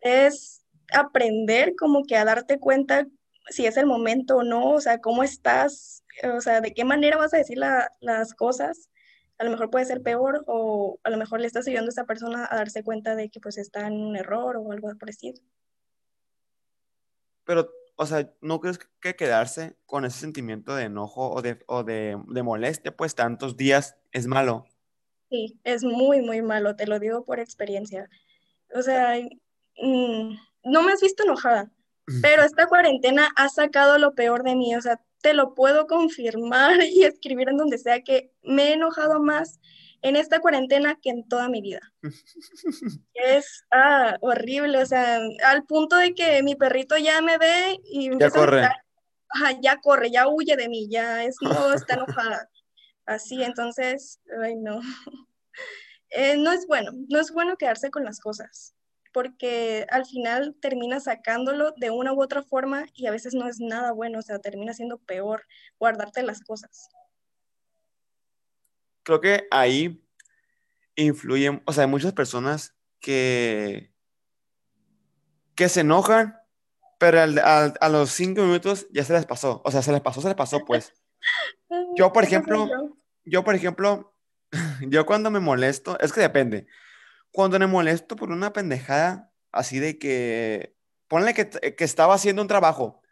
Es 0.00 0.64
aprender 0.92 1.74
como 1.78 2.02
que 2.04 2.16
a 2.16 2.24
darte 2.24 2.58
cuenta 2.58 3.06
si 3.48 3.66
es 3.66 3.76
el 3.76 3.86
momento 3.86 4.38
o 4.38 4.42
no, 4.42 4.72
o 4.72 4.80
sea, 4.80 4.98
cómo 5.00 5.22
estás, 5.22 6.04
o 6.36 6.40
sea, 6.40 6.60
de 6.60 6.74
qué 6.74 6.84
manera 6.84 7.16
vas 7.16 7.32
a 7.32 7.36
decir 7.38 7.58
la- 7.58 7.90
las 8.00 8.34
cosas. 8.34 8.90
A 9.40 9.44
lo 9.44 9.50
mejor 9.50 9.70
puede 9.70 9.86
ser 9.86 10.02
peor 10.02 10.44
o 10.46 11.00
a 11.02 11.08
lo 11.08 11.16
mejor 11.16 11.40
le 11.40 11.46
estás 11.46 11.66
ayudando 11.66 11.88
a 11.88 11.94
esa 11.94 12.04
persona 12.04 12.46
a 12.50 12.56
darse 12.56 12.84
cuenta 12.84 13.14
de 13.14 13.30
que 13.30 13.40
pues 13.40 13.56
está 13.56 13.86
en 13.86 13.94
un 13.94 14.14
error 14.14 14.58
o 14.58 14.70
algo 14.70 14.94
parecido. 14.98 15.40
Pero, 17.44 17.70
o 17.96 18.04
sea, 18.04 18.30
¿no 18.42 18.60
crees 18.60 18.78
que 19.00 19.16
quedarse 19.16 19.78
con 19.86 20.04
ese 20.04 20.20
sentimiento 20.20 20.74
de 20.74 20.84
enojo 20.84 21.30
o 21.30 21.40
de, 21.40 21.58
o 21.68 21.84
de, 21.84 22.22
de 22.28 22.42
molestia, 22.42 22.94
pues, 22.94 23.14
tantos 23.14 23.56
días 23.56 23.96
es 24.12 24.26
malo? 24.26 24.66
Sí, 25.30 25.58
es 25.64 25.84
muy, 25.84 26.20
muy 26.20 26.42
malo, 26.42 26.76
te 26.76 26.86
lo 26.86 26.98
digo 26.98 27.24
por 27.24 27.40
experiencia. 27.40 28.10
O 28.74 28.82
sea, 28.82 29.16
mm, 29.82 30.36
no 30.64 30.82
me 30.82 30.92
has 30.92 31.00
visto 31.00 31.22
enojada, 31.22 31.70
pero 32.20 32.42
esta 32.42 32.66
cuarentena 32.66 33.30
ha 33.36 33.48
sacado 33.48 33.96
lo 33.96 34.14
peor 34.14 34.42
de 34.42 34.54
mí. 34.54 34.76
O 34.76 34.82
sea, 34.82 35.00
te 35.20 35.34
lo 35.34 35.54
puedo 35.54 35.86
confirmar 35.86 36.76
y 36.90 37.04
escribir 37.04 37.48
en 37.48 37.56
donde 37.56 37.78
sea 37.78 38.02
que 38.02 38.32
me 38.42 38.68
he 38.68 38.72
enojado 38.74 39.20
más 39.22 39.60
en 40.02 40.16
esta 40.16 40.40
cuarentena 40.40 40.98
que 41.00 41.10
en 41.10 41.28
toda 41.28 41.48
mi 41.48 41.60
vida. 41.60 41.80
Es 43.14 43.64
ah, 43.70 44.16
horrible, 44.22 44.78
o 44.82 44.86
sea, 44.86 45.20
al 45.44 45.64
punto 45.64 45.96
de 45.96 46.14
que 46.14 46.42
mi 46.42 46.54
perrito 46.54 46.96
ya 46.96 47.20
me 47.20 47.36
ve 47.36 47.78
y 47.84 48.06
Ya 48.06 48.12
empieza 48.12 48.38
a 48.38 48.40
corre. 48.40 48.62
ajá, 49.28 49.60
ya 49.60 49.76
corre, 49.80 50.10
ya 50.10 50.26
huye 50.26 50.56
de 50.56 50.70
mí, 50.70 50.88
ya 50.88 51.22
es 51.24 51.36
modo, 51.42 51.74
está 51.74 51.94
enojada. 51.94 52.48
Así, 53.04 53.42
entonces, 53.42 54.20
ay 54.42 54.56
no. 54.56 54.80
Eh, 56.10 56.36
no 56.38 56.50
es 56.52 56.66
bueno, 56.66 56.92
no 57.08 57.20
es 57.20 57.30
bueno 57.30 57.56
quedarse 57.56 57.90
con 57.90 58.04
las 58.04 58.20
cosas, 58.20 58.74
porque 59.12 59.86
al 59.90 60.06
final 60.06 60.56
termina 60.60 61.00
sacándolo 61.00 61.72
de 61.76 61.90
una 61.90 62.12
u 62.12 62.22
otra 62.22 62.42
forma 62.42 62.86
y 62.94 63.06
a 63.06 63.10
veces 63.10 63.34
no 63.34 63.48
es 63.48 63.60
nada 63.60 63.92
bueno, 63.92 64.18
o 64.18 64.22
sea, 64.22 64.38
termina 64.38 64.72
siendo 64.74 64.98
peor 64.98 65.44
guardarte 65.78 66.22
las 66.22 66.40
cosas. 66.40 66.88
Creo 69.02 69.20
que 69.20 69.46
ahí 69.50 70.04
influyen, 70.96 71.62
o 71.66 71.72
sea, 71.72 71.84
hay 71.84 71.90
muchas 71.90 72.12
personas 72.12 72.74
que, 73.00 73.92
que 75.54 75.68
se 75.68 75.80
enojan, 75.80 76.36
pero 76.98 77.20
al- 77.20 77.38
al- 77.38 77.74
a 77.80 77.88
los 77.88 78.10
cinco 78.10 78.42
minutos 78.42 78.86
ya 78.92 79.04
se 79.04 79.14
les 79.14 79.26
pasó. 79.26 79.62
O 79.64 79.70
sea, 79.70 79.82
se 79.82 79.92
les 79.92 80.00
pasó, 80.02 80.20
se 80.20 80.28
les 80.28 80.36
pasó, 80.36 80.64
pues. 80.64 80.92
Yo, 81.96 82.12
por 82.12 82.24
ejemplo, 82.24 82.66
yo, 83.24 83.44
por 83.44 83.54
ejemplo, 83.54 84.14
yo 84.88 85.04
cuando 85.06 85.30
me 85.30 85.40
molesto, 85.40 85.98
es 86.00 86.12
que 86.12 86.20
depende. 86.20 86.66
Cuando 87.32 87.58
me 87.58 87.66
molesto 87.66 88.16
por 88.16 88.30
una 88.30 88.52
pendejada, 88.52 89.32
así 89.52 89.78
de 89.78 89.98
que, 89.98 90.76
ponle 91.08 91.34
que, 91.34 91.48
que 91.48 91.84
estaba 91.84 92.14
haciendo 92.14 92.42
un 92.42 92.48
trabajo 92.48 93.02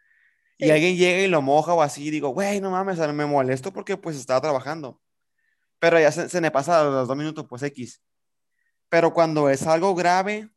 y 0.57 0.65
Sí. 0.65 0.71
alguien 0.71 0.97
llega 0.97 1.21
y 1.23 1.27
lo 1.27 1.41
moja 1.41 1.73
o 1.73 1.81
así, 1.81 2.11
digo, 2.11 2.29
güey, 2.29 2.61
no 2.61 2.71
mames, 2.71 2.99
me 3.13 3.25
molesto 3.25 3.73
porque 3.73 3.97
pues 3.97 4.17
estaba 4.17 4.41
trabajando. 4.41 5.01
Pero 5.79 5.99
ya 5.99 6.11
se, 6.11 6.29
se 6.29 6.41
me 6.41 6.51
pasa 6.51 6.81
a 6.81 6.83
los 6.85 7.07
dos 7.07 7.17
minutos, 7.17 7.45
pues 7.49 7.63
X. 7.63 8.01
Pero 8.89 9.13
cuando 9.13 9.49
es 9.49 9.67
algo 9.67 9.95
grave, 9.95 10.49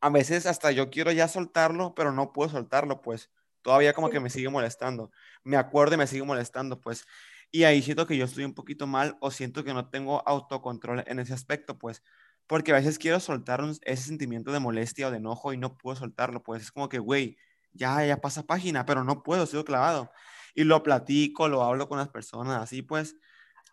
a 0.00 0.10
veces 0.10 0.46
hasta 0.46 0.70
yo 0.70 0.90
quiero 0.90 1.12
ya 1.12 1.28
soltarlo, 1.28 1.94
pero 1.94 2.12
no 2.12 2.32
puedo 2.32 2.50
soltarlo, 2.50 3.00
pues 3.02 3.30
todavía 3.62 3.94
como 3.94 4.10
que 4.10 4.20
me 4.20 4.30
sigue 4.30 4.48
molestando. 4.50 5.10
Me 5.42 5.56
acuerdo 5.56 5.94
y 5.94 5.98
me 5.98 6.06
sigue 6.06 6.22
molestando, 6.24 6.80
pues. 6.80 7.06
Y 7.50 7.64
ahí 7.64 7.82
siento 7.82 8.06
que 8.06 8.16
yo 8.16 8.24
estoy 8.26 8.44
un 8.44 8.54
poquito 8.54 8.86
mal 8.86 9.16
o 9.20 9.30
siento 9.30 9.64
que 9.64 9.72
no 9.72 9.88
tengo 9.88 10.26
autocontrol 10.28 11.04
en 11.06 11.18
ese 11.20 11.32
aspecto, 11.32 11.78
pues. 11.78 12.02
Porque 12.46 12.72
a 12.72 12.74
veces 12.74 12.98
quiero 12.98 13.20
soltar 13.20 13.62
un- 13.62 13.78
ese 13.82 14.02
sentimiento 14.04 14.52
de 14.52 14.60
molestia 14.60 15.08
o 15.08 15.10
de 15.10 15.16
enojo 15.18 15.52
y 15.52 15.56
no 15.58 15.76
puedo 15.78 15.96
soltarlo, 15.96 16.42
pues. 16.42 16.62
Es 16.62 16.72
como 16.72 16.88
que, 16.88 16.98
güey, 16.98 17.36
ya, 17.72 18.04
ya 18.04 18.20
pasa 18.20 18.44
página, 18.46 18.86
pero 18.86 19.04
no 19.04 19.22
puedo, 19.22 19.46
sigo 19.46 19.64
clavado. 19.64 20.10
Y 20.54 20.64
lo 20.64 20.82
platico, 20.82 21.48
lo 21.48 21.62
hablo 21.64 21.88
con 21.88 21.98
las 21.98 22.08
personas, 22.08 22.62
así 22.62 22.82
pues. 22.82 23.16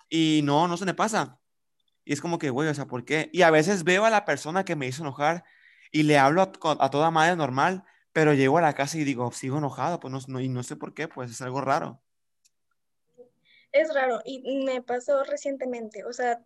Y 0.09 0.41
no, 0.43 0.67
no 0.67 0.77
se 0.77 0.85
me 0.85 0.93
pasa. 0.93 1.39
Y 2.05 2.13
es 2.13 2.21
como 2.21 2.39
que, 2.39 2.49
güey, 2.49 2.69
o 2.69 2.73
sea, 2.73 2.87
¿por 2.87 3.05
qué? 3.05 3.29
Y 3.33 3.43
a 3.43 3.51
veces 3.51 3.83
veo 3.83 4.05
a 4.05 4.09
la 4.09 4.25
persona 4.25 4.65
que 4.65 4.75
me 4.75 4.87
hizo 4.87 5.03
enojar 5.03 5.43
y 5.91 6.03
le 6.03 6.17
hablo 6.17 6.41
a, 6.41 6.51
a 6.79 6.89
toda 6.89 7.11
madre 7.11 7.35
normal, 7.35 7.83
pero 8.13 8.33
llego 8.33 8.57
a 8.57 8.61
la 8.61 8.73
casa 8.73 8.97
y 8.97 9.03
digo, 9.03 9.31
sigo 9.31 9.57
enojado, 9.59 9.99
pues 9.99 10.11
no, 10.11 10.19
no, 10.27 10.39
y 10.39 10.49
no 10.49 10.63
sé 10.63 10.75
por 10.75 10.93
qué, 10.93 11.07
pues 11.07 11.31
es 11.31 11.41
algo 11.41 11.61
raro. 11.61 12.01
Es 13.71 13.93
raro 13.93 14.21
y 14.25 14.65
me 14.65 14.81
pasó 14.81 15.23
recientemente, 15.23 16.03
o 16.03 16.11
sea, 16.11 16.43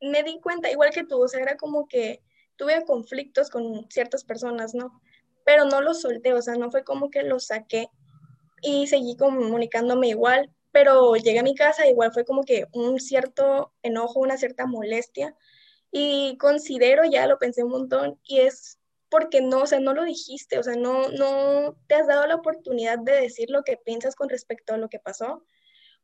me 0.00 0.22
di 0.22 0.40
cuenta, 0.40 0.70
igual 0.70 0.90
que 0.90 1.04
tú, 1.04 1.22
o 1.22 1.28
sea, 1.28 1.40
era 1.40 1.56
como 1.56 1.88
que 1.88 2.22
tuve 2.56 2.84
conflictos 2.84 3.50
con 3.50 3.88
ciertas 3.90 4.24
personas, 4.24 4.74
¿no? 4.74 5.00
Pero 5.44 5.64
no 5.64 5.80
los 5.80 6.00
solté, 6.00 6.34
o 6.34 6.42
sea, 6.42 6.56
no 6.56 6.70
fue 6.70 6.84
como 6.84 7.10
que 7.10 7.22
los 7.22 7.46
saqué 7.46 7.88
y 8.62 8.86
seguí 8.86 9.16
comunicándome 9.16 10.08
igual, 10.08 10.50
pero 10.72 11.16
llegué 11.16 11.38
a 11.38 11.44
mi 11.44 11.54
casa, 11.54 11.88
igual 11.88 12.12
fue 12.12 12.24
como 12.24 12.44
que 12.44 12.66
un 12.72 13.00
cierto 13.00 13.72
enojo, 13.82 14.20
una 14.20 14.36
cierta 14.36 14.66
molestia 14.66 15.34
y 15.90 16.36
considero, 16.38 17.04
ya 17.04 17.26
lo 17.26 17.38
pensé 17.38 17.64
un 17.64 17.70
montón, 17.70 18.18
y 18.24 18.40
es 18.40 18.78
porque 19.08 19.40
no, 19.40 19.62
o 19.62 19.66
sea, 19.66 19.80
no 19.80 19.94
lo 19.94 20.04
dijiste, 20.04 20.58
o 20.58 20.62
sea, 20.62 20.76
no, 20.76 21.08
no 21.10 21.76
te 21.86 21.94
has 21.94 22.06
dado 22.06 22.26
la 22.26 22.34
oportunidad 22.34 22.98
de 22.98 23.12
decir 23.12 23.48
lo 23.50 23.62
que 23.62 23.78
piensas 23.78 24.14
con 24.14 24.28
respecto 24.28 24.74
a 24.74 24.76
lo 24.76 24.88
que 24.88 24.98
pasó 24.98 25.44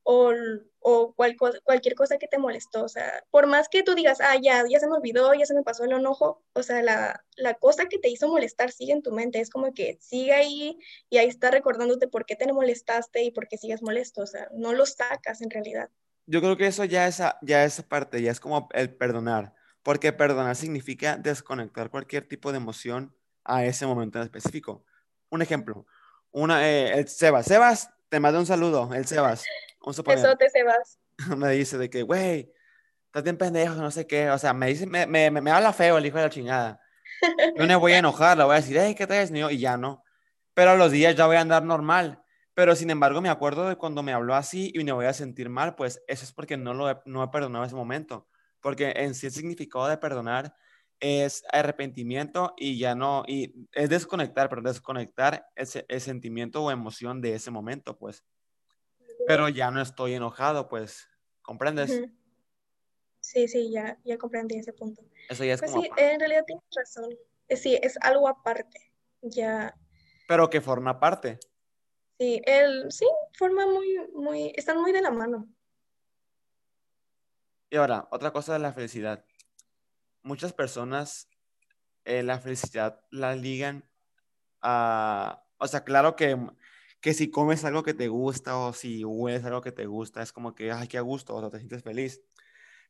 o, 0.05 0.33
o 0.81 1.15
cual, 1.15 1.37
cualquier 1.65 1.95
cosa 1.95 2.19
que 2.19 2.29
te 2.29 2.39
molestó. 2.39 2.85
O 2.85 2.89
sea, 2.89 3.25
por 3.31 3.47
más 3.47 3.69
que 3.69 3.83
tú 3.83 3.95
digas, 3.95 4.21
ah, 4.21 4.37
ya, 4.41 4.63
ya 4.69 4.79
se 4.79 4.87
me 4.87 4.95
olvidó, 4.95 5.35
ya 5.35 5.47
se 5.47 5.55
me 5.55 5.63
pasó 5.63 5.85
el 5.85 5.93
enojo, 5.93 6.45
o 6.53 6.63
sea, 6.63 6.83
la, 6.83 7.25
la 7.37 7.55
cosa 7.55 7.87
que 7.87 7.99
te 7.99 8.09
hizo 8.09 8.29
molestar 8.29 8.71
sigue 8.71 8.93
en 8.93 9.03
tu 9.03 9.11
mente. 9.11 9.41
Es 9.41 9.51
como 9.51 9.73
que 9.75 9.99
sigue 10.01 10.33
ahí 10.33 10.79
y 11.11 11.19
ahí 11.19 11.27
está 11.27 11.51
recordándote 11.51 12.07
por 12.07 12.27
qué 12.27 12.37
te 12.37 12.53
molestaste 12.53 13.25
y 13.25 13.31
por 13.33 13.49
qué 13.49 13.59
sigues 13.59 13.83
molesto. 13.83 14.23
O 14.23 14.27
sea, 14.27 14.49
no 14.55 14.73
lo 14.73 14.87
sacas 14.87 15.41
en 15.41 15.51
realidad. 15.51 15.91
Yo 16.27 16.41
creo 16.41 16.57
que 16.57 16.67
eso 16.67 16.85
ya 16.85 17.07
es, 17.07 17.21
ya 17.43 17.65
esa 17.65 17.83
parte, 17.83 18.23
ya 18.23 18.31
es 18.31 18.41
como 18.41 18.69
el 18.73 18.95
perdonar, 18.95 19.55
porque 19.83 20.13
perdonar 20.13 20.57
significa 20.57 21.17
desconectar 21.17 21.91
cualquier 21.91 22.27
tipo 22.27 22.51
de 22.51 22.59
emoción 22.59 23.15
a 23.45 23.65
ese 23.65 23.87
momento 23.87 24.19
en 24.19 24.25
específico. 24.25 24.85
Un 25.29 25.43
ejemplo, 25.43 25.87
una, 26.31 26.69
eh, 26.69 26.99
el 26.99 27.09
Sebas, 27.09 27.47
Sebas, 27.47 27.91
te 28.09 28.21
mando 28.21 28.41
un 28.41 28.47
saludo, 28.47 28.93
el 28.95 29.07
Sebas, 29.07 29.45
vamos 29.85 29.99
a 29.99 30.03
poner, 30.03 30.19
Besote, 30.19 30.51
Sebas. 30.51 30.99
me 31.37 31.51
dice 31.51 31.79
de 31.79 31.91
que, 31.91 32.03
güey, 32.03 32.53
estás 33.07 33.23
bien 33.23 33.37
pendejo, 33.37 33.75
no 33.75 33.91
sé 33.91 34.07
qué, 34.07 34.31
o 34.31 34.39
sea, 34.39 34.53
me 34.53 34.67
dice, 34.69 34.87
me, 34.87 35.07
me, 35.07 35.31
me 35.31 35.51
habla 35.51 35.73
feo 35.73 35.99
el 35.99 36.07
hijo 36.07 36.17
de 36.17 36.25
la 36.25 36.31
chingada. 36.31 36.81
Yo 37.57 37.63
no 37.63 37.67
me 37.67 37.77
voy 37.77 37.93
a 37.93 37.99
enojar, 37.99 38.37
le 38.37 38.45
voy 38.45 38.55
a 38.55 38.57
decir, 38.57 38.77
hey, 38.79 38.95
¿qué 38.97 39.07
traes, 39.07 39.31
niño? 39.31 39.51
Y 39.51 39.59
ya 39.59 39.77
no. 39.77 40.03
Pero 40.55 40.73
a 40.73 40.77
los 40.77 40.93
días 40.93 41.15
ya 41.15 41.27
voy 41.27 41.37
a 41.37 41.41
andar 41.41 41.65
normal. 41.65 42.23
Pero 42.55 42.77
sin 42.77 42.91
embargo, 42.91 43.21
me 43.21 43.29
acuerdo 43.29 43.69
de 43.69 43.77
cuando 43.77 44.03
me 44.03 44.13
habló 44.13 44.35
así 44.35 44.71
y 44.75 44.85
me 44.85 44.93
voy 44.93 45.07
a 45.07 45.13
sentir 45.13 45.49
mal, 45.49 45.75
pues 45.75 46.03
eso 46.07 46.25
es 46.25 46.33
porque 46.33 46.57
no 46.57 46.73
lo 46.73 46.89
he, 46.89 46.97
no 47.05 47.23
he 47.23 47.29
perdonado 47.29 47.65
ese 47.65 47.75
momento. 47.75 48.29
Porque 48.61 48.93
en 48.97 49.15
sí 49.15 49.27
el 49.27 49.33
significado 49.33 49.89
de 49.89 49.99
perdonar 49.99 50.55
es 51.01 51.43
arrepentimiento 51.53 52.55
y 52.57 52.79
ya 52.79 52.95
no, 52.95 53.25
y 53.27 53.53
es 53.73 53.91
desconectar, 53.91 54.49
pero 54.49 54.63
desconectar 54.63 55.47
ese, 55.57 55.85
ese 55.89 56.07
sentimiento 56.07 56.63
o 56.63 56.71
emoción 56.71 57.21
de 57.21 57.35
ese 57.35 57.51
momento, 57.51 57.99
pues. 57.99 58.25
Pero 59.27 59.49
ya 59.49 59.71
no 59.71 59.81
estoy 59.81 60.15
enojado, 60.15 60.69
pues, 60.69 61.09
¿comprendes? 61.43 61.91
Uh 61.91 61.95
-huh. 61.95 62.15
Sí, 63.21 63.49
sí, 63.49 63.71
ya, 63.71 63.99
ya 64.05 64.19
comprendí 64.19 64.59
ese 64.59 64.73
punto. 64.73 65.03
Eso 65.29 65.45
ya 65.45 65.55
es 65.55 65.61
pues 65.61 65.71
como 65.73 65.83
sí, 65.83 65.91
en 65.97 66.21
realidad 66.21 66.45
tienes 66.47 66.65
razón. 66.77 67.17
Sí, 67.49 67.79
es 67.83 67.97
algo 68.03 68.29
aparte. 68.29 68.93
Ya. 69.23 69.75
Pero 70.29 70.51
que 70.51 70.61
forma 70.61 71.01
parte. 71.01 71.39
Sí, 72.19 72.43
el, 72.45 72.93
sí, 72.93 73.07
forma 73.33 73.67
muy, 73.67 73.99
muy, 74.13 74.53
están 74.57 74.81
muy 74.81 74.93
de 74.93 75.01
la 75.01 75.11
mano. 75.11 75.49
Y 77.71 77.77
ahora, 77.77 78.07
otra 78.11 78.31
cosa 78.31 78.53
de 78.53 78.59
la 78.59 78.73
felicidad. 78.73 79.25
Muchas 80.23 80.53
personas 80.53 81.29
eh, 82.05 82.23
la 82.23 82.39
felicidad 82.39 83.01
la 83.11 83.35
ligan 83.35 83.89
a, 84.61 85.43
o 85.57 85.67
sea, 85.67 85.85
claro 85.85 86.17
que, 86.17 86.39
que 87.05 87.13
si 87.13 87.31
comes 87.31 87.63
algo 87.67 87.83
que 87.83 87.93
te 87.93 88.09
gusta 88.09 88.57
o 88.57 88.73
si 88.73 89.05
hueles 89.05 89.45
algo 89.45 89.61
que 89.61 89.73
te 89.73 89.85
gusta, 89.85 90.23
es 90.23 90.33
como 90.33 90.55
que, 90.55 90.73
ay, 90.73 90.89
qué 90.89 90.99
gusto, 91.01 91.37
o 91.37 91.41
sea, 91.41 91.51
te 91.51 91.59
sientes 91.59 91.83
feliz. 91.83 92.23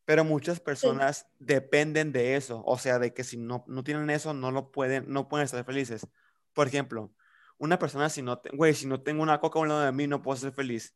Pero 0.05 0.23
muchas 0.23 0.61
personas 0.61 1.27
sí. 1.29 1.37
dependen 1.41 2.12
de 2.12 2.37
eso, 2.37 2.62
o 2.65 2.79
sea, 2.79 3.01
de 3.01 3.12
que 3.12 3.25
si 3.25 3.37
no, 3.37 3.65
no 3.67 3.83
tienen 3.83 4.11
eso, 4.11 4.33
no 4.33 4.53
lo 4.53 4.71
pueden, 4.71 5.07
no 5.09 5.27
pueden 5.27 5.47
estar 5.47 5.65
felices. 5.65 6.07
Por 6.53 6.69
ejemplo, 6.69 7.12
una 7.59 7.77
persona 7.81 8.09
si 8.09 8.23
no, 8.23 8.41
güey, 8.53 8.75
si 8.75 8.87
no 8.87 9.03
tengo 9.03 9.21
una 9.21 9.41
coca 9.41 9.59
a 9.59 9.62
un 9.62 9.69
lado 9.69 9.81
de 9.81 9.91
mí, 9.91 10.07
no 10.07 10.23
puedo 10.23 10.37
ser 10.37 10.53
feliz. 10.53 10.95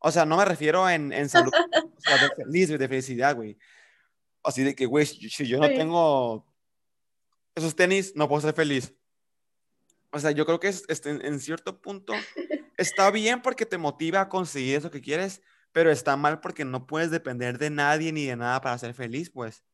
O 0.00 0.10
sea, 0.10 0.26
no 0.26 0.36
me 0.36 0.44
refiero 0.44 0.90
en, 0.90 1.12
en 1.12 1.28
salud, 1.28 1.52
o 1.96 2.00
sea, 2.00 2.16
de 2.16 2.34
feliz, 2.34 2.68
de 2.68 2.88
felicidad, 2.88 3.36
güey. 3.36 3.58
Así 4.42 4.64
de 4.64 4.74
que, 4.74 4.86
güey, 4.86 5.06
si 5.06 5.46
yo 5.46 5.60
no 5.60 5.68
tengo 5.68 6.52
esos 7.54 7.76
tenis, 7.76 8.12
no 8.16 8.26
puedo 8.26 8.42
ser 8.42 8.54
feliz. 8.54 8.92
O 10.12 10.18
sea, 10.18 10.30
yo 10.32 10.44
creo 10.44 10.60
que 10.60 10.68
es, 10.68 10.84
este, 10.88 11.10
en, 11.10 11.40
cierto 11.40 11.80
punto 11.80 12.12
está 12.76 13.10
bien 13.10 13.42
porque 13.42 13.66
te 13.66 13.78
motiva 13.78 14.22
a 14.22 14.28
conseguir 14.28 14.76
eso 14.76 14.90
que 14.90 15.00
quieres, 15.00 15.42
pero 15.72 15.90
está 15.90 16.16
mal 16.16 16.40
porque 16.40 16.64
no 16.64 16.86
puedes 16.86 17.10
depender 17.10 17.58
de 17.58 17.70
nadie 17.70 18.12
ni 18.12 18.26
de 18.26 18.36
nada 18.36 18.60
para 18.60 18.78
ser 18.78 18.94
feliz, 18.94 19.30
pues. 19.30 19.64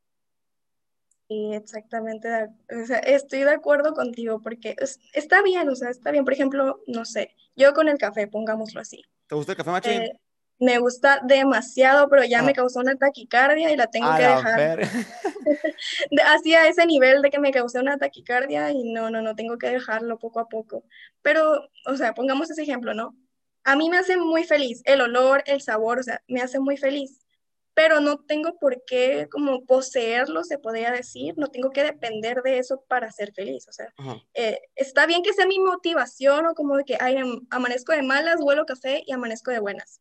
Sí, 1.28 1.55
exactamente. 1.55 2.28
O 2.70 2.87
sea, 2.87 2.99
estoy 2.99 3.41
de 3.41 3.51
acuerdo 3.51 3.95
contigo 3.95 4.41
porque 4.41 4.76
está 5.12 5.43
bien, 5.43 5.68
o 5.68 5.74
sea, 5.74 5.91
está 5.91 6.11
bien. 6.12 6.24
Por 6.24 6.34
ejemplo, 6.34 6.82
no 6.87 7.05
sé, 7.05 7.34
yo 7.57 7.72
con 7.72 7.89
el 7.89 7.99
café, 7.99 8.28
pongámoslo 8.28 8.80
así. 8.80 9.03
¿Te 9.26 9.34
gusta 9.34 9.53
el 9.53 9.59
café 9.59 9.70
machín? 9.70 10.03
Eh, 10.03 10.20
me 10.59 10.79
gusta 10.79 11.21
demasiado, 11.23 12.09
pero 12.09 12.25
ya 12.25 12.43
me 12.43 12.53
ah. 12.53 12.55
causó 12.55 12.81
una 12.81 12.97
taquicardia 12.97 13.71
y 13.71 13.77
la 13.77 13.89
tengo 13.89 14.09
que 14.17 14.23
dejar. 14.23 14.81
Así 16.27 16.55
a 16.55 16.67
ese 16.67 16.87
nivel 16.87 17.23
de 17.23 17.31
que 17.31 17.39
me 17.39 17.53
causó 17.53 17.81
una 17.81 17.99
taquicardia 17.99 18.71
y 18.71 18.85
no, 18.93 19.11
no, 19.11 19.23
no, 19.23 19.35
tengo 19.35 19.59
que 19.59 19.69
dejarlo 19.69 20.19
poco 20.19 20.41
a 20.41 20.49
poco. 20.49 20.85
Pero, 21.23 21.69
o 21.87 21.97
sea, 21.97 22.15
pongamos 22.15 22.51
ese 22.51 22.63
ejemplo, 22.63 22.95
¿no? 22.95 23.17
A 23.65 23.77
mí 23.77 23.91
me 23.91 23.99
hace 23.99 24.17
muy 24.17 24.45
feliz 24.45 24.83
el 24.85 25.01
olor, 25.01 25.43
el 25.47 25.61
sabor, 25.61 25.99
o 25.99 26.03
sea, 26.03 26.23
me 26.29 26.41
hace 26.41 26.61
muy 26.61 26.77
feliz, 26.77 27.27
pero 27.75 28.01
no 28.01 28.19
tengo 28.19 28.57
por 28.59 28.85
qué 28.87 29.29
como 29.31 29.67
poseerlo, 29.67 30.45
se 30.45 30.59
podría 30.59 30.93
decir, 30.93 31.35
no 31.37 31.49
tengo 31.49 31.71
que 31.71 31.83
depender 31.83 32.43
de 32.43 32.59
eso 32.59 32.85
para 32.89 33.11
ser 33.11 33.33
feliz, 33.35 33.67
o 33.69 33.73
sea, 33.73 33.93
eh, 34.35 34.61
está 34.77 35.05
bien 35.07 35.23
que 35.23 35.33
sea 35.33 35.47
mi 35.47 35.59
motivación 35.59 36.47
o 36.47 36.55
como 36.55 36.77
de 36.77 36.85
que 36.85 36.97
ay, 37.01 37.17
amanezco 37.51 37.93
de 37.93 38.03
malas, 38.03 38.37
huelo 38.41 38.67
café 38.67 39.03
y 39.05 39.13
amanezco 39.13 39.51
de 39.51 39.59
buenas 39.59 40.01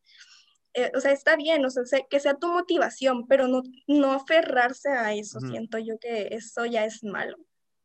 eh, 0.75 0.91
o 0.95 0.99
sea, 0.99 1.11
está 1.11 1.35
bien, 1.35 1.65
o 1.65 1.69
sea, 1.69 1.83
que 2.09 2.19
sea 2.19 2.35
tu 2.35 2.51
motivación, 2.51 3.27
pero 3.27 3.47
no, 3.47 3.63
no 3.87 4.11
aferrarse 4.11 4.89
a 4.89 5.13
eso. 5.13 5.39
Siento 5.39 5.77
yo 5.79 5.97
que 5.99 6.29
eso 6.31 6.65
ya 6.65 6.85
es 6.85 7.03
malo. 7.03 7.37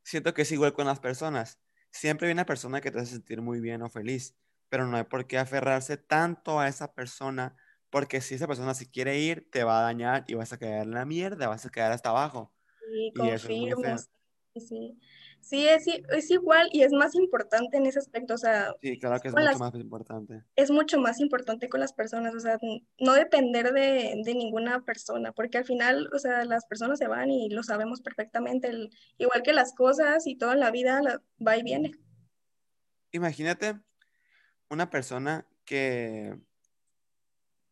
Siento 0.03 0.35
que 0.35 0.43
es 0.43 0.53
igual 0.53 0.73
con 0.73 0.87
las 0.87 1.01
personas. 1.01 1.61
Siempre 1.91 2.29
hay 2.29 2.33
una 2.33 2.47
persona 2.47 2.81
que 2.81 2.91
te 2.91 2.99
hace 2.99 3.13
sentir 3.13 3.43
muy 3.43 3.61
bien 3.61 3.83
o 3.83 3.89
feliz, 3.89 4.37
pero 4.69 4.87
no 4.87 4.97
hay 4.97 5.05
por 5.05 5.27
qué 5.27 5.39
aferrarse 5.39 5.97
tanto 5.97 6.61
a 6.61 6.69
esa 6.69 6.95
persona, 6.95 7.57
porque 7.91 8.21
si 8.21 8.35
esa 8.35 8.47
persona 8.47 8.75
si 8.75 8.87
quiere 8.87 9.19
ir, 9.19 9.49
te 9.51 9.65
va 9.65 9.81
a 9.81 9.83
dañar 9.83 10.25
y 10.27 10.35
vas 10.35 10.53
a 10.53 10.59
quedar 10.59 10.83
en 10.83 10.93
la 10.93 11.05
mierda, 11.05 11.49
vas 11.49 11.67
a 11.67 11.71
quedar 11.71 11.93
hasta 11.93 12.11
abajo. 12.11 12.53
Sí, 12.91 13.13
y 13.15 13.29
eso 13.29 13.49
es 13.49 13.57
muy 13.57 13.73
feo. 13.83 13.99
Sí. 13.99 14.11
Sí, 14.57 15.01
es, 15.51 15.87
es 15.87 16.31
igual 16.31 16.69
y 16.73 16.83
es 16.83 16.93
más 16.93 17.15
importante 17.15 17.77
en 17.77 17.87
ese 17.87 17.99
aspecto, 17.99 18.35
o 18.35 18.39
sea... 18.39 18.75
Sí, 18.81 18.99
claro 18.99 19.21
que 19.21 19.29
es 19.29 19.35
mucho 19.35 19.59
más 19.59 19.75
importante. 19.75 20.45
Es 20.57 20.71
mucho 20.71 20.99
más 20.99 21.21
importante 21.21 21.69
con 21.69 21.81
las 21.81 21.93
personas, 21.93 22.35
o 22.35 22.41
sea, 22.41 22.59
no 22.99 23.15
depender 23.15 23.73
de, 23.73 24.21
de, 24.25 24.35
ninguna 24.35 24.85
persona, 24.85 25.33
porque 25.33 25.59
al 25.59 25.65
final, 25.65 26.09
o 26.13 26.19
sea, 26.19 26.45
las 26.45 26.67
personas 26.67 26.99
se 26.99 27.09
van 27.09 27.31
y 27.31 27.49
lo 27.51 27.63
sabemos 27.63 28.01
perfectamente, 28.01 28.71
igual 29.19 29.43
que 29.43 29.53
las 29.53 29.75
cosas 29.75 30.27
y 30.27 30.37
todo 30.37 30.53
en 30.53 30.61
la 30.61 30.71
vida 30.71 31.01
va 31.45 31.57
y 31.57 31.63
viene. 31.63 31.93
Imagínate 33.13 33.81
una 34.69 34.91
persona 34.91 35.47
que... 35.65 36.39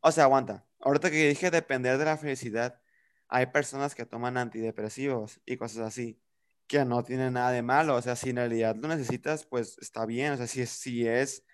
O 0.00 0.12
sea, 0.12 0.24
aguanta. 0.24 0.64
Ahorita 0.80 1.10
que 1.10 1.28
dije 1.28 1.50
depender 1.50 1.98
de 1.98 2.04
la 2.04 2.16
felicidad, 2.16 2.80
hay 3.28 3.46
personas 3.46 3.94
que 3.94 4.06
toman 4.06 4.36
antidepresivos 4.36 5.40
y 5.44 5.56
cosas 5.56 5.86
así 5.86 6.20
que 6.68 6.84
no 6.84 7.02
tiene 7.02 7.30
nada 7.30 7.50
de 7.50 7.62
malo, 7.62 7.96
o 7.96 8.02
sea, 8.02 8.14
si 8.14 8.30
en 8.30 8.36
realidad 8.36 8.76
lo 8.76 8.88
necesitas, 8.88 9.46
pues 9.46 9.78
está 9.80 10.04
bien, 10.06 10.34
o 10.34 10.36
sea, 10.36 10.46
si 10.46 10.60
es, 10.60 10.70
si 10.70 11.08
es 11.08 11.44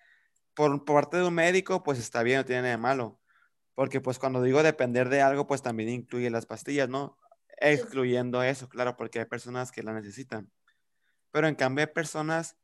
por, 0.55 0.85
parte 0.85 1.19
de 1.19 1.25
un 1.25 1.35
médico, 1.35 1.83
pues 1.85 1.99
está 1.99 2.23
bien, 2.23 2.39
no 2.39 2.45
tiene 2.45 2.63
nada 2.63 2.73
de 2.73 2.79
malo, 2.79 3.21
porque 3.75 4.01
pues 4.01 4.19
cuando 4.19 4.43
digo 4.43 4.63
depender 4.63 5.09
de 5.09 5.23
algo, 5.23 5.47
pues 5.47 5.63
también 5.63 5.89
incluye 5.89 6.31
las 6.31 6.47
pastillas, 6.47 6.89
¿no? 6.89 7.17
Excluyendo 7.59 8.43
eso, 8.43 8.69
claro, 8.69 8.97
porque 8.97 9.21
hay 9.21 9.27
personas 9.27 9.71
que 9.71 9.85
la 9.85 9.93
necesitan, 9.95 10.51
pero 11.31 11.47
en 11.49 11.55
cambio 11.55 11.85
hay 11.87 11.93
personas 11.93 12.59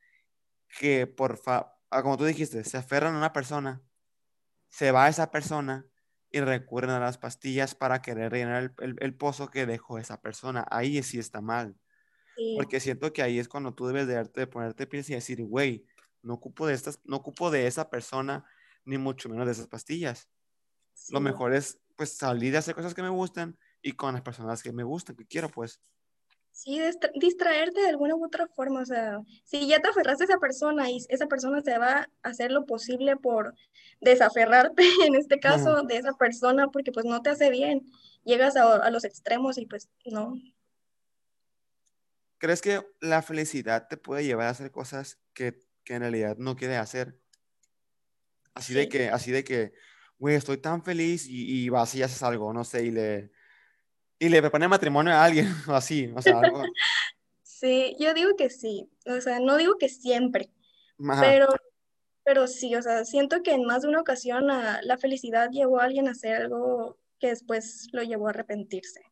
que 0.78 1.06
por, 1.06 1.36
fa 1.38 1.76
ah, 1.90 2.02
como 2.02 2.16
tú 2.16 2.24
dijiste, 2.24 2.64
se 2.64 2.76
aferran 2.76 3.14
a 3.14 3.18
una 3.18 3.32
persona, 3.32 3.80
se 4.68 4.92
va 4.92 5.06
a 5.06 5.08
esa 5.08 5.30
persona 5.30 5.86
y 6.32 6.40
recurren 6.40 6.90
a 6.90 7.00
las 7.00 7.18
pastillas 7.18 7.74
para 7.74 8.02
querer 8.02 8.32
rellenar 8.32 8.74
el, 8.78 8.96
el 9.00 9.14
pozo 9.16 9.50
que 9.50 9.66
dejó 9.66 9.98
esa 9.98 10.20
persona. 10.20 10.64
Ahí 10.70 11.02
sí 11.02 11.18
está 11.18 11.40
mal. 11.40 11.76
Porque 12.56 12.80
siento 12.80 13.12
que 13.12 13.22
ahí 13.22 13.38
es 13.38 13.48
cuando 13.48 13.74
tú 13.74 13.86
debes 13.86 14.06
de, 14.06 14.24
de 14.24 14.46
ponerte 14.46 14.86
pies 14.86 15.10
y 15.10 15.14
decir, 15.14 15.42
güey, 15.44 15.84
no 16.22 16.34
ocupo 16.34 16.66
de 16.66 16.74
estas, 16.74 17.00
no 17.04 17.16
ocupo 17.16 17.50
de 17.50 17.66
esa 17.66 17.90
persona, 17.90 18.44
ni 18.84 18.98
mucho 18.98 19.28
menos 19.28 19.46
de 19.46 19.52
esas 19.52 19.66
pastillas. 19.66 20.28
Lo 21.10 21.20
mejor 21.20 21.54
es 21.54 21.78
pues 21.96 22.16
salir 22.16 22.56
a 22.56 22.60
hacer 22.60 22.74
cosas 22.74 22.94
que 22.94 23.02
me 23.02 23.08
gustan 23.08 23.58
y 23.82 23.92
con 23.92 24.14
las 24.14 24.22
personas 24.22 24.62
que 24.62 24.72
me 24.72 24.84
gustan, 24.84 25.16
que 25.16 25.26
quiero, 25.26 25.48
pues. 25.48 25.80
Sí, 26.52 26.80
distraerte 27.14 27.80
de 27.80 27.88
alguna 27.88 28.16
u 28.16 28.24
otra 28.24 28.46
forma, 28.48 28.80
o 28.80 28.84
sea, 28.84 29.20
si 29.44 29.66
ya 29.66 29.80
te 29.80 29.88
aferraste 29.88 30.24
a 30.24 30.26
esa 30.26 30.38
persona 30.38 30.90
y 30.90 30.98
esa 31.08 31.26
persona 31.26 31.62
se 31.62 31.78
va 31.78 32.08
a 32.22 32.28
hacer 32.28 32.50
lo 32.50 32.66
posible 32.66 33.16
por 33.16 33.54
desaferrarte, 34.00 34.82
en 35.06 35.14
este 35.14 35.38
caso, 35.38 35.82
de 35.82 35.96
esa 35.96 36.12
persona, 36.14 36.68
porque 36.68 36.92
pues 36.92 37.06
no 37.06 37.22
te 37.22 37.30
hace 37.30 37.50
bien, 37.50 37.82
llegas 38.24 38.56
a, 38.56 38.76
a 38.76 38.90
los 38.90 39.04
extremos 39.04 39.58
y 39.58 39.66
pues 39.66 39.88
no, 40.04 40.34
¿Crees 42.40 42.62
que 42.62 42.80
la 43.00 43.20
felicidad 43.20 43.86
te 43.86 43.98
puede 43.98 44.24
llevar 44.24 44.46
a 44.46 44.50
hacer 44.50 44.70
cosas 44.70 45.20
que, 45.34 45.60
que 45.84 45.92
en 45.92 46.00
realidad 46.00 46.38
no 46.38 46.56
quieres 46.56 46.78
hacer? 46.78 47.20
Así 48.54 48.72
de 48.72 48.88
que, 48.88 49.10
así 49.10 49.30
de 49.30 49.44
que, 49.44 49.74
güey, 50.18 50.36
estoy 50.36 50.56
tan 50.56 50.82
feliz 50.82 51.26
y, 51.28 51.64
y 51.64 51.68
vas 51.68 51.94
y 51.94 52.02
haces 52.02 52.22
algo, 52.22 52.50
no 52.54 52.64
sé, 52.64 52.86
y 52.86 52.92
le, 52.92 53.30
y 54.18 54.30
le 54.30 54.40
propone 54.40 54.68
matrimonio 54.68 55.12
a 55.12 55.22
alguien, 55.22 55.48
o 55.68 55.74
así, 55.74 56.10
o 56.16 56.22
sea, 56.22 56.40
algo. 56.40 56.62
Sí, 57.42 57.94
yo 58.00 58.14
digo 58.14 58.30
que 58.38 58.48
sí, 58.48 58.90
o 59.04 59.20
sea, 59.20 59.38
no 59.38 59.58
digo 59.58 59.76
que 59.78 59.90
siempre, 59.90 60.50
pero, 61.20 61.48
pero 62.24 62.46
sí, 62.46 62.74
o 62.74 62.80
sea, 62.80 63.04
siento 63.04 63.42
que 63.42 63.52
en 63.52 63.66
más 63.66 63.82
de 63.82 63.88
una 63.88 64.00
ocasión 64.00 64.46
la, 64.46 64.80
la 64.82 64.96
felicidad 64.96 65.50
llevó 65.50 65.78
a 65.78 65.84
alguien 65.84 66.08
a 66.08 66.12
hacer 66.12 66.36
algo 66.36 66.98
que 67.18 67.28
después 67.28 67.88
lo 67.92 68.02
llevó 68.02 68.28
a 68.28 68.30
arrepentirse 68.30 69.09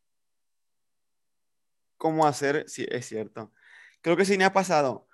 cómo 1.98 2.26
hacer, 2.26 2.64
sí, 2.68 2.86
es 2.88 3.06
cierto. 3.06 3.52
Creo 4.00 4.16
que 4.16 4.24
sí 4.24 4.38
me 4.38 4.44
ha 4.44 4.52
pasado. 4.52 5.08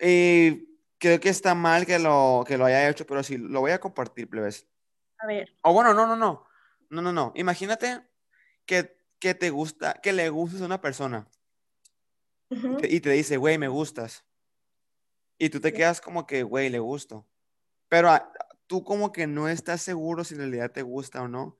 Y 0.00 0.68
creo 0.98 1.20
que 1.20 1.28
está 1.28 1.54
mal 1.54 1.84
que 1.84 1.98
lo, 1.98 2.44
que 2.46 2.56
lo 2.56 2.64
haya 2.64 2.88
hecho, 2.88 3.06
pero 3.06 3.22
sí, 3.22 3.36
lo 3.36 3.60
voy 3.60 3.72
a 3.72 3.80
compartir, 3.80 4.30
plebes. 4.30 4.66
A 5.18 5.26
ver. 5.26 5.52
O 5.62 5.74
bueno, 5.74 5.92
no, 5.92 6.06
no, 6.06 6.16
no. 6.16 6.46
No, 6.88 7.02
no, 7.02 7.12
no. 7.12 7.32
Imagínate 7.34 8.00
que, 8.64 8.96
que 9.18 9.34
te 9.34 9.50
gusta, 9.50 9.94
que 10.02 10.12
le 10.12 10.28
gustes 10.30 10.62
a 10.62 10.66
una 10.66 10.80
persona. 10.80 11.28
y, 12.48 13.00
te, 13.00 13.10
dice, 13.10 13.36
güey, 13.36 13.58
me 13.58 13.68
gustas. 13.68 14.24
Y 15.38 15.50
tú 15.50 15.60
te 15.60 15.72
quedas 15.72 16.00
como 16.00 16.26
que, 16.26 16.42
güey, 16.42 16.68
le 16.70 16.78
gusto. 16.78 17.26
Pero 17.88 18.10
tú 18.66 18.84
como 18.84 19.12
que 19.12 19.26
no 19.26 19.48
estás 19.48 19.82
seguro 19.82 20.24
si 20.24 20.34
en 20.34 20.40
realidad 20.40 20.70
te 20.70 20.82
gusta 20.82 21.22
o 21.22 21.28
no. 21.28 21.58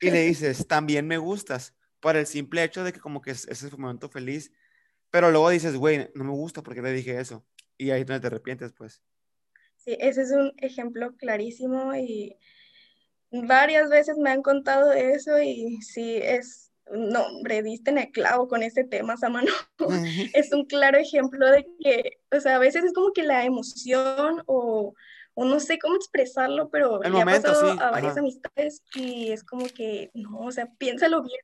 Y 0.00 0.10
le 0.10 0.22
dices, 0.22 0.66
también 0.66 1.06
me 1.06 1.18
gustas 1.18 1.74
por 2.00 2.16
el 2.16 2.26
simple 2.26 2.64
hecho 2.64 2.84
de 2.84 2.92
que 2.92 3.00
como 3.00 3.20
que 3.20 3.32
ese 3.32 3.50
es 3.50 3.72
un 3.72 3.80
momento 3.80 4.08
feliz, 4.08 4.52
pero 5.10 5.30
luego 5.30 5.50
dices, 5.50 5.76
güey, 5.76 6.10
no 6.14 6.24
me 6.24 6.30
gusta 6.30 6.62
porque 6.62 6.82
le 6.82 6.92
dije 6.92 7.18
eso, 7.18 7.44
y 7.76 7.90
ahí 7.90 8.04
te 8.04 8.14
arrepientes, 8.14 8.72
pues. 8.72 9.02
Sí, 9.76 9.96
ese 10.00 10.22
es 10.22 10.32
un 10.32 10.52
ejemplo 10.58 11.16
clarísimo 11.16 11.94
y 11.94 12.36
varias 13.30 13.88
veces 13.88 14.16
me 14.18 14.30
han 14.30 14.42
contado 14.42 14.92
eso 14.92 15.40
y 15.40 15.80
sí, 15.82 16.16
es, 16.16 16.72
no, 16.90 17.22
hombre, 17.26 17.62
diste 17.62 17.90
en 17.90 17.98
el 17.98 18.10
clavo 18.10 18.48
con 18.48 18.62
ese 18.62 18.84
tema, 18.84 19.16
Samano. 19.16 19.52
es 20.34 20.52
un 20.52 20.66
claro 20.66 20.98
ejemplo 20.98 21.50
de 21.50 21.66
que, 21.80 22.18
o 22.36 22.40
sea, 22.40 22.56
a 22.56 22.58
veces 22.58 22.84
es 22.84 22.92
como 22.92 23.12
que 23.12 23.22
la 23.22 23.44
emoción 23.44 24.42
o, 24.46 24.94
o 25.34 25.44
no 25.44 25.60
sé 25.60 25.78
cómo 25.78 25.96
expresarlo, 25.96 26.68
pero 26.70 27.02
el 27.02 27.12
momento, 27.12 27.48
ha 27.48 27.52
pasado 27.52 27.80
a 27.80 27.90
varias 27.90 28.16
amistades 28.16 28.82
y 28.94 29.30
es 29.30 29.44
como 29.44 29.66
que, 29.66 30.10
no, 30.14 30.40
o 30.40 30.52
sea, 30.52 30.66
piénsalo 30.78 31.22
bien, 31.22 31.40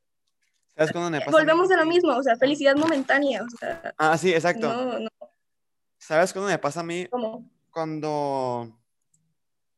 ¿Sabes 0.77 0.93
cuándo 0.93 1.11
me 1.11 1.20
pasa? 1.20 1.31
Volvemos 1.31 1.70
a 1.70 1.77
lo 1.77 1.87
mismo, 1.87 2.16
o 2.16 2.22
sea, 2.22 2.37
felicidad 2.37 2.75
momentánea. 2.75 3.43
O 3.43 3.49
sea, 3.59 3.95
ah, 3.97 4.18
sí, 4.18 4.33
exacto. 4.33 4.99
¿Sabes 5.99 6.33
cuándo 6.33 6.51
me 6.51 6.59
pasa 6.59 6.81
a 6.81 6.85
mí? 6.85 7.07
¿Cómo? 7.11 7.49
Cuando 7.70 8.77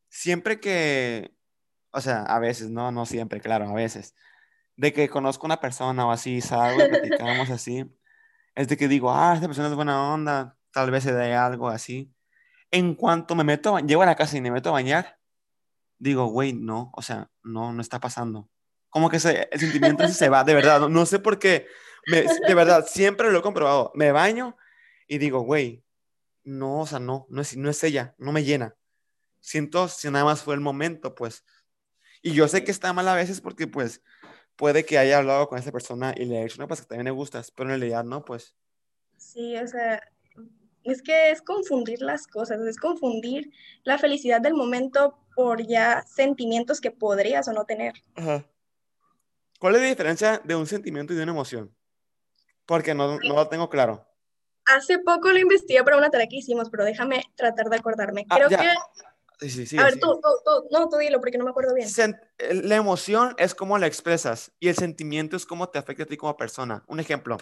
siempre 0.09 0.59
que, 0.59 1.31
o 1.91 2.01
sea, 2.01 2.23
a 2.23 2.39
veces, 2.39 2.69
no, 2.69 2.91
no 2.91 3.05
siempre, 3.05 3.39
claro, 3.39 3.69
a 3.69 3.73
veces, 3.73 4.15
de 4.75 4.91
que 4.91 5.07
conozco 5.07 5.45
una 5.45 5.59
persona 5.59 6.07
o 6.07 6.11
así, 6.11 6.41
salgo 6.41 6.83
y 6.83 6.89
platicamos 6.89 7.49
así, 7.51 7.85
es 8.55 8.67
de 8.67 8.75
que 8.75 8.87
digo, 8.87 9.11
ah, 9.11 9.33
esta 9.35 9.47
persona 9.47 9.67
es 9.67 9.75
buena 9.75 10.13
onda, 10.13 10.57
tal 10.71 10.89
vez 10.89 11.03
se 11.03 11.13
dé 11.13 11.35
algo 11.35 11.69
así. 11.69 12.11
En 12.71 12.95
cuanto 12.95 13.35
me 13.35 13.43
meto, 13.43 13.77
llego 13.79 14.01
a 14.01 14.07
la 14.07 14.15
casa 14.15 14.35
y 14.35 14.41
me 14.41 14.51
meto 14.51 14.69
a 14.69 14.73
bañar, 14.73 15.19
digo, 15.99 16.25
güey, 16.25 16.53
no, 16.53 16.91
o 16.95 17.01
sea, 17.03 17.29
no, 17.43 17.71
no 17.71 17.81
está 17.81 17.99
pasando 17.99 18.49
como 18.97 19.09
que 19.11 19.17
el 19.17 19.59
sentimiento 19.59 20.07
se 20.07 20.27
va, 20.27 20.43
de 20.43 20.55
verdad, 20.55 20.89
no, 20.89 21.05
sé 21.05 21.19
por 21.19 21.37
qué, 21.37 21.67
de 22.07 22.55
verdad, 22.55 22.87
siempre 22.87 23.31
lo 23.31 23.37
he 23.39 23.41
comprobado, 23.43 23.91
me 23.93 24.11
baño 24.11 24.57
y 25.07 25.19
digo, 25.19 25.41
güey, 25.41 25.83
no, 26.43 26.79
o 26.79 26.87
sea, 26.87 26.99
no, 26.99 27.27
no 27.29 27.41
es, 27.41 27.55
no 27.55 27.69
es 27.69 27.83
ella, 27.83 28.15
no 28.17 28.31
me 28.31 28.43
llena. 28.43 28.75
Siento 29.39 29.87
si 29.87 30.09
nada 30.09 30.25
más 30.25 30.41
fue 30.41 30.55
el 30.55 30.61
momento, 30.61 31.13
pues, 31.13 31.43
Y 32.23 32.33
yo 32.33 32.47
sé 32.47 32.63
que 32.63 32.71
está 32.71 32.91
mal 32.91 33.07
a 33.07 33.13
veces 33.13 33.39
porque 33.39 33.67
pues 33.67 34.01
puede 34.55 34.83
que 34.83 34.97
haya 34.97 35.19
hablado 35.19 35.47
con 35.47 35.59
esa 35.59 35.71
persona 35.71 36.15
y 36.17 36.25
le 36.25 36.37
haya 36.37 36.45
dicho, 36.45 36.59
no, 36.59 36.67
pues 36.67 36.81
que 36.81 36.87
también 36.87 37.05
me 37.05 37.11
gustas, 37.11 37.51
pero 37.51 37.69
en 37.69 37.79
realidad 37.79 38.03
no, 38.03 38.25
pues. 38.25 38.55
Sí, 39.17 39.55
o 39.57 39.67
sea, 39.67 40.01
es 40.83 41.03
que 41.03 41.29
es 41.29 41.43
confundir 41.43 42.01
las 42.01 42.25
cosas, 42.25 42.59
es 42.61 42.77
confundir 42.77 43.51
la 43.83 43.99
felicidad 43.99 44.41
del 44.41 44.55
momento 44.55 45.19
por 45.35 45.65
ya 45.67 46.03
sentimientos 46.07 46.81
que 46.81 46.89
podrías 46.89 47.47
o 47.47 47.53
no 47.53 47.65
tener. 47.65 47.93
Ajá. 48.15 48.43
¿Cuál 49.57 49.75
es 49.75 49.81
la 49.81 49.87
diferencia 49.87 50.41
de 50.43 50.55
un 50.55 50.67
sentimiento 50.67 51.13
y 51.13 51.15
de 51.15 51.23
una 51.23 51.31
emoción? 51.31 51.75
Porque 52.65 52.93
no, 52.93 53.17
no 53.19 53.33
lo 53.35 53.47
tengo 53.47 53.69
claro. 53.69 54.05
Hace 54.65 54.99
poco 54.99 55.29
lo 55.29 55.37
investigué 55.39 55.83
para 55.83 55.97
una 55.97 56.09
tarea 56.09 56.27
que 56.27 56.35
hicimos, 56.37 56.69
pero 56.69 56.83
déjame 56.83 57.23
tratar 57.35 57.67
de 57.69 57.77
acordarme. 57.77 58.25
Ah, 58.29 58.35
Creo 58.35 58.49
ya. 58.49 58.57
que... 58.59 58.69
Sí, 59.39 59.49
sí, 59.51 59.65
sí. 59.67 59.77
a 59.77 59.83
ver, 59.83 59.99
tú, 59.99 60.19
tú, 60.19 60.29
tú, 60.43 60.67
no, 60.71 60.89
tú 60.89 60.97
dilo 60.97 61.19
porque 61.19 61.37
no 61.37 61.43
me 61.45 61.51
acuerdo 61.51 61.73
bien. 61.75 61.87
Sen- 61.87 62.19
La 62.65 62.75
emoción 62.75 63.35
es 63.37 63.53
cómo 63.53 63.77
la 63.77 63.85
expresas 63.87 64.51
y 64.59 64.67
el 64.67 64.75
sentimiento 64.75 65.37
es 65.37 65.45
cómo 65.45 65.69
te 65.69 65.77
afecta 65.79 66.03
a 66.03 66.05
ti 66.07 66.17
como 66.17 66.35
persona. 66.35 66.83
Un 66.87 66.99
ejemplo, 66.99 67.37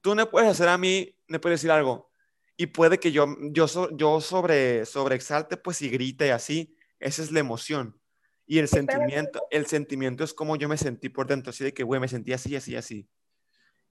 tú 0.00 0.14
me 0.14 0.24
puedes 0.26 0.50
hacer 0.50 0.68
a 0.68 0.78
mí, 0.78 1.16
me 1.28 1.38
puedes 1.38 1.60
decir 1.60 1.70
algo 1.70 2.10
y 2.56 2.66
puede 2.66 2.98
que 2.98 3.12
yo, 3.12 3.26
yo, 3.52 3.68
so- 3.68 3.94
yo 3.96 4.20
sobre, 4.22 4.86
sobreexalte 4.86 5.56
pues 5.58 5.82
y 5.82 5.90
grite 5.90 6.26
y 6.28 6.30
así. 6.30 6.76
Esa 6.98 7.22
es 7.22 7.30
la 7.30 7.40
emoción. 7.40 8.00
Y 8.46 8.58
el 8.58 8.68
sentimiento, 8.68 9.46
el 9.50 9.66
sentimiento 9.66 10.24
es 10.24 10.34
como 10.34 10.56
yo 10.56 10.68
me 10.68 10.76
sentí 10.76 11.08
por 11.08 11.26
dentro, 11.26 11.50
así 11.50 11.64
de 11.64 11.72
que, 11.72 11.82
güey, 11.84 12.00
me 12.00 12.08
sentí 12.08 12.32
así, 12.32 12.54
así, 12.56 12.76
así. 12.76 13.08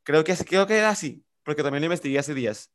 Creo 0.04 0.24
que, 0.24 0.36
creo 0.36 0.68
que 0.68 0.78
era 0.78 0.89
así, 0.89 1.24
porque 1.43 1.64
también 1.64 1.82
lo 1.82 1.86
investigué 1.86 2.20
hace 2.20 2.34
días. 2.34 2.72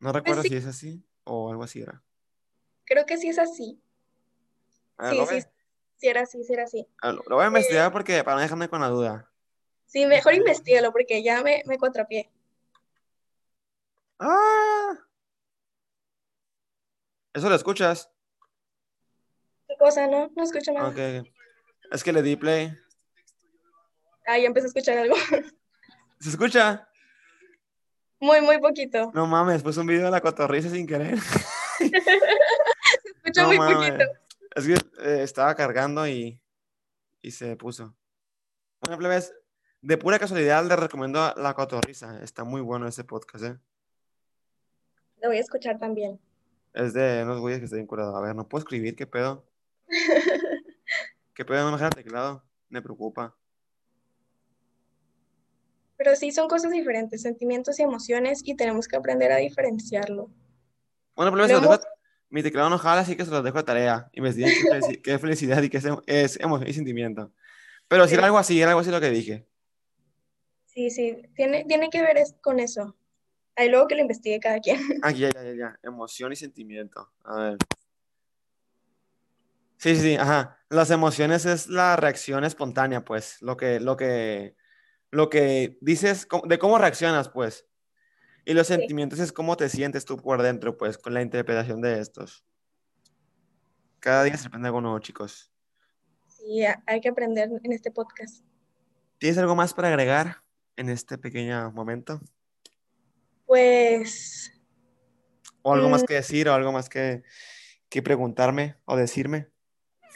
No 0.00 0.12
recuerdo 0.12 0.42
sí. 0.42 0.48
si 0.50 0.56
es 0.56 0.66
así 0.66 1.04
o 1.24 1.50
algo 1.50 1.64
así 1.64 1.80
era. 1.80 2.02
Creo 2.84 3.04
que 3.06 3.16
sí 3.16 3.28
es 3.28 3.38
así. 3.38 3.80
Ver, 4.98 5.10
Sí, 5.12 5.16
lo, 5.18 5.26
sí, 5.26 5.34
voy- 5.34 5.44
sí 5.96 6.08
era 6.08 6.20
así, 6.22 6.44
sí 6.44 6.52
era 6.52 6.64
así. 6.64 6.86
a 7.02 7.08
ver, 7.08 7.16
lo- 7.16 7.22
lo 7.28 7.36
voy 7.36 7.44
a 7.44 7.48
investigar 7.48 7.92
porque 7.92 8.22
para 8.24 8.36
no 8.36 8.42
dejarme 8.42 8.68
con 8.68 8.80
la 8.80 8.88
duda. 8.88 9.30
Sí, 9.86 10.04
mejor 10.06 10.34
investigalo 10.34 10.92
porque 10.92 11.22
ya 11.22 11.42
me, 11.42 11.62
me 11.66 11.78
contrapié. 11.78 12.30
¡Ah! 14.18 14.98
¿Eso 17.32 17.48
lo 17.48 17.54
escuchas? 17.54 18.10
¿Qué 19.78 19.84
cosa? 19.84 20.06
No, 20.08 20.30
no 20.34 20.42
escucho 20.42 20.72
nada. 20.72 20.88
Ok. 20.88 21.26
Es 21.92 22.02
que 22.02 22.12
le 22.12 22.22
di 22.22 22.34
play. 22.36 22.76
Ah, 24.26 24.36
ya 24.38 24.46
empecé 24.46 24.66
a 24.66 24.68
escuchar 24.68 24.98
algo. 24.98 25.14
¿Se 26.20 26.30
escucha? 26.30 26.88
Muy, 28.20 28.40
muy 28.40 28.58
poquito. 28.58 29.12
No 29.14 29.26
mames, 29.26 29.62
puse 29.62 29.78
un 29.80 29.86
video 29.86 30.06
de 30.06 30.10
la 30.10 30.20
cotorriza 30.20 30.68
sin 30.68 30.86
querer. 30.86 31.14
Escucho 31.78 33.42
No 33.42 33.46
muy 33.46 33.58
mames. 33.58 33.90
poquito. 33.92 34.04
Es 34.56 34.66
que 34.66 34.74
eh, 35.04 35.22
estaba 35.22 35.54
cargando 35.54 36.06
y, 36.08 36.40
y 37.22 37.30
se 37.30 37.54
puso. 37.56 37.94
Bueno, 38.80 38.98
plebes, 38.98 39.32
de 39.80 39.96
pura 39.96 40.18
casualidad 40.18 40.64
les 40.64 40.78
recomiendo 40.78 41.32
La 41.36 41.54
Cotorriza. 41.54 42.20
Está 42.22 42.42
muy 42.42 42.60
bueno 42.60 42.88
ese 42.88 43.04
podcast, 43.04 43.44
¿eh? 43.44 43.56
Lo 45.22 45.28
voy 45.28 45.36
a 45.36 45.40
escuchar 45.40 45.78
también. 45.78 46.20
Es 46.74 46.92
de 46.94 47.22
unos 47.22 47.38
güeyes 47.40 47.60
que 47.60 47.66
están 47.66 47.78
bien 47.78 47.86
curados. 47.86 48.16
A 48.16 48.20
ver, 48.20 48.34
no 48.34 48.48
puedo 48.48 48.60
escribir, 48.62 48.96
¿qué 48.96 49.06
pedo? 49.06 49.47
¿Qué 51.34 51.44
pedo? 51.44 51.64
No 51.64 51.70
me 51.70 51.76
deja 51.76 51.86
el 51.88 51.94
teclado. 51.94 52.44
Me 52.68 52.82
preocupa. 52.82 53.34
Pero 55.96 56.14
sí 56.14 56.30
son 56.30 56.48
cosas 56.48 56.70
diferentes, 56.70 57.22
sentimientos 57.22 57.78
y 57.78 57.82
emociones, 57.82 58.42
y 58.44 58.54
tenemos 58.54 58.86
que 58.86 58.96
aprender 58.96 59.32
a 59.32 59.36
diferenciarlo. 59.36 60.30
Bueno, 61.16 61.34
Lo 61.34 61.46
se 61.48 61.54
dejo- 61.54 61.80
mi 62.30 62.42
teclado 62.42 62.70
no 62.70 62.78
jala, 62.78 63.00
así 63.00 63.16
que 63.16 63.24
se 63.24 63.30
los 63.30 63.42
dejo 63.42 63.56
de 63.58 63.64
tarea. 63.64 64.08
Investiguen 64.12 64.52
qué, 64.52 64.68
felici- 64.70 65.02
qué 65.02 65.18
felicidad 65.18 65.62
y 65.62 65.70
qué 65.70 65.78
es, 65.78 65.84
em- 65.86 66.02
es 66.06 66.38
emoción 66.40 66.68
y 66.68 66.74
sentimiento. 66.74 67.32
Pero 67.88 68.04
si 68.04 68.10
Sí. 68.10 68.14
era 68.16 68.26
algo 68.26 68.38
así, 68.38 68.60
era 68.60 68.70
algo 68.70 68.80
así 68.82 68.90
lo 68.90 69.00
que 69.00 69.10
dije. 69.10 69.48
Sí, 70.66 70.90
sí, 70.90 71.22
tiene, 71.34 71.64
tiene 71.64 71.90
que 71.90 72.02
ver 72.02 72.18
es- 72.18 72.34
con 72.42 72.60
eso. 72.60 72.96
Ahí 73.56 73.68
luego 73.68 73.88
que 73.88 73.96
lo 73.96 74.02
investigue 74.02 74.38
cada 74.38 74.60
quien. 74.60 74.78
Aquí, 75.02 75.20
ya, 75.20 75.30
ya, 75.32 75.42
ya, 75.42 75.54
ya. 75.54 75.78
Emoción 75.82 76.30
y 76.32 76.36
sentimiento. 76.36 77.10
A 77.24 77.36
ver. 77.40 77.56
Sí, 79.78 79.96
sí, 79.96 80.16
ajá. 80.16 80.58
Las 80.68 80.90
emociones 80.90 81.46
es 81.46 81.68
la 81.68 81.96
reacción 81.96 82.44
espontánea, 82.44 83.04
pues. 83.04 83.40
Lo 83.40 83.56
que, 83.56 83.80
lo 83.80 83.96
que, 83.96 84.56
lo 85.10 85.30
que 85.30 85.78
dices, 85.80 86.26
de 86.44 86.58
cómo 86.58 86.78
reaccionas, 86.78 87.28
pues. 87.28 87.66
Y 88.44 88.54
los 88.54 88.66
Sí. 88.66 88.74
sentimientos 88.74 89.18
es 89.20 89.32
cómo 89.32 89.56
te 89.56 89.68
sientes 89.68 90.04
tú 90.04 90.16
por 90.16 90.42
dentro, 90.42 90.76
pues, 90.76 90.98
con 90.98 91.14
la 91.14 91.22
interpretación 91.22 91.80
de 91.80 92.00
estos. 92.00 92.44
Cada 94.00 94.24
día 94.24 94.36
se 94.36 94.48
aprende 94.48 94.68
algo 94.68 94.80
nuevo, 94.80 94.98
chicos. 94.98 95.52
Sí, 96.26 96.64
hay 96.86 97.00
que 97.00 97.08
aprender 97.08 97.48
en 97.62 97.72
este 97.72 97.90
podcast. 97.90 98.44
¿Tienes 99.18 99.38
algo 99.38 99.54
más 99.56 99.74
para 99.74 99.88
agregar 99.88 100.42
en 100.76 100.88
este 100.88 101.18
pequeño 101.18 101.70
momento? 101.72 102.20
Pues, 103.46 104.52
¿O 105.62 105.74
algo 105.74 105.88
más 105.88 106.02
Mm. 106.02 106.06
que 106.06 106.14
decir 106.14 106.48
o 106.48 106.54
algo 106.54 106.72
más 106.72 106.88
que, 106.88 107.22
que 107.88 108.02
preguntarme 108.02 108.76
o 108.84 108.96
decirme? 108.96 109.48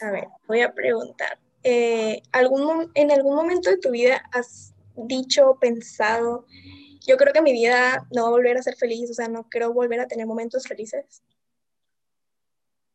A 0.03 0.11
ver, 0.11 0.27
voy 0.47 0.61
a 0.61 0.73
preguntar. 0.73 1.39
Eh, 1.63 2.21
¿algún, 2.31 2.91
¿En 2.93 3.11
algún 3.11 3.35
momento 3.35 3.69
de 3.69 3.77
tu 3.77 3.91
vida 3.91 4.21
has 4.31 4.73
dicho 4.95 5.57
pensado, 5.59 6.45
yo 7.05 7.17
creo 7.17 7.33
que 7.33 7.41
mi 7.41 7.53
vida 7.53 8.05
no 8.11 8.23
va 8.23 8.27
a 8.27 8.31
volver 8.31 8.57
a 8.57 8.63
ser 8.63 8.75
feliz, 8.75 9.09
o 9.09 9.13
sea, 9.13 9.27
no 9.27 9.47
quiero 9.49 9.73
volver 9.73 9.99
a 9.99 10.07
tener 10.07 10.25
momentos 10.27 10.67
felices? 10.67 11.23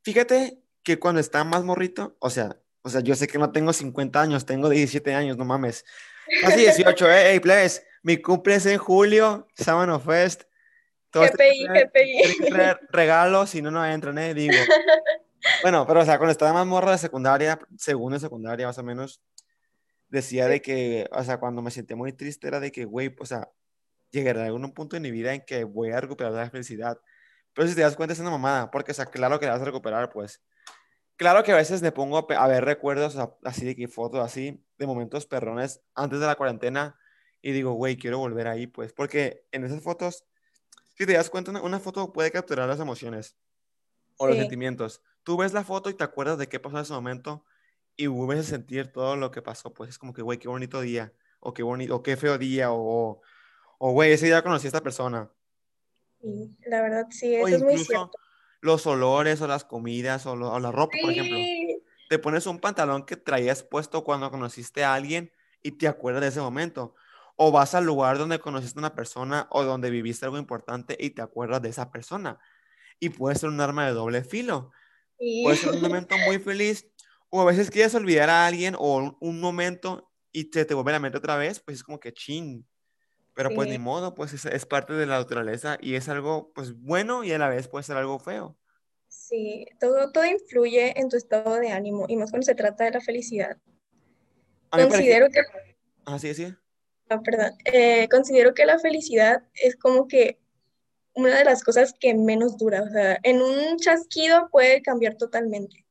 Fíjate 0.03 0.59
que 0.83 0.99
cuando 0.99 1.21
estaba 1.21 1.45
más 1.45 1.65
morrito, 1.65 2.17
o 2.21 2.31
sea, 2.31 2.57
o 2.83 2.89
sea, 2.91 3.01
yo 3.01 3.15
sé 3.15 3.27
que 3.27 3.39
no 3.39 3.53
tengo 3.53 3.73
50 3.73 4.21
años, 4.21 4.47
tengo 4.47 4.69
17 4.69 5.15
años, 5.15 5.37
no 5.37 5.45
mames. 5.45 5.85
Casi 6.41 6.61
18, 6.61 7.11
eh, 7.11 7.33
hey, 7.33 7.41
plebes, 7.41 7.85
mi 8.03 8.19
cumple 8.19 8.55
es 8.57 8.67
en 8.67 8.79
julio, 8.79 9.49
Sábano 9.57 9.99
Fest. 9.99 10.45
Todos 11.11 11.31
GPI, 11.33 11.67
traer- 11.67 11.91
GPI. 11.91 12.87
regalos, 12.91 13.51
si 13.51 13.63
no, 13.63 13.71
no 13.71 13.85
entran, 13.85 14.19
eh, 14.19 14.35
digo. 14.35 14.55
Bueno, 15.63 15.87
pero 15.87 16.01
o 16.01 16.05
sea, 16.05 16.19
cuando 16.19 16.33
estaba 16.33 16.53
más 16.53 16.67
morro 16.67 16.91
de 16.91 16.99
secundaria, 16.99 17.59
segundo 17.77 18.15
de 18.15 18.21
secundaria 18.21 18.67
más 18.67 18.79
o 18.79 18.83
menos, 18.83 19.23
decía 20.09 20.49
de 20.49 20.63
que, 20.63 21.09
o 21.13 21.23
sea, 21.23 21.39
cuando 21.39 21.63
me 21.63 21.71
sentía 21.71 21.97
muy 21.97 22.13
triste 22.13 22.49
era 22.49 22.61
de 22.61 22.73
que, 22.73 22.85
güey, 22.85 23.15
o 23.19 23.27
sea, 23.27 23.51
llegará 24.11 24.43
a 24.43 24.47
algún 24.47 24.73
punto 24.73 24.97
en 24.97 25.03
mi 25.03 25.11
vida 25.11 25.35
en 25.35 25.45
que 25.45 25.65
voy 25.65 25.91
a 25.91 26.01
recuperar 26.01 26.33
la 26.33 26.51
felicidad. 26.51 27.01
Pero 27.55 27.69
si 27.69 27.75
te 27.75 27.83
das 27.83 27.97
cuenta 27.97 28.13
es 28.13 28.21
una 28.21 28.31
mamada, 28.31 28.71
porque, 28.71 28.93
o 28.93 28.95
sea, 28.95 29.07
claro 29.07 29.39
que 29.39 29.47
la 29.47 29.53
vas 29.53 29.63
a 29.63 29.67
recuperar, 29.67 30.11
pues. 30.11 30.43
Claro 31.17 31.43
que 31.43 31.53
a 31.53 31.57
veces 31.57 31.83
me 31.83 31.91
pongo 31.91 32.27
a 32.31 32.47
ver 32.47 32.65
recuerdos 32.65 33.19
así 33.43 33.67
de 33.67 33.75
que 33.75 33.89
fotos 33.89 34.25
así 34.25 34.65
de 34.79 34.87
momentos 34.87 35.27
perrones 35.27 35.83
antes 35.95 36.21
de 36.21 36.27
la 36.27 36.37
cuarentena 36.37 36.97
y 37.43 37.51
digo, 37.53 37.73
güey, 37.73 37.97
quiero 37.97 38.19
volver 38.19 38.47
ahí, 38.47 38.69
pues, 38.69 38.93
porque 38.93 39.45
en 39.51 39.65
esas 39.65 39.83
fotos, 39.83 40.25
si 40.97 41.07
te 41.07 41.15
das 41.15 41.31
cuenta, 41.31 41.51
una, 41.61 41.81
foto 41.81 42.13
puede 42.13 42.31
capturar 42.31 42.69
las 42.69 42.81
emociones 42.81 43.37
o 44.17 44.27
los 44.27 44.37
Sí. 44.37 44.43
sentimientos. 44.43 45.03
Tú 45.29 45.37
ves 45.37 45.53
la 45.53 45.63
foto 45.63 45.91
y 45.91 45.95
te 45.95 46.05
acuerdas 46.05 46.39
de 46.39 46.49
qué 46.49 46.59
pasó 46.59 46.79
en 46.79 46.83
ese 46.85 46.95
momento 46.95 47.45
y 47.99 48.07
vuelves 48.07 48.47
a 48.47 48.49
sentir 48.49 48.91
todo 48.91 49.15
lo 49.15 49.31
que 49.31 49.43
pasó, 49.43 49.75
pues 49.75 49.91
es 49.91 49.99
como 49.99 50.15
que, 50.15 50.23
güey, 50.23 50.39
qué 50.39 50.49
bonito 50.49 50.81
día, 50.81 51.13
o 51.41 51.53
qué 51.53 51.63
bonito, 51.63 51.97
o 51.97 52.03
qué 52.03 52.17
feo 52.17 52.39
día, 52.39 52.73
o, 52.73 53.21
o 53.79 53.93
güey, 53.93 54.13
ese 54.13 54.25
día 54.25 54.41
conocí 54.41 54.67
a 54.67 54.69
esta 54.69 54.83
persona. 54.83 55.31
Sí, 56.23 56.57
la 56.65 56.81
verdad, 56.81 57.09
sí, 57.11 57.37
O 57.43 57.47
eso 57.47 57.57
es 57.57 57.63
muy 57.63 57.77
cierto. 57.77 58.11
los 58.63 58.87
olores, 58.87 59.43
o 59.43 59.47
las 59.47 59.67
comidas, 59.67 60.25
o, 60.25 60.35
lo- 60.35 60.51
o 60.51 60.59
la 60.61 60.73
ropa, 60.73 60.97
por 61.03 61.11
ejemplo. 61.11 61.41
Te 62.09 62.19
pones 62.19 62.47
un 62.47 62.59
pantalón 62.59 63.05
que 63.05 63.17
traías 63.17 63.63
puesto 63.63 64.05
cuando 64.05 64.31
conociste 64.31 64.83
a 64.83 64.95
alguien 64.95 65.31
y 65.63 65.73
te 65.73 65.89
acuerdas 65.89 66.23
de 66.23 66.29
ese 66.29 66.41
momento. 66.41 66.95
O 67.37 67.53
vas 67.53 67.75
al 67.75 67.85
lugar 67.85 68.17
donde 68.17 68.39
conociste 68.39 68.79
a 68.79 68.81
una 68.81 68.95
persona 68.95 69.47
o 69.51 69.63
donde 69.63 69.91
viviste 69.91 70.25
algo 70.25 70.39
importante 70.39 70.97
y 70.99 71.11
te 71.11 71.21
acuerdas 71.21 71.61
de 71.61 71.69
esa 71.69 71.91
persona. 71.91 72.39
Y 72.99 73.11
puede 73.11 73.37
ser 73.37 73.51
un 73.51 73.61
arma 73.61 73.85
de 73.85 73.93
doble 73.93 74.25
filo. 74.25 74.73
Sí. 75.19 75.43
Puede 75.45 75.57
ser 75.57 75.71
un 75.71 75.81
momento 75.81 76.17
muy 76.27 76.39
feliz. 76.39 76.87
O 77.31 77.43
a 77.43 77.45
veces 77.45 77.71
quieres 77.71 77.95
olvidar 77.95 78.31
a 78.31 78.47
alguien 78.47 78.75
o 78.79 79.17
un, 79.21 79.41
momento 79.41 80.11
y 80.33 80.45
te, 80.45 80.65
te 80.65 80.73
vuelve 80.73 80.93
a 80.93 80.95
la 80.95 81.01
mente 81.01 81.19
otra 81.19 81.37
vez, 81.37 81.61
pues 81.61 81.79
es 81.79 81.85
como 81.85 82.01
que 82.01 82.13
chin. 82.13 82.67
Pero 83.35 83.51
pues 83.51 83.69
ni 83.69 83.79
modo, 83.79 84.15
pues 84.15 84.33
es, 84.33 84.47
es 84.47 84.67
parte 84.67 84.95
de 84.95 85.07
la 85.07 85.19
naturaleza 85.19 85.79
y 85.81 85.95
es 85.95 86.09
algo 86.09 86.51
pues 86.55 86.73
bueno 86.73 87.23
y 87.23 87.31
a 87.33 87.39
la 87.39 87.49
vez 87.49 87.69
puede 87.69 87.85
ser 87.85 87.97
algo 87.97 88.19
feo. 88.19 88.59
Sí, 89.09 89.67
todo, 89.79 90.11
todo 90.11 90.25
influye 90.25 90.99
en 90.99 91.09
tu 91.09 91.17
estado 91.17 91.57
de 91.57 91.71
ánimo 91.71 92.07
y 92.09 92.17
más 92.17 92.31
cuando 92.31 92.47
se 92.47 92.55
trata 92.55 92.85
de 92.85 92.93
la 92.93 93.01
felicidad. 93.01 93.57
Considero 94.71 95.29
que, 95.29 95.41
Ah, 96.05 96.19
sí, 96.19 96.35
sí. 96.35 96.55
ah, 97.11 97.21
perdón, 97.23 97.53
eh, 97.67 98.09
considero 98.09 98.55
que 98.55 98.67
la 98.67 98.79
felicidad 98.79 99.43
es 99.55 99.77
como 99.77 100.09
que 100.09 100.39
una 101.19 101.37
de 101.37 101.45
las 101.45 101.63
cosas 101.65 101.95
que 101.99 102.15
menos 102.15 102.57
dura. 102.57 102.83
O 102.83 102.89
sea, 102.91 103.19
en 103.23 103.43
un 103.43 103.77
chasquido 103.79 104.49
puede 104.51 104.83
cambiar 104.83 105.17
totalmente. 105.17 105.85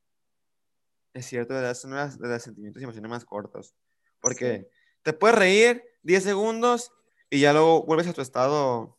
Es 1.14 1.26
cierto, 1.26 1.54
son 1.74 1.92
una 1.92 2.06
de 2.08 2.28
los 2.28 2.42
sentimientos 2.42 2.80
y 2.80 2.84
emociones 2.84 3.10
más 3.10 3.24
cortos. 3.24 3.74
Porque 4.20 4.68
te 5.02 5.12
puedes 5.12 5.36
reír 5.38 5.82
10 6.02 6.22
segundos 6.24 6.92
y 7.30 7.40
ya 7.40 7.52
luego 7.52 7.84
vuelves 7.84 8.08
a 8.08 8.12
tu 8.12 8.20
estado 8.20 8.96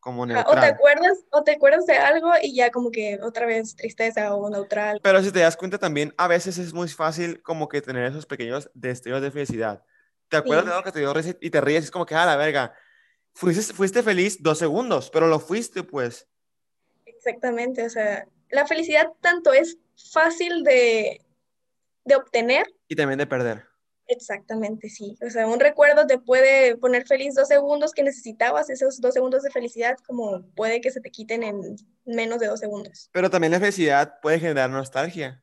como 0.00 0.24
Ah, 0.24 0.26
neutral. 0.26 0.58
O 0.58 0.60
te 0.60 0.66
acuerdas, 0.66 1.18
o 1.30 1.42
te 1.44 1.52
acuerdas 1.52 1.86
de 1.86 1.94
algo 1.96 2.30
y 2.42 2.54
ya 2.54 2.70
como 2.70 2.90
que 2.90 3.18
otra 3.22 3.46
vez 3.46 3.76
tristeza 3.76 4.34
o 4.34 4.48
neutral. 4.50 5.00
Pero 5.02 5.22
si 5.22 5.30
te 5.30 5.40
das 5.40 5.56
cuenta 5.56 5.78
también, 5.78 6.14
a 6.16 6.28
veces 6.28 6.58
es 6.58 6.72
muy 6.72 6.88
fácil 6.88 7.42
como 7.42 7.68
que 7.68 7.82
tener 7.82 8.04
esos 8.04 8.26
pequeños 8.26 8.70
destellos 8.74 9.22
de 9.22 9.30
felicidad. 9.30 9.82
¿Te 10.28 10.36
acuerdas 10.36 10.64
Sí. 10.64 10.68
de 10.68 10.74
algo 10.74 10.84
que 10.84 10.92
te 10.92 11.00
dio 11.00 11.12
risa 11.12 11.36
y 11.40 11.50
te 11.50 11.60
ríes? 11.60 11.84
Es 11.84 11.90
como 11.90 12.06
que, 12.06 12.14
a 12.14 12.24
la 12.24 12.36
verga, 12.36 12.72
fuiste, 13.40 13.72
fuiste 13.74 14.02
feliz 14.02 14.42
dos 14.42 14.58
segundos, 14.58 15.10
pero 15.10 15.26
lo 15.26 15.40
fuiste, 15.40 15.82
pues. 15.82 16.28
Exactamente, 17.06 17.84
o 17.84 17.90
sea, 17.90 18.26
la 18.50 18.66
felicidad 18.66 19.12
tanto 19.20 19.52
es 19.52 19.78
fácil 20.12 20.62
de, 20.64 21.20
de 22.04 22.14
obtener, 22.16 22.66
Y 22.88 22.96
también 22.96 23.18
de 23.18 23.26
perder. 23.26 23.64
exactamente, 24.06 24.88
sí. 24.88 25.16
O 25.24 25.30
sea, 25.30 25.46
un 25.46 25.60
recuerdo 25.60 26.06
te 26.06 26.18
puede 26.18 26.76
poner 26.76 27.06
feliz 27.06 27.34
dos 27.34 27.48
segundos 27.48 27.92
que 27.92 28.02
necesitabas, 28.02 28.70
esos 28.70 29.00
dos 29.00 29.14
segundos 29.14 29.42
de 29.42 29.50
felicidad, 29.50 29.96
como 30.06 30.42
puede 30.54 30.80
que 30.80 30.90
se 30.90 31.00
te 31.00 31.10
quiten 31.10 31.42
en 31.42 31.76
menos 32.04 32.40
de 32.40 32.48
dos 32.48 32.60
segundos. 32.60 33.08
Pero 33.12 33.30
también 33.30 33.52
la 33.52 33.60
felicidad 33.60 34.14
puede 34.20 34.40
generar 34.40 34.70
nostalgia. 34.70 35.42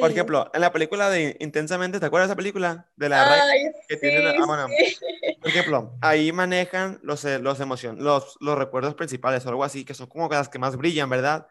Por 0.00 0.10
ejemplo, 0.10 0.50
en 0.52 0.60
la 0.60 0.72
película 0.72 1.10
de 1.10 1.36
Intensamente, 1.40 2.00
¿te 2.00 2.06
acuerdas 2.06 2.28
de 2.28 2.32
esa 2.32 2.36
película? 2.36 2.90
De 2.96 3.08
la 3.08 3.44
Ay, 3.44 3.70
que 3.88 3.94
sí, 3.94 4.00
tienen. 4.00 4.42
Ah, 4.42 4.46
bueno, 4.46 4.68
sí. 4.68 4.96
por 5.40 5.48
ejemplo, 5.48 5.98
ahí 6.00 6.32
manejan 6.32 6.98
los, 7.02 7.24
eh, 7.24 7.38
los, 7.38 7.60
emocion 7.60 8.02
los, 8.02 8.36
los 8.40 8.58
recuerdos 8.58 8.94
principales 8.94 9.44
o 9.46 9.50
algo 9.50 9.64
así, 9.64 9.84
que 9.84 9.94
son 9.94 10.06
como 10.06 10.28
las 10.28 10.48
que 10.48 10.58
más 10.58 10.76
brillan, 10.76 11.08
¿verdad? 11.10 11.46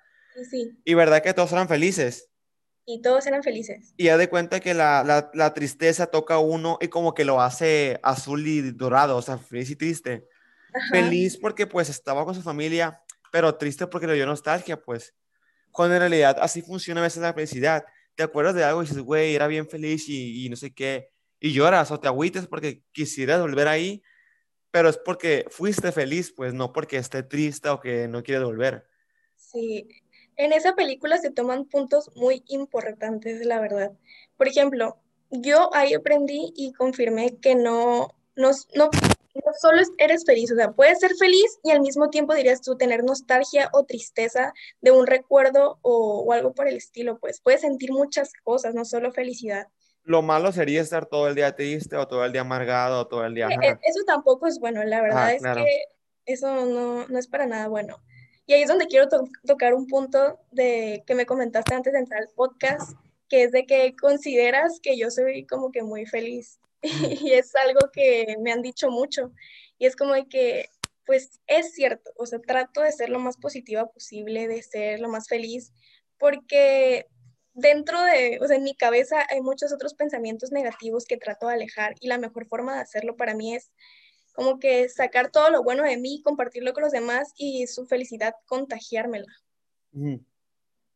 Sí. 0.50 0.78
Y 0.84 0.94
verdad 0.94 1.22
que 1.22 1.34
todos 1.34 1.52
eran 1.52 1.68
felices. 1.68 2.30
Y 2.86 3.02
todos 3.02 3.28
eran 3.28 3.44
felices. 3.44 3.94
Y 3.98 4.06
ya 4.06 4.18
de 4.18 4.30
cuenta 4.30 4.60
que 4.60 4.74
la, 4.74 5.04
la, 5.04 5.30
la 5.34 5.54
tristeza 5.54 6.08
toca 6.08 6.36
a 6.36 6.40
uno 6.40 6.80
y 6.82 6.88
como 6.88 7.14
que 7.14 7.24
lo 7.24 7.40
hace 7.40 8.00
azul 8.02 8.48
y 8.48 8.72
dorado, 8.72 9.18
o 9.18 9.22
sea, 9.22 9.38
feliz 9.38 9.70
y 9.70 9.76
triste. 9.76 10.28
Ajá. 10.74 10.88
Feliz 10.90 11.38
porque 11.38 11.68
pues 11.68 11.90
estaba 11.90 12.26
con 12.26 12.36
su 12.36 12.42
familia, 12.42 13.04
pero 13.32 13.56
triste 13.56 13.88
porque 13.88 14.08
le 14.08 14.16
dio 14.16 14.26
nostalgia, 14.26 14.82
pues. 14.82 15.14
Cuando 15.72 15.96
en 15.96 16.02
realidad 16.02 16.38
así 16.42 16.62
funciona 16.62 17.02
a 17.02 17.04
veces 17.04 17.22
la 17.22 17.34
felicidad. 17.34 17.86
Te 18.20 18.24
acuerdas 18.24 18.54
de 18.54 18.66
algo 18.66 18.84
y 18.84 18.86
dices, 18.86 19.02
güey, 19.02 19.34
era 19.34 19.48
bien 19.48 19.66
feliz 19.66 20.10
y, 20.10 20.46
y 20.46 20.50
no 20.50 20.58
sé 20.58 20.74
qué, 20.74 21.10
y 21.40 21.54
lloras 21.54 21.90
o 21.90 22.02
te 22.02 22.10
agüites 22.10 22.48
porque 22.48 22.84
quisieras 22.92 23.40
volver 23.40 23.70
ahí, 23.70 24.04
pero 24.72 24.90
es 24.90 24.98
porque 24.98 25.46
fuiste 25.50 25.94
feliz, 25.94 26.34
pues 26.36 26.54
no 26.54 26.74
porque 26.74 26.98
esté 26.98 27.24
triste 27.24 27.70
o 27.70 27.80
que 27.80 28.10
no 28.10 28.22
quieres 28.22 28.44
volver. 28.44 28.86
Sí, 29.38 29.88
en 30.36 30.52
esa 30.52 30.76
película 30.76 31.18
se 31.18 31.32
toman 31.32 31.64
puntos 31.64 32.12
muy 32.14 32.44
importantes, 32.50 33.46
la 33.46 33.62
verdad. 33.62 33.94
Por 34.36 34.50
ejemplo, 34.50 34.98
yo 35.32 35.74
ahí 35.74 35.94
aprendí 35.94 36.52
y 36.58 36.74
confirmé 36.74 37.38
que 37.38 37.56
no, 37.56 38.10
no, 38.36 38.52
no, 38.76 38.90
no 39.36 39.52
solo 39.62 39.80
es- 39.82 39.92
eres 39.98 40.24
feliz, 40.26 40.52
o 40.52 40.56
sea, 40.56 40.72
puedes 40.72 41.00
ser 41.00 41.12
feliz 41.16 41.60
y 41.64 41.72
al 41.72 41.82
mismo 41.82 42.10
tiempo 42.10 42.34
dirías 42.34 42.62
tú 42.62 42.76
tener 42.78 43.04
nostalgia 43.04 43.70
o 43.74 43.86
tristeza 43.86 44.54
de 44.82 44.92
un 44.92 45.08
recuerdo 45.08 45.80
o, 45.82 46.24
o 46.26 46.34
algo 46.34 46.54
por 46.54 46.68
el 46.68 46.76
estilo, 46.78 47.20
pues 47.20 47.40
puedes 47.42 47.62
sentir 47.62 47.92
muchas 47.92 48.32
cosas, 48.44 48.74
no 48.76 48.86
solo 48.86 49.12
felicidad. 49.12 49.68
Lo 50.04 50.22
malo 50.22 50.52
sería 50.52 50.82
estar 50.82 51.06
todo 51.06 51.28
el 51.28 51.36
día 51.36 51.56
triste 51.56 51.96
o 51.96 52.08
todo 52.08 52.26
el 52.26 52.32
día 52.32 52.42
amargado 52.42 53.02
o 53.02 53.08
todo 53.08 53.26
el 53.26 53.36
día... 53.36 53.48
E- 53.50 53.54
ajá. 53.68 53.80
Eso 53.84 54.00
tampoco 54.08 54.48
es 54.48 54.60
bueno, 54.60 54.84
la 54.84 55.02
verdad 55.02 55.24
Ajá, 55.26 55.34
es 55.34 55.42
claro. 55.42 55.64
que 55.64 55.84
eso 56.26 56.66
no, 56.66 57.08
no 57.08 57.20
es 57.20 57.28
para 57.28 57.46
nada 57.46 57.68
bueno. 57.68 57.98
Y 58.48 58.54
ahí 58.54 58.64
es 58.64 58.68
donde 58.70 58.88
quiero 58.88 59.08
to- 59.08 59.28
tocar 59.46 59.76
un 59.76 59.86
punto 59.86 60.40
de 60.52 61.04
que 61.06 61.14
me 61.14 61.28
comentaste 61.28 61.76
antes 61.76 61.94
de 61.94 62.00
entrar 62.00 62.22
al 62.22 62.30
podcast, 62.36 62.94
que 63.28 63.44
es 63.44 63.52
de 63.52 63.68
que 63.68 63.96
consideras 63.96 64.80
que 64.82 64.98
yo 64.98 65.12
soy 65.12 65.46
como 65.46 65.72
que 65.72 65.84
muy 65.84 66.08
feliz. 66.08 66.60
Y 67.28 67.34
es 67.34 67.56
algo 67.56 67.90
que 67.92 68.36
me 68.40 68.52
han 68.52 68.62
dicho 68.62 68.90
mucho. 68.90 69.32
Y 69.78 69.86
es 69.86 69.96
como 69.96 70.14
de 70.14 70.28
que, 70.28 70.70
pues 71.06 71.40
es 71.48 71.74
cierto, 71.74 72.12
o 72.18 72.26
sea, 72.26 72.40
trato 72.40 72.82
de 72.82 72.92
ser 72.92 73.10
lo 73.10 73.20
más 73.20 73.38
positiva 73.38 73.88
posible, 73.88 74.48
de 74.48 74.62
ser 74.62 75.00
lo 75.00 75.10
más 75.10 75.28
feliz, 75.28 75.74
porque 76.18 77.08
dentro 77.54 78.02
de, 78.04 78.40
o 78.42 78.48
sea, 78.48 78.58
en 78.58 78.64
mi 78.64 78.76
cabeza 78.76 79.26
hay 79.30 79.42
muchos 79.42 79.74
otros 79.74 79.94
pensamientos 79.94 80.52
negativos 80.52 81.06
que 81.06 81.18
trato 81.18 81.48
de 81.48 81.54
alejar 81.56 81.96
y 82.00 82.08
la 82.08 82.18
mejor 82.18 82.48
forma 82.48 82.76
de 82.76 82.82
hacerlo 82.82 83.18
para 83.18 83.36
mí 83.36 83.56
es 83.56 83.72
como 84.34 84.60
que 84.60 84.88
sacar 84.90 85.32
todo 85.32 85.50
lo 85.50 85.64
bueno 85.64 85.84
de 85.84 85.98
mí, 85.98 86.22
compartirlo 86.24 86.74
con 86.74 86.84
los 86.84 86.94
demás 86.94 87.34
y 87.36 87.68
su 87.68 87.86
felicidad 87.88 88.34
contagiármela. 88.46 89.28
Ujú. 89.92 90.24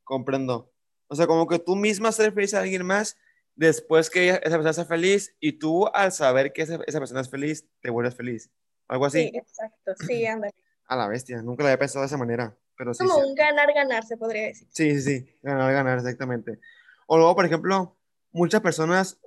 Comprendo. 0.03 0.71
O 1.07 1.15
sea, 1.15 1.27
como 1.27 1.47
que 1.47 1.59
tú 1.59 1.75
misma 1.75 2.11
ser 2.11 2.33
feliz 2.33 2.53
a 2.53 2.61
alguien 2.61 2.85
más 2.85 3.17
después 3.55 4.09
que 4.09 4.29
esa 4.29 4.41
persona 4.41 4.73
sea 4.73 4.85
feliz 4.85 5.35
y 5.39 5.53
tú 5.53 5.87
al 5.93 6.11
saber 6.11 6.53
que 6.53 6.63
esa, 6.63 6.79
esa 6.87 6.99
persona 6.99 7.21
es 7.21 7.29
feliz, 7.29 7.65
te 7.81 7.89
vuelves 7.89 8.15
feliz. 8.15 8.49
Algo 8.87 9.09
Sí, 9.09 9.27
así. 9.27 9.37
exacto, 9.37 9.93
sí, 10.07 10.25
ándale. 10.27 10.53
A 10.87 10.95
la 10.95 11.07
bestia. 11.07 11.41
Nunca 11.41 11.63
lo 11.63 11.67
había 11.69 11.79
pensado 11.79 12.01
de 12.01 12.07
esa 12.07 12.17
manera. 12.17 12.57
Pero 12.77 12.93
sí, 12.93 13.05
Como 13.05 13.21
sí. 13.21 13.29
un 13.29 13.35
ganar-ganar, 13.35 14.03
se 14.03 14.17
podría 14.17 14.43
decir. 14.47 14.67
Sí, 14.71 14.99
sí, 14.99 15.01
sí. 15.01 15.39
Ganar, 15.43 15.71
ganar, 15.71 15.97
exactamente. 15.99 16.59
O 17.07 17.17
luego, 17.17 17.35
por 17.35 17.45
ejemplo, 17.45 17.97
muchas 18.31 18.61
personas 18.61 19.19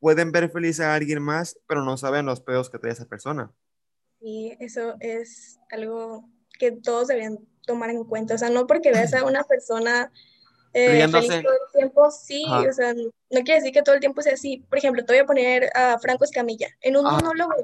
pueden 0.00 0.32
ver 0.32 0.50
feliz 0.50 0.80
a 0.80 0.94
alguien 0.94 1.22
más, 1.22 1.58
pero 1.66 1.82
no 1.84 1.96
saben 1.96 2.26
los 2.26 2.40
pedos 2.40 2.70
que 2.70 2.78
trae 2.78 2.92
esa 2.92 3.06
persona. 3.06 3.52
Y 4.20 4.56
eso 4.60 4.96
es 5.00 5.58
algo 5.70 6.28
que 6.58 6.72
todos 6.72 7.08
deberían 7.08 7.38
tomar 7.66 7.90
en 7.90 8.04
cuenta. 8.04 8.34
O 8.34 8.38
sea, 8.38 8.50
no 8.50 8.66
porque 8.66 8.90
veas 8.92 9.14
a 9.14 9.24
una 9.24 9.44
persona 9.44 10.12
eh, 10.86 10.92
Riéndose. 10.92 11.28
feliz 11.28 11.42
todo 11.44 11.52
el 11.54 11.72
tiempo, 11.72 12.10
sí, 12.10 12.44
Ajá. 12.46 12.68
o 12.68 12.72
sea, 12.72 12.94
no 12.94 13.40
quiere 13.42 13.54
decir 13.54 13.72
que 13.72 13.82
todo 13.82 13.94
el 13.94 14.00
tiempo 14.00 14.22
sea 14.22 14.34
así. 14.34 14.64
Por 14.68 14.78
ejemplo, 14.78 15.04
te 15.04 15.12
voy 15.12 15.20
a 15.20 15.26
poner 15.26 15.70
a 15.74 15.98
Franco 15.98 16.24
Escamilla. 16.24 16.68
En 16.80 16.96
un 16.96 17.06
Ajá. 17.06 17.16
monólogo, 17.16 17.54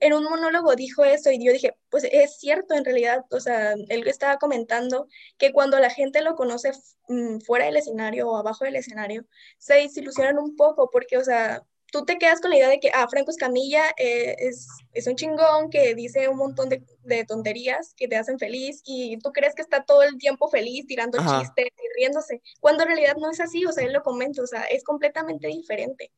en 0.00 0.12
un 0.12 0.24
monólogo 0.24 0.74
dijo 0.74 1.04
eso 1.04 1.30
y 1.30 1.44
yo 1.44 1.52
dije, 1.52 1.76
pues 1.90 2.04
es 2.04 2.38
cierto 2.38 2.74
en 2.74 2.84
realidad, 2.84 3.24
o 3.30 3.40
sea, 3.40 3.74
él 3.88 4.06
estaba 4.06 4.38
comentando 4.38 5.08
que 5.38 5.52
cuando 5.52 5.78
la 5.78 5.90
gente 5.90 6.22
lo 6.22 6.34
conoce 6.34 6.72
mm, 7.08 7.40
fuera 7.40 7.66
del 7.66 7.76
escenario 7.76 8.28
o 8.28 8.36
abajo 8.36 8.64
del 8.64 8.76
escenario, 8.76 9.24
se 9.58 9.74
desilusionan 9.74 10.38
un 10.38 10.56
poco 10.56 10.90
porque, 10.90 11.16
o 11.18 11.24
sea, 11.24 11.62
tú 11.94 12.04
te 12.04 12.18
quedas 12.18 12.40
con 12.40 12.50
la 12.50 12.56
idea 12.56 12.68
de 12.68 12.80
que, 12.80 12.90
ah, 12.92 13.06
Franco 13.08 13.30
Escamilla 13.30 13.90
eh, 13.96 14.34
es, 14.40 14.66
es 14.94 15.06
un 15.06 15.14
chingón 15.14 15.70
que 15.70 15.94
dice 15.94 16.28
un 16.28 16.36
montón 16.36 16.68
de, 16.68 16.82
de 17.04 17.24
tonterías 17.24 17.94
que 17.96 18.08
te 18.08 18.16
hacen 18.16 18.36
feliz 18.40 18.82
y 18.84 19.16
tú 19.18 19.30
crees 19.30 19.54
que 19.54 19.62
está 19.62 19.84
todo 19.84 20.02
el 20.02 20.18
tiempo 20.18 20.48
feliz, 20.48 20.88
tirando 20.88 21.20
Ajá. 21.20 21.40
chistes 21.40 21.66
y 21.66 22.00
riéndose, 22.00 22.42
cuando 22.58 22.82
en 22.82 22.88
realidad 22.88 23.14
no 23.16 23.30
es 23.30 23.38
así, 23.38 23.64
o 23.64 23.70
sea, 23.70 23.84
él 23.84 23.92
lo 23.92 24.02
comenta, 24.02 24.42
o 24.42 24.46
sea, 24.48 24.64
es 24.64 24.82
completamente 24.82 25.46
diferente. 25.46 26.10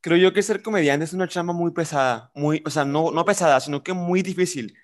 Creo 0.00 0.16
yo 0.16 0.32
que 0.32 0.42
ser 0.42 0.62
comediante 0.62 1.04
es 1.04 1.12
una 1.12 1.28
chamba 1.28 1.52
muy 1.52 1.72
pesada, 1.72 2.30
muy, 2.34 2.62
o 2.64 2.70
sea, 2.70 2.86
no, 2.86 3.10
no 3.10 3.26
pesada, 3.26 3.60
sino 3.60 3.82
que 3.82 3.92
muy 3.92 4.22
difícil. 4.22 4.74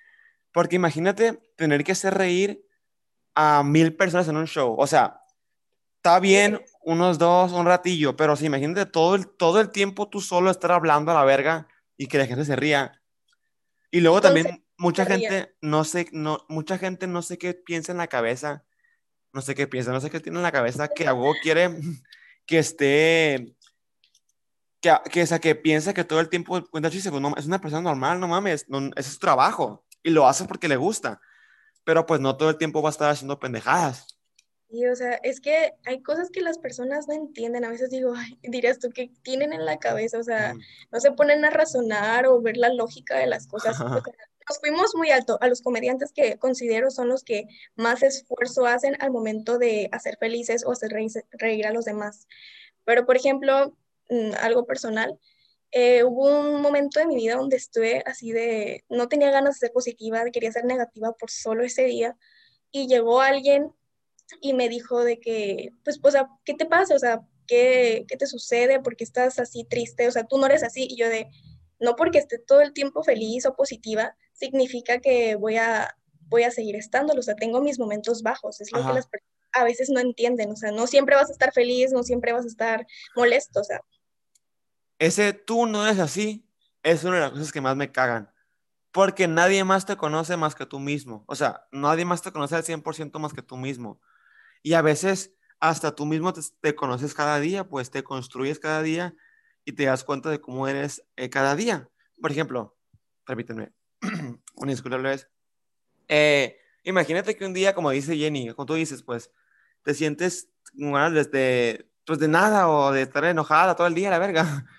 Porque 0.53 0.77
imagínate 0.77 1.41
tener 1.57 1.83
que 1.83 1.93
hacer 1.93 2.13
reír 2.13 2.63
a 3.35 3.63
mil 3.63 3.97
personas 3.97 4.29
en 4.29 4.37
un 4.37 4.47
show. 4.47 4.77
O 4.79 4.87
sea, 4.87 5.23
está 5.97 6.21
bien 6.21 6.61
unos 6.85 7.19
dos, 7.19 7.53
un 7.53 7.67
ratillo, 7.67 8.17
pero 8.17 8.37
si 8.37 8.47
imagínate 8.47 8.87
todo 8.87 9.15
el, 9.15 9.27
todo 9.27 9.61
el 9.61 9.71
tiempo 9.71 10.09
tú 10.09 10.21
solo 10.21 10.51
estar 10.51 10.73
hablando 10.73 11.11
a 11.11 11.15
la 11.15 11.25
verga 11.25 11.69
y 11.97 12.07
que 12.07 12.19
la 12.19 12.27
gente 12.27 12.45
se 12.45 12.57
ría. 12.57 13.01
Y 13.91 14.01
luego 14.01 14.19
Entonces, 14.19 14.43
también 14.45 14.67
mucha 14.77 15.05
gente 15.07 15.57
no 15.61 15.85
sé, 15.85 16.09
no, 16.13 16.45
mucha 16.49 16.79
gente 16.79 17.07
no 17.07 17.23
sé 17.23 17.39
qué 17.39 17.55
piensa 17.55 17.93
en 17.93 17.99
la 17.99 18.09
cabeza, 18.09 18.65
no 19.33 19.41
sé 19.41 19.55
qué 19.55 19.67
piensa, 19.67 19.93
no 19.93 20.01
sé 20.01 20.11
qué 20.11 20.21
tiene 20.21 20.39
en 20.39 20.43
la 20.43 20.53
cabeza 20.53 20.89
que 20.89 21.07
algo 21.07 21.33
quiere 21.43 21.71
que 22.47 22.59
esté, 22.59 23.57
que, 24.81 24.95
que, 25.11 25.23
o 25.23 25.27
sea, 25.27 25.39
que 25.39 25.55
piensa 25.55 25.95
que 25.95 26.05
todo 26.05 26.21
el 26.21 26.29
tiempo 26.29 26.63
cuenta 26.71 26.91
chistes, 26.91 27.11
pues 27.11 27.23
no, 27.23 27.35
es 27.37 27.47
una 27.47 27.61
persona 27.61 27.83
normal, 27.83 28.21
no 28.21 28.29
mames, 28.29 28.69
no, 28.69 28.91
ese 28.97 29.09
es 29.09 29.15
su 29.15 29.19
trabajo 29.19 29.85
y 30.03 30.11
lo 30.11 30.29
hace 30.29 30.45
porque 30.45 30.69
le 30.69 30.77
gusta, 30.77 31.21
pero 31.85 32.05
pues 32.07 32.21
no 32.21 32.37
todo 32.37 32.51
el 32.51 32.59
tiempo 32.59 32.83
va 32.83 32.91
a 32.91 32.93
estar 32.93 33.11
haciendo 33.11 33.39
pendejadas. 33.39 34.14
Y, 34.69 34.87
o 34.87 34.97
sea, 34.97 35.15
es 35.23 35.41
que 35.41 35.75
hay 35.85 36.03
cosas 36.03 36.31
que 36.31 36.41
las 36.41 36.59
personas 36.59 37.07
no 37.07 37.15
entienden. 37.15 37.65
A 37.65 37.71
veces 37.71 37.91
digo, 37.91 38.13
ay, 38.17 38.39
dirías 38.43 38.79
tú 38.81 38.91
que 38.91 39.11
tienen 39.23 39.53
en 39.53 39.65
la 39.65 39.79
cabeza, 39.79 40.19
o 40.19 40.25
sea, 40.25 40.55
Mm. 40.55 40.61
no 40.91 41.01
se 41.01 41.13
ponen 41.13 41.45
a 41.45 41.51
razonar 41.51 42.27
o 42.27 42.41
ver 42.41 42.57
la 42.57 42.71
lógica 42.71 43.17
de 43.19 43.27
las 43.27 43.47
cosas. 43.47 43.79
Nos 44.49 44.59
fuimos 44.61 44.95
muy 44.95 45.11
alto 45.11 45.39
a 45.41 45.49
los 45.49 45.63
comediantes 45.63 46.13
que 46.13 46.39
considero 46.39 46.91
son 46.91 47.09
los 47.09 47.25
que 47.25 47.47
más 47.77 48.03
esfuerzo 48.03 48.67
hacen 48.67 48.97
al 49.01 49.11
momento 49.11 49.59
de 49.59 49.89
hacer 49.93 50.17
felices 50.19 50.65
o 50.67 50.73
hacer 50.73 50.91
reír, 50.91 51.11
reír 51.33 51.67
a 51.67 51.73
los 51.73 51.85
demás. 51.85 52.27
Pero, 52.85 53.07
por 53.07 53.17
ejemplo, 53.17 53.75
mm, 54.11 54.33
algo 54.43 54.67
personal, 54.67 55.19
eh, 55.71 56.05
hubo 56.05 56.29
un 56.41 56.61
momento 56.61 57.01
de 57.01 57.07
mi 57.07 57.17
vida 57.17 57.37
donde 57.37 57.57
estuve 57.57 58.03
así 58.07 58.33
de, 58.33 58.85
no 58.89 59.09
tenía 59.09 59.31
ganas 59.31 59.55
de 59.55 59.61
ser 59.67 59.73
positiva, 59.73 60.25
quería 60.31 60.53
ser 60.53 60.65
negativa 60.65 61.13
por 61.13 61.31
solo 61.31 61.65
ese 61.65 61.85
día. 61.85 62.17
Y 62.71 62.87
llegó 62.87 63.21
alguien 63.23 63.73
y 64.41 64.55
me 64.55 64.69
dijo 64.69 65.05
de 65.05 65.21
que, 65.21 65.73
pues, 65.85 66.01
o 66.03 66.11
sea, 66.11 66.29
¿qué 66.45 66.55
te 66.55 66.67
pasa? 66.67 66.95
O 66.95 66.99
sea, 66.99 67.23
¿qué, 67.47 68.05
qué 68.09 68.17
te 68.17 68.27
sucede? 68.27 68.81
¿Por 68.81 68.97
qué 68.97 69.05
estás 69.05 69.39
así 69.39 69.65
triste? 69.65 70.09
O 70.09 70.11
sea, 70.11 70.25
tú 70.25 70.39
no 70.39 70.47
eres 70.47 70.63
así. 70.63 70.87
Y 70.89 70.97
yo 70.97 71.09
de, 71.09 71.29
no 71.81 71.97
porque 71.97 72.19
esté 72.19 72.39
todo 72.39 72.61
el 72.61 72.73
tiempo 72.73 73.03
feliz 73.03 73.47
o 73.47 73.55
positiva, 73.55 74.17
significa 74.33 75.01
que 75.01 75.37
voy 75.37 75.57
a, 75.57 75.97
voy 76.29 76.45
a 76.45 76.51
seguir 76.51 76.77
estándolo. 76.77 77.21
O 77.21 77.23
sea, 77.23 77.37
tengo 77.37 77.61
mis 77.61 77.79
momentos 77.79 78.23
bajos. 78.23 78.61
Es 78.61 78.73
lo 78.73 78.81
Ajá. 78.81 78.89
que 78.89 78.95
las 78.95 79.07
personas 79.07 79.35
a 79.53 79.65
veces 79.65 79.91
no 79.91 80.01
entienden. 80.01 80.51
O 80.51 80.57
sea, 80.57 80.73
no 80.73 80.87
siempre 80.87 81.17
vas 81.17 81.29
a 81.31 81.33
estar 81.33 81.53
feliz, 81.53 81.93
no 81.93 82.03
siempre 82.03 82.33
vas 82.33 82.45
a 82.45 82.49
estar 82.49 82.87
molesto. 83.15 83.61
O 83.61 83.65
sea, 83.65 83.81
Ese 84.99 85.33
tú 85.33 85.67
no 85.67 85.85
eres 85.87 86.01
así 86.01 86.49
es 86.83 87.05
una 87.05 87.17
de 87.17 87.21
las 87.23 87.31
cosas 87.31 87.53
que 87.53 87.61
más 87.61 87.77
me 87.77 87.91
cagan. 87.91 88.31
Porque 88.93 89.27
nadie 89.27 89.65
más 89.65 89.87
te 89.87 89.97
conoce 89.97 90.37
más 90.37 90.55
que 90.55 90.67
tú 90.67 90.79
mismo. 90.79 91.25
O 91.27 91.35
sea, 91.35 91.67
nadie 91.73 92.05
más 92.05 92.23
te 92.23 92.31
conoce 92.31 92.55
al 92.55 92.63
100% 92.63 93.19
más 93.19 93.33
que 93.33 93.43
tú 93.43 93.57
mismo. 93.57 94.01
Y 94.65 94.73
a 94.73 94.83
veces 94.83 95.35
hasta 95.61 95.95
tú 95.95 96.07
mismo 96.07 96.33
te, 96.33 96.75
conoces 96.75 97.15
cada 97.15 97.39
día, 97.39 97.69
pues 97.69 97.91
te 97.91 98.03
construyes 98.03 98.59
cada 98.59 98.83
día 98.83 99.15
y 99.65 99.73
te 99.73 99.85
das 99.85 100.05
cuenta 100.05 100.31
de 100.31 100.41
cómo 100.41 100.67
eres 100.67 101.05
eh, 101.17 101.29
cada 101.29 101.55
día. 101.55 101.91
Por 102.21 102.33
ejemplo, 102.33 102.75
permítanme, 103.27 103.73
una 104.57 104.73
disculpa 104.73 104.97
vez. 104.97 105.29
Eh, 106.09 106.59
imagínate 106.83 107.37
que 107.37 107.45
un 107.45 107.53
día, 107.53 107.75
como 107.75 107.91
dice 107.91 108.17
Jenny, 108.17 108.55
como 108.55 108.65
tú 108.65 108.75
dices, 108.75 109.03
pues 109.03 109.31
te 109.83 109.93
sientes 109.93 110.49
bueno, 110.73 111.11
desde, 111.11 111.91
pues 112.07 112.19
de 112.19 112.29
nada 112.29 112.69
o 112.69 112.91
de 112.91 113.03
estar 113.03 113.23
enojada 113.27 113.77
todo 113.77 113.87
el 113.87 113.95
día, 113.95 114.11
la 114.11 114.19
verga. 114.19 114.67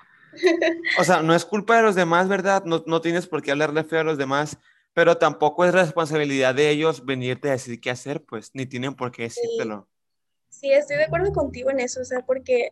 O 0.99 1.05
sea, 1.05 1.21
no 1.21 1.33
es 1.33 1.45
culpa 1.45 1.77
de 1.77 1.83
los 1.83 1.95
demás, 1.95 2.27
¿verdad? 2.27 2.65
No, 2.65 2.83
no 2.87 2.99
tienes 2.99 3.25
por 3.25 3.41
qué 3.41 3.51
hablarle 3.51 3.85
feo 3.85 4.01
a 4.01 4.03
los 4.03 4.17
demás, 4.17 4.57
pero 4.95 5.17
tampoco 5.17 5.65
es 5.65 5.73
responsabilidad 5.73 6.55
de 6.55 6.69
ellos 6.69 7.05
venirte 7.05 7.49
a 7.49 7.51
decir 7.51 7.81
qué 7.81 7.91
hacer, 7.91 8.23
pues, 8.23 8.51
ni 8.53 8.65
tienen 8.65 8.95
por 8.95 9.11
qué 9.11 9.23
decírtelo. 9.23 9.89
Sí, 10.47 10.71
estoy 10.71 10.95
de 10.95 11.03
acuerdo 11.03 11.33
contigo 11.33 11.69
en 11.69 11.81
eso, 11.81 11.99
o 11.99 12.05
sea, 12.05 12.25
porque 12.25 12.71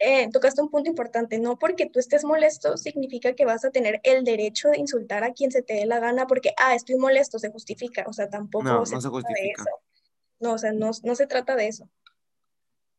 eh, 0.00 0.28
tocaste 0.32 0.60
un 0.60 0.68
punto 0.68 0.90
importante, 0.90 1.38
no 1.38 1.60
porque 1.60 1.86
tú 1.86 2.00
estés 2.00 2.24
molesto 2.24 2.76
significa 2.76 3.34
que 3.34 3.44
vas 3.44 3.64
a 3.64 3.70
tener 3.70 4.00
el 4.02 4.24
derecho 4.24 4.68
de 4.68 4.78
insultar 4.78 5.22
a 5.22 5.32
quien 5.32 5.52
se 5.52 5.62
te 5.62 5.74
dé 5.74 5.86
la 5.86 6.00
gana 6.00 6.26
porque, 6.26 6.52
ah, 6.58 6.74
estoy 6.74 6.96
molesto, 6.96 7.38
se 7.38 7.52
justifica, 7.52 8.04
o 8.08 8.12
sea, 8.12 8.28
tampoco 8.28 8.64
no, 8.64 8.84
se, 8.84 8.96
no 8.96 9.00
se 9.00 9.08
justifica. 9.08 9.64
No, 10.40 10.54
o 10.54 10.58
sea, 10.58 10.72
no, 10.72 10.90
no 11.04 11.14
se 11.14 11.28
trata 11.28 11.54
de 11.54 11.68
eso. 11.68 11.88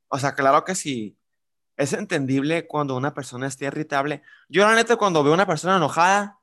O 0.07 0.17
sea, 0.17 0.33
claro 0.33 0.63
que 0.63 0.75
sí 0.75 1.17
es 1.75 1.93
entendible 1.93 2.67
cuando 2.67 2.95
una 2.95 3.13
persona 3.13 3.47
esté 3.47 3.65
irritable. 3.65 4.21
Yo 4.47 4.65
la 4.65 4.75
neta 4.75 4.95
cuando 4.95 5.23
veo 5.23 5.33
una 5.33 5.47
persona 5.47 5.77
enojada, 5.77 6.40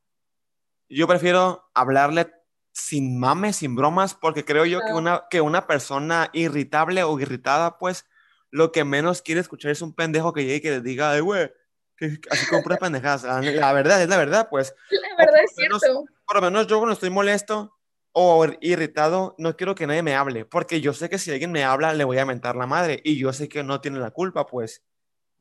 yo 0.88 1.06
prefiero 1.06 1.68
hablarle 1.74 2.32
sin 2.72 3.18
mames, 3.18 3.56
sin 3.56 3.74
bromas, 3.74 4.14
porque 4.14 4.44
creo 4.44 4.64
yo 4.64 4.80
que, 4.80 4.92
una, 4.92 5.24
que 5.30 5.40
una 5.40 5.66
persona 5.66 6.30
irritable 6.32 7.02
o 7.02 7.18
irritada, 7.18 7.78
pues, 7.78 8.06
lo 8.50 8.72
que 8.72 8.84
menos 8.84 9.20
quiere 9.22 9.40
escuchar 9.40 9.70
es 9.70 9.82
un 9.82 9.94
pendejo 9.94 10.32
que 10.32 10.42
llegue 10.42 10.56
y 10.56 10.60
que 10.60 10.70
le 10.70 10.80
diga, 10.80 11.10
ay, 11.10 11.20
güey, 11.20 11.50
que 11.96 12.18
así 12.30 12.46
con 12.46 12.62
puras 12.62 12.78
pendejadas. 12.78 13.24
La, 13.24 13.72
verdad, 13.72 14.02
es 14.02 14.08
la 14.08 14.16
verdad, 14.16 14.48
pues. 14.48 14.74
La 14.90 15.24
verdad 15.24 15.42
es 15.42 15.54
cierto. 15.54 16.04
por 16.26 16.36
lo 16.36 16.42
menos 16.42 16.66
yo 16.66 16.78
cuando 16.78 16.92
estoy 16.92 17.10
molesto 17.10 17.76
o 18.12 18.46
irritado, 18.60 19.34
no 19.38 19.56
quiero 19.56 19.74
que 19.74 19.86
nadie 19.86 20.02
me 20.02 20.14
hable, 20.14 20.44
porque 20.44 20.80
yo 20.80 20.92
sé 20.92 21.08
que 21.08 21.18
si 21.18 21.30
alguien 21.30 21.52
me 21.52 21.64
habla, 21.64 21.92
le 21.94 22.04
voy 22.04 22.18
a 22.18 22.26
mentar 22.26 22.56
la 22.56 22.66
madre, 22.66 23.00
y 23.04 23.18
yo 23.18 23.32
sé 23.32 23.48
que 23.48 23.62
no 23.62 23.80
tiene 23.80 23.98
la 23.98 24.10
culpa, 24.12 24.46
pues. 24.46 24.82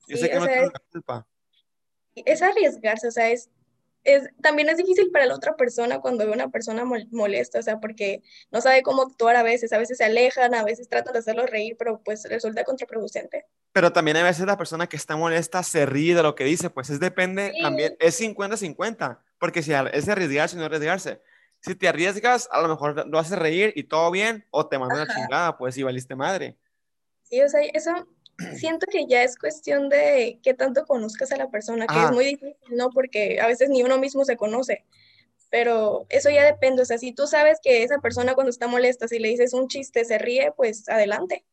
Yo 0.08 0.18
sé 0.18 0.30
que 0.30 0.40
no 0.40 0.46
tiene 0.46 0.68
la 0.68 0.82
culpa. 0.92 1.28
Es 2.16 2.42
arriesgarse, 2.42 3.08
o 3.08 3.12
sea, 3.12 3.30
es, 3.30 3.50
es, 4.04 4.30
también 4.42 4.70
es 4.70 4.78
difícil 4.78 5.12
para 5.12 5.26
la 5.26 5.36
otra 5.36 5.56
persona 5.56 6.00
cuando 6.00 6.26
ve 6.26 6.32
una 6.32 6.50
persona 6.50 6.86
molesta, 6.86 7.60
o 7.60 7.62
sea, 7.62 7.80
porque 7.80 8.24
no 8.52 8.62
sabe 8.62 8.82
cómo 8.82 9.02
actuar 9.02 9.36
a 9.36 9.44
veces, 9.44 9.74
a 9.74 9.78
veces 9.78 9.98
se 9.98 10.06
alejan, 10.06 10.56
a 10.56 10.64
veces 10.64 10.88
tratan 10.88 11.14
de 11.14 11.20
hacerlo 11.20 11.46
reír, 11.46 11.76
pero 11.78 12.02
pues 12.04 12.24
resulta 12.30 12.64
contraproducente. 12.64 13.46
Pero 13.74 13.92
también 13.92 14.18
a 14.18 14.24
veces 14.24 14.46
la 14.46 14.58
persona 14.58 14.88
que 14.88 14.96
está 14.96 15.16
molesta 15.16 15.62
se 15.64 15.86
ríe 15.86 16.16
de 16.16 16.24
lo 16.24 16.36
que 16.36 16.46
dice, 16.46 16.70
pues 16.70 16.90
es 16.90 17.00
depende, 17.00 17.54
también 17.62 17.96
es 18.00 18.20
50-50, 18.22 19.20
porque 19.40 19.62
si 19.62 19.74
es 19.74 20.10
arriesgarse 20.10 20.56
o 20.56 20.60
no 20.60 20.66
arriesgarse. 20.66 21.22
Si 21.60 21.76
te 21.76 21.88
arriesgas, 21.88 22.48
a 22.52 22.62
lo 22.62 22.70
mejor 22.70 23.08
lo 23.08 23.20
haces 23.20 23.38
reír 23.38 23.74
y 23.76 23.84
todo 23.84 24.10
bien, 24.12 24.46
o 24.52 24.68
te 24.68 24.80
manda 24.80 24.96
una 24.96 25.14
chingada, 25.14 25.58
pues 25.58 25.78
y 25.78 25.84
valiste 25.84 26.16
madre. 26.16 26.56
Sí, 27.24 27.42
o 27.42 27.50
sea, 27.50 27.62
eso 27.74 28.08
siento 28.56 28.86
que 28.90 29.06
ya 29.08 29.24
es 29.24 29.38
cuestión 29.38 29.90
de 29.90 30.40
qué 30.44 30.54
tanto 30.54 30.86
conozcas 30.86 31.32
a 31.32 31.38
la 31.38 31.50
persona, 31.50 31.88
que 31.88 32.04
es 32.04 32.12
muy 32.12 32.26
difícil, 32.26 32.56
¿no? 32.72 32.90
Porque 32.90 33.40
a 33.40 33.48
veces 33.48 33.70
ni 33.70 33.84
uno 33.84 33.98
mismo 33.98 34.26
se 34.26 34.38
conoce. 34.38 34.86
Pero 35.50 36.06
eso 36.10 36.30
ya 36.30 36.44
depende, 36.44 36.82
o 36.82 36.86
sea, 36.86 36.98
si 36.98 37.14
tú 37.14 37.26
sabes 37.26 37.60
que 37.64 37.84
esa 37.84 38.00
persona 38.00 38.36
cuando 38.36 38.50
está 38.50 38.68
molesta, 38.68 39.08
si 39.08 39.18
le 39.18 39.30
dices 39.30 39.54
un 39.54 39.68
chiste, 39.68 40.04
se 40.04 40.18
ríe, 40.18 40.52
pues 40.56 40.90
adelante. 40.90 41.46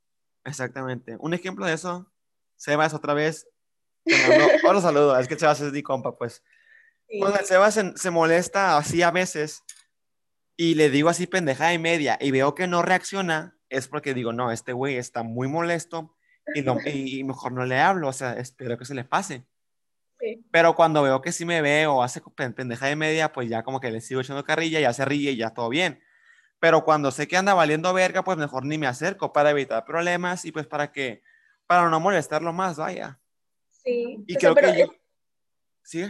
Exactamente. 0.45 1.17
Un 1.21 1.33
ejemplo 1.33 1.65
de 1.65 1.75
eso, 1.75 2.11
Sebas 2.57 2.93
otra 2.93 3.15
vez. 3.15 3.47
Hola, 4.67 4.81
saludo, 4.81 5.19
es 5.19 5.29
que 5.29 5.39
Sebas 5.39 5.61
es 5.61 5.73
mi 5.73 5.83
compa, 5.83 6.17
pues. 6.17 6.43
Cuando 7.19 7.39
Sebas 7.45 7.75
se, 7.75 7.97
se 7.97 8.11
molesta 8.11 8.77
así 8.77 9.03
a 9.03 9.11
veces 9.11 9.63
y 10.57 10.75
le 10.75 10.91
digo 10.91 11.09
así 11.09 11.27
pendejada 11.27 11.73
y 11.73 11.79
media 11.79 12.19
y 12.21 12.31
veo 12.33 12.55
que 12.55 12.67
no 12.67 12.83
reacciona, 12.83 13.57
es 13.69 13.87
porque 13.87 14.13
digo, 14.13 14.33
no, 14.33 14.51
este 14.51 14.73
güey 14.73 14.97
está 14.97 15.23
muy 15.23 15.47
molesto 15.47 16.14
y, 16.55 17.19
y, 17.19 17.25
mejor 17.25 17.53
no 17.53 17.65
le 17.65 17.79
hablo, 17.79 18.09
o 18.09 18.13
sea, 18.13 18.35
espero 18.35 18.77
que 18.77 18.85
se 18.85 18.95
le 18.95 19.05
pase. 19.05 19.47
Pero 20.51 20.75
cuando 20.75 21.03
veo 21.03 21.21
que 21.21 21.33
sí 21.33 21.45
me 21.45 21.61
ve 21.61 21.87
o 21.87 22.03
hace 22.03 22.23
pendeja 22.55 22.87
de 22.87 22.97
media, 22.97 23.33
pues 23.33 23.49
ya 23.49 23.63
como 23.63 23.81
que 23.81 23.91
le 23.91 24.01
sigo 24.01 24.21
echando 24.21 24.45
carrilla, 24.45 24.81
ya 24.81 24.93
se 24.93 25.05
ríe 25.05 25.33
y 25.33 25.37
ya 25.37 25.51
todo 25.51 25.69
bien. 25.69 26.03
Pero 26.61 26.85
cuando 26.85 27.11
sé 27.11 27.29
que 27.29 27.37
anda 27.37 27.53
valiendo 27.53 27.93
verga, 27.93 28.25
pues 28.25 28.39
mejor 28.39 28.65
ni 28.65 28.79
me 28.79 28.87
acerco 28.87 29.33
para 29.33 29.51
evitar 29.51 29.85
problemas 29.85 30.45
y 30.45 30.53
pues 30.53 30.67
para 30.67 30.93
que, 30.93 31.23
para 31.67 31.91
no 31.91 32.01
molestarlo 32.01 32.53
más, 32.53 32.77
vaya. 32.77 33.21
Sí. 33.71 34.25
Y 34.27 34.37
creo 34.37 34.55
que 34.55 34.79
yo... 34.79 34.87
¿Sí? 35.83 36.05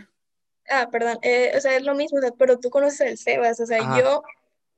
Ah, 0.70 0.88
perdón, 0.90 1.18
eh, 1.22 1.52
o 1.56 1.60
sea, 1.60 1.76
es 1.76 1.82
lo 1.82 1.94
mismo, 1.94 2.20
pero 2.38 2.58
tú 2.58 2.70
conoces 2.70 3.00
al 3.00 3.18
Sebas, 3.18 3.60
o 3.60 3.66
sea, 3.66 3.98
yo, 3.98 4.22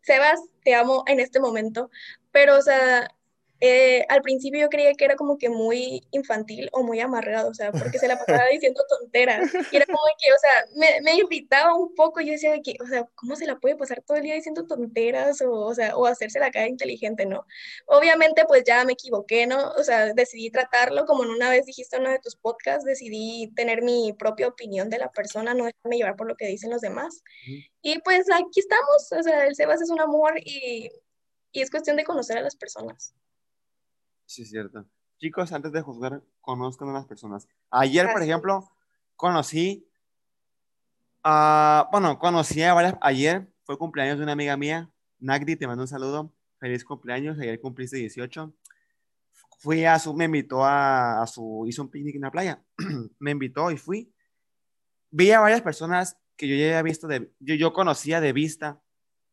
Sebas, 0.00 0.40
te 0.64 0.74
amo 0.74 1.04
en 1.06 1.20
este 1.20 1.38
momento, 1.38 1.90
pero, 2.32 2.56
o 2.56 2.62
sea, 2.62 3.14
eh, 3.60 4.04
al 4.08 4.20
principio 4.20 4.60
yo 4.60 4.68
creía 4.68 4.92
que 4.94 5.04
era 5.04 5.16
como 5.16 5.38
que 5.38 5.48
muy 5.48 6.06
infantil 6.10 6.68
o 6.72 6.82
muy 6.82 7.00
amargado, 7.00 7.50
o 7.50 7.54
sea, 7.54 7.72
porque 7.72 7.98
se 7.98 8.08
la 8.08 8.18
pasaba 8.18 8.44
diciendo 8.52 8.82
tonteras. 8.88 9.50
Y 9.72 9.76
era 9.76 9.86
como 9.86 9.98
que, 10.20 10.32
o 10.32 10.38
sea, 10.38 10.50
me, 10.74 11.00
me, 11.02 11.16
irritaba 11.16 11.74
un 11.74 11.94
poco. 11.94 12.20
Yo 12.20 12.32
decía 12.32 12.60
que, 12.62 12.76
o 12.82 12.86
sea, 12.86 13.06
¿cómo 13.14 13.36
se 13.36 13.46
la 13.46 13.58
puede 13.58 13.76
pasar 13.76 14.02
todo 14.02 14.18
el 14.18 14.24
día 14.24 14.34
diciendo 14.34 14.66
tonteras 14.66 15.40
o, 15.40 15.52
o 15.52 15.74
sea, 15.74 15.96
o 15.96 16.06
hacerse 16.06 16.38
la 16.38 16.50
cara 16.50 16.68
inteligente, 16.68 17.24
no? 17.24 17.46
Obviamente, 17.86 18.44
pues 18.46 18.64
ya 18.64 18.84
me 18.84 18.92
equivoqué, 18.92 19.46
¿no? 19.46 19.70
O 19.72 19.82
sea, 19.84 20.12
decidí 20.12 20.50
tratarlo 20.50 21.06
como 21.06 21.24
en 21.24 21.30
una 21.30 21.50
vez 21.50 21.64
dijiste 21.66 21.96
en 21.96 22.02
uno 22.02 22.10
de 22.12 22.18
tus 22.18 22.36
podcasts, 22.36 22.84
decidí 22.84 23.52
tener 23.54 23.82
mi 23.82 24.12
propia 24.12 24.48
opinión 24.48 24.90
de 24.90 24.98
la 24.98 25.10
persona, 25.10 25.54
no 25.54 25.64
dejarme 25.64 25.96
llevar 25.96 26.16
por 26.16 26.28
lo 26.28 26.36
que 26.36 26.46
dicen 26.46 26.70
los 26.70 26.80
demás. 26.82 27.22
Y 27.82 28.00
pues 28.00 28.26
aquí 28.30 28.60
estamos, 28.60 29.12
o 29.12 29.22
sea, 29.22 29.46
el 29.46 29.54
Sebas 29.54 29.80
es 29.80 29.90
un 29.90 30.00
amor 30.00 30.34
y, 30.44 30.90
y 31.52 31.60
es 31.62 31.70
cuestión 31.70 31.96
de 31.96 32.04
conocer 32.04 32.36
a 32.38 32.42
las 32.42 32.56
personas. 32.56 33.14
Sí, 34.26 34.42
es 34.42 34.50
cierto. 34.50 34.84
Chicos, 35.18 35.52
antes 35.52 35.72
de 35.72 35.80
juzgar, 35.80 36.22
conozcan 36.40 36.88
a 36.90 36.92
las 36.92 37.06
personas. 37.06 37.48
Ayer, 37.70 38.12
por 38.12 38.22
ejemplo, 38.22 38.68
conocí, 39.14 39.88
a, 41.22 41.88
bueno, 41.90 42.18
conocí 42.18 42.62
a 42.62 42.74
varias, 42.74 42.96
ayer 43.00 43.48
fue 43.64 43.78
cumpleaños 43.78 44.18
de 44.18 44.24
una 44.24 44.32
amiga 44.32 44.56
mía, 44.56 44.90
Nagdi, 45.18 45.56
te 45.56 45.66
mando 45.66 45.84
un 45.84 45.88
saludo, 45.88 46.32
feliz 46.58 46.84
cumpleaños, 46.84 47.38
ayer 47.38 47.60
cumpliste 47.60 47.96
18. 47.96 48.52
Fui 49.58 49.84
a 49.84 49.98
su, 49.98 50.12
me 50.12 50.26
invitó 50.26 50.64
a, 50.64 51.22
a 51.22 51.26
su, 51.26 51.64
hizo 51.66 51.82
un 51.82 51.90
picnic 51.90 52.16
en 52.16 52.22
la 52.22 52.30
playa, 52.30 52.62
me 53.18 53.30
invitó 53.30 53.70
y 53.70 53.78
fui. 53.78 54.12
Vi 55.10 55.30
a 55.30 55.40
varias 55.40 55.62
personas 55.62 56.18
que 56.36 56.46
yo 56.46 56.56
ya 56.56 56.66
había 56.66 56.82
visto, 56.82 57.06
de, 57.06 57.32
yo, 57.38 57.54
yo 57.54 57.72
conocía 57.72 58.20
de 58.20 58.32
vista 58.32 58.82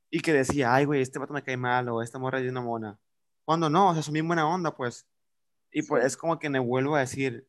y 0.09 0.21
que 0.21 0.31
decía, 0.31 0.73
ay, 0.73 0.85
güey, 0.85 1.01
este 1.01 1.19
vato 1.19 1.33
me 1.33 1.43
cae 1.43 1.57
mal 1.57 1.89
o 1.89 2.01
esta 2.01 2.19
morra 2.19 2.39
es 2.39 2.49
una 2.49 2.61
mona 2.61 2.99
cuando 3.45 3.69
no, 3.69 3.89
o 3.89 3.93
sea, 3.93 4.03
son 4.03 4.13
bien 4.13 4.27
buena 4.27 4.47
onda, 4.47 4.75
pues. 4.75 5.07
Y 5.71 5.83
pues 5.83 6.05
es 6.05 6.17
como 6.17 6.39
que 6.39 6.49
me 6.49 6.59
vuelvo 6.59 6.95
a 6.95 6.99
decir, 6.99 7.47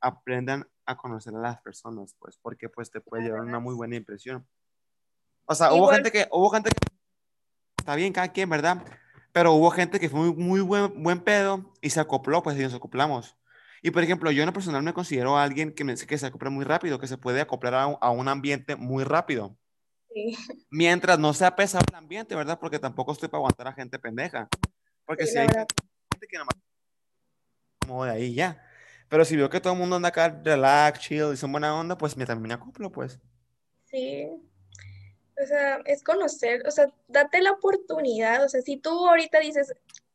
aprendan 0.00 0.68
a 0.86 0.96
conocer 0.96 1.34
a 1.34 1.40
las 1.40 1.60
personas, 1.60 2.14
pues, 2.18 2.38
porque 2.40 2.68
pues 2.68 2.90
te 2.90 3.00
puede 3.00 3.24
llevar 3.24 3.40
una 3.40 3.58
muy 3.58 3.74
buena 3.74 3.96
impresión. 3.96 4.46
O 5.46 5.54
sea, 5.54 5.72
hubo 5.72 5.88
gente 5.88 6.10
que, 6.10 6.26
hubo 6.30 6.50
gente 6.50 6.70
que, 6.70 6.96
está 7.78 7.94
bien 7.94 8.12
cada 8.12 8.28
quien, 8.28 8.48
¿verdad? 8.48 8.84
Pero 9.32 9.52
hubo 9.52 9.70
gente 9.70 10.00
que 10.00 10.08
fue 10.08 10.20
muy, 10.20 10.34
muy 10.34 10.60
buen, 10.60 11.02
buen 11.02 11.20
pedo 11.20 11.72
y 11.80 11.90
se 11.90 12.00
acopló, 12.00 12.42
pues, 12.42 12.58
y 12.58 12.62
nos 12.62 12.74
acoplamos. 12.74 13.36
Y 13.82 13.90
por 13.90 14.02
ejemplo, 14.02 14.30
yo 14.30 14.42
en 14.42 14.46
lo 14.46 14.52
personal 14.52 14.82
me 14.82 14.94
considero 14.94 15.36
alguien 15.36 15.72
que, 15.72 15.84
me, 15.84 15.94
que 15.94 16.18
se 16.18 16.26
acopla 16.26 16.50
muy 16.50 16.64
rápido, 16.64 16.98
que 16.98 17.06
se 17.06 17.18
puede 17.18 17.40
acoplar 17.40 17.74
a, 17.74 17.82
a 17.82 18.10
un 18.10 18.28
ambiente 18.28 18.74
muy 18.74 19.04
rápido. 19.04 19.56
Sí. 20.12 20.36
Mientras 20.70 21.18
no 21.18 21.34
sea 21.34 21.54
pesado 21.54 21.84
el 21.90 21.94
ambiente, 21.94 22.34
¿verdad? 22.34 22.58
Porque 22.58 22.78
tampoco 22.78 23.12
estoy 23.12 23.28
para 23.28 23.38
aguantar 23.38 23.68
a 23.68 23.72
gente 23.72 23.98
pendeja. 23.98 24.48
Porque 25.06 25.26
si 25.26 25.38
hay 25.38 25.46
gente 25.46 25.66
que 26.28 26.36
nada 26.36 26.46
más 26.46 26.66
como 27.86 28.04
de 28.04 28.10
ahí 28.10 28.34
ya. 28.34 28.62
Pero 29.08 29.24
si 29.24 29.36
veo 29.36 29.48
que 29.48 29.60
todo 29.60 29.72
el 29.72 29.78
mundo 29.78 29.96
anda 29.96 30.08
acá 30.08 30.40
relax, 30.42 30.98
chill 31.00 31.32
y 31.32 31.36
son 31.36 31.52
buena 31.52 31.78
onda, 31.78 31.96
pues 31.96 32.16
me 32.16 32.26
también 32.26 32.52
acoplo, 32.52 32.90
pues. 32.90 33.20
Sí. 33.84 34.28
O 35.40 35.46
sea, 35.46 35.76
es 35.84 36.02
conocer, 36.02 36.66
o 36.66 36.70
sea, 36.70 36.88
date 37.06 37.40
la 37.40 37.52
oportunidad. 37.52 38.44
O 38.44 38.48
sea, 38.48 38.62
si 38.62 38.78
tú 38.78 39.06
ahorita 39.06 39.38
dices, 39.38 39.72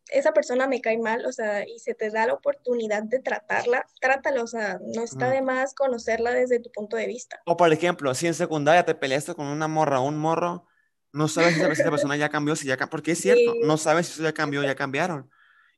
esa 0.09 0.33
persona 0.33 0.67
me 0.67 0.81
cae 0.81 0.97
mal, 0.97 1.25
o 1.25 1.31
sea, 1.31 1.65
y 1.65 1.79
se 1.79 1.93
te 1.93 2.09
da 2.09 2.27
la 2.27 2.33
oportunidad 2.33 3.03
de 3.03 3.19
tratarla, 3.19 3.85
trátala, 4.01 4.43
o 4.43 4.47
sea, 4.47 4.79
no 4.83 5.03
está 5.03 5.29
de 5.29 5.41
más 5.41 5.73
conocerla 5.73 6.31
desde 6.31 6.59
tu 6.59 6.71
punto 6.71 6.97
de 6.97 7.07
vista. 7.07 7.41
O 7.45 7.55
por 7.55 7.71
ejemplo, 7.71 8.13
si 8.13 8.27
en 8.27 8.33
secundaria 8.33 8.83
te 8.83 8.95
peleaste 8.95 9.35
con 9.35 9.47
una 9.47 9.69
morra 9.69 10.01
o 10.01 10.07
un 10.07 10.17
morro, 10.17 10.65
no 11.13 11.27
sabes 11.27 11.55
si 11.55 11.61
esa 11.61 11.89
persona 11.89 12.15
ya 12.15 12.29
cambió, 12.29 12.55
si 12.55 12.67
ya 12.67 12.77
porque 12.77 13.11
es 13.11 13.21
cierto, 13.21 13.53
no 13.63 13.77
sabes 13.77 14.07
si 14.07 14.13
eso 14.13 14.23
ya 14.23 14.33
cambió, 14.33 14.63
ya 14.63 14.75
cambiaron. 14.75 15.29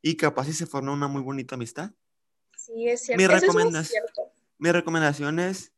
Y 0.02 0.16
capaz 0.16 0.46
si 0.46 0.54
se 0.54 0.66
formó 0.66 0.94
una 0.94 1.08
muy 1.08 1.22
bonita 1.22 1.56
amistad. 1.56 1.92
Sí, 2.58 2.88
es 2.88 3.04
cierto. 3.04 3.22
Mi, 3.22 3.28
recomendación, 3.28 4.04
mi 4.58 4.72
recomendación 4.72 5.40
es, 5.40 5.74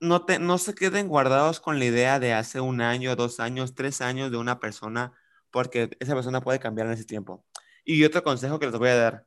no, 0.00 0.24
te, 0.24 0.38
no 0.38 0.58
se 0.58 0.74
queden 0.74 1.08
guardados 1.08 1.60
con 1.60 1.78
la 1.78 1.84
idea 1.84 2.18
de 2.20 2.32
hace 2.32 2.60
un 2.60 2.80
año, 2.80 3.16
dos 3.16 3.40
años, 3.40 3.74
tres 3.74 4.00
años 4.00 4.30
de 4.30 4.36
una 4.36 4.60
persona, 4.60 5.12
porque 5.50 5.96
esa 6.00 6.14
persona 6.14 6.40
puede 6.40 6.58
cambiar 6.58 6.88
en 6.88 6.94
ese 6.94 7.04
tiempo. 7.04 7.44
Y 7.84 8.04
otro 8.04 8.22
consejo 8.22 8.58
que 8.58 8.66
les 8.66 8.78
voy 8.78 8.90
a 8.90 8.96
dar. 8.96 9.26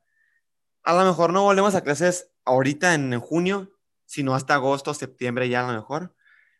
A 0.82 0.94
lo 0.94 1.04
mejor 1.04 1.32
no 1.32 1.42
volvemos 1.42 1.74
a 1.74 1.82
clases 1.82 2.30
ahorita 2.44 2.94
en, 2.94 3.18
junio, 3.18 3.70
sino 4.04 4.34
hasta 4.34 4.54
agosto, 4.54 4.94
septiembre 4.94 5.48
ya 5.48 5.64
a 5.66 5.72
lo 5.72 5.78
mejor. 5.78 6.14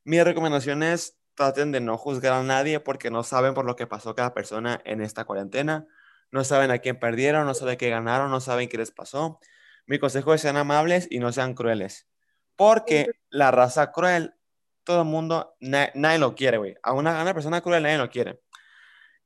Mi 0.04 0.22
recomendación 0.22 0.82
es 0.82 1.15
traten 1.36 1.70
de 1.70 1.80
no 1.80 1.96
juzgar 1.96 2.32
a 2.32 2.42
nadie 2.42 2.80
porque 2.80 3.10
no 3.10 3.22
saben 3.22 3.54
por 3.54 3.64
lo 3.64 3.76
que 3.76 3.86
pasó 3.86 4.14
cada 4.14 4.34
persona 4.34 4.80
en 4.84 5.00
esta 5.00 5.24
cuarentena. 5.24 5.86
No 6.32 6.42
saben 6.42 6.70
a 6.72 6.78
quién 6.78 6.98
perdieron, 6.98 7.46
no 7.46 7.54
saben 7.54 7.76
qué 7.76 7.90
ganaron, 7.90 8.30
no 8.30 8.40
saben 8.40 8.68
qué 8.68 8.78
les 8.78 8.90
pasó. 8.90 9.38
Mi 9.86 9.98
consejo 10.00 10.34
es 10.34 10.40
sean 10.40 10.56
amables 10.56 11.06
y 11.10 11.20
no 11.20 11.30
sean 11.32 11.54
crueles. 11.54 12.08
Porque 12.56 13.12
la 13.30 13.50
raza 13.50 13.92
cruel, 13.92 14.34
todo 14.82 15.02
el 15.02 15.08
mundo, 15.08 15.56
nadie 15.60 16.18
lo 16.18 16.34
quiere, 16.34 16.58
güey. 16.58 16.74
A 16.82 16.92
una, 16.92 17.20
a 17.20 17.22
una 17.22 17.34
persona 17.34 17.60
cruel 17.60 17.82
nadie 17.84 17.98
lo 17.98 18.10
quiere. 18.10 18.40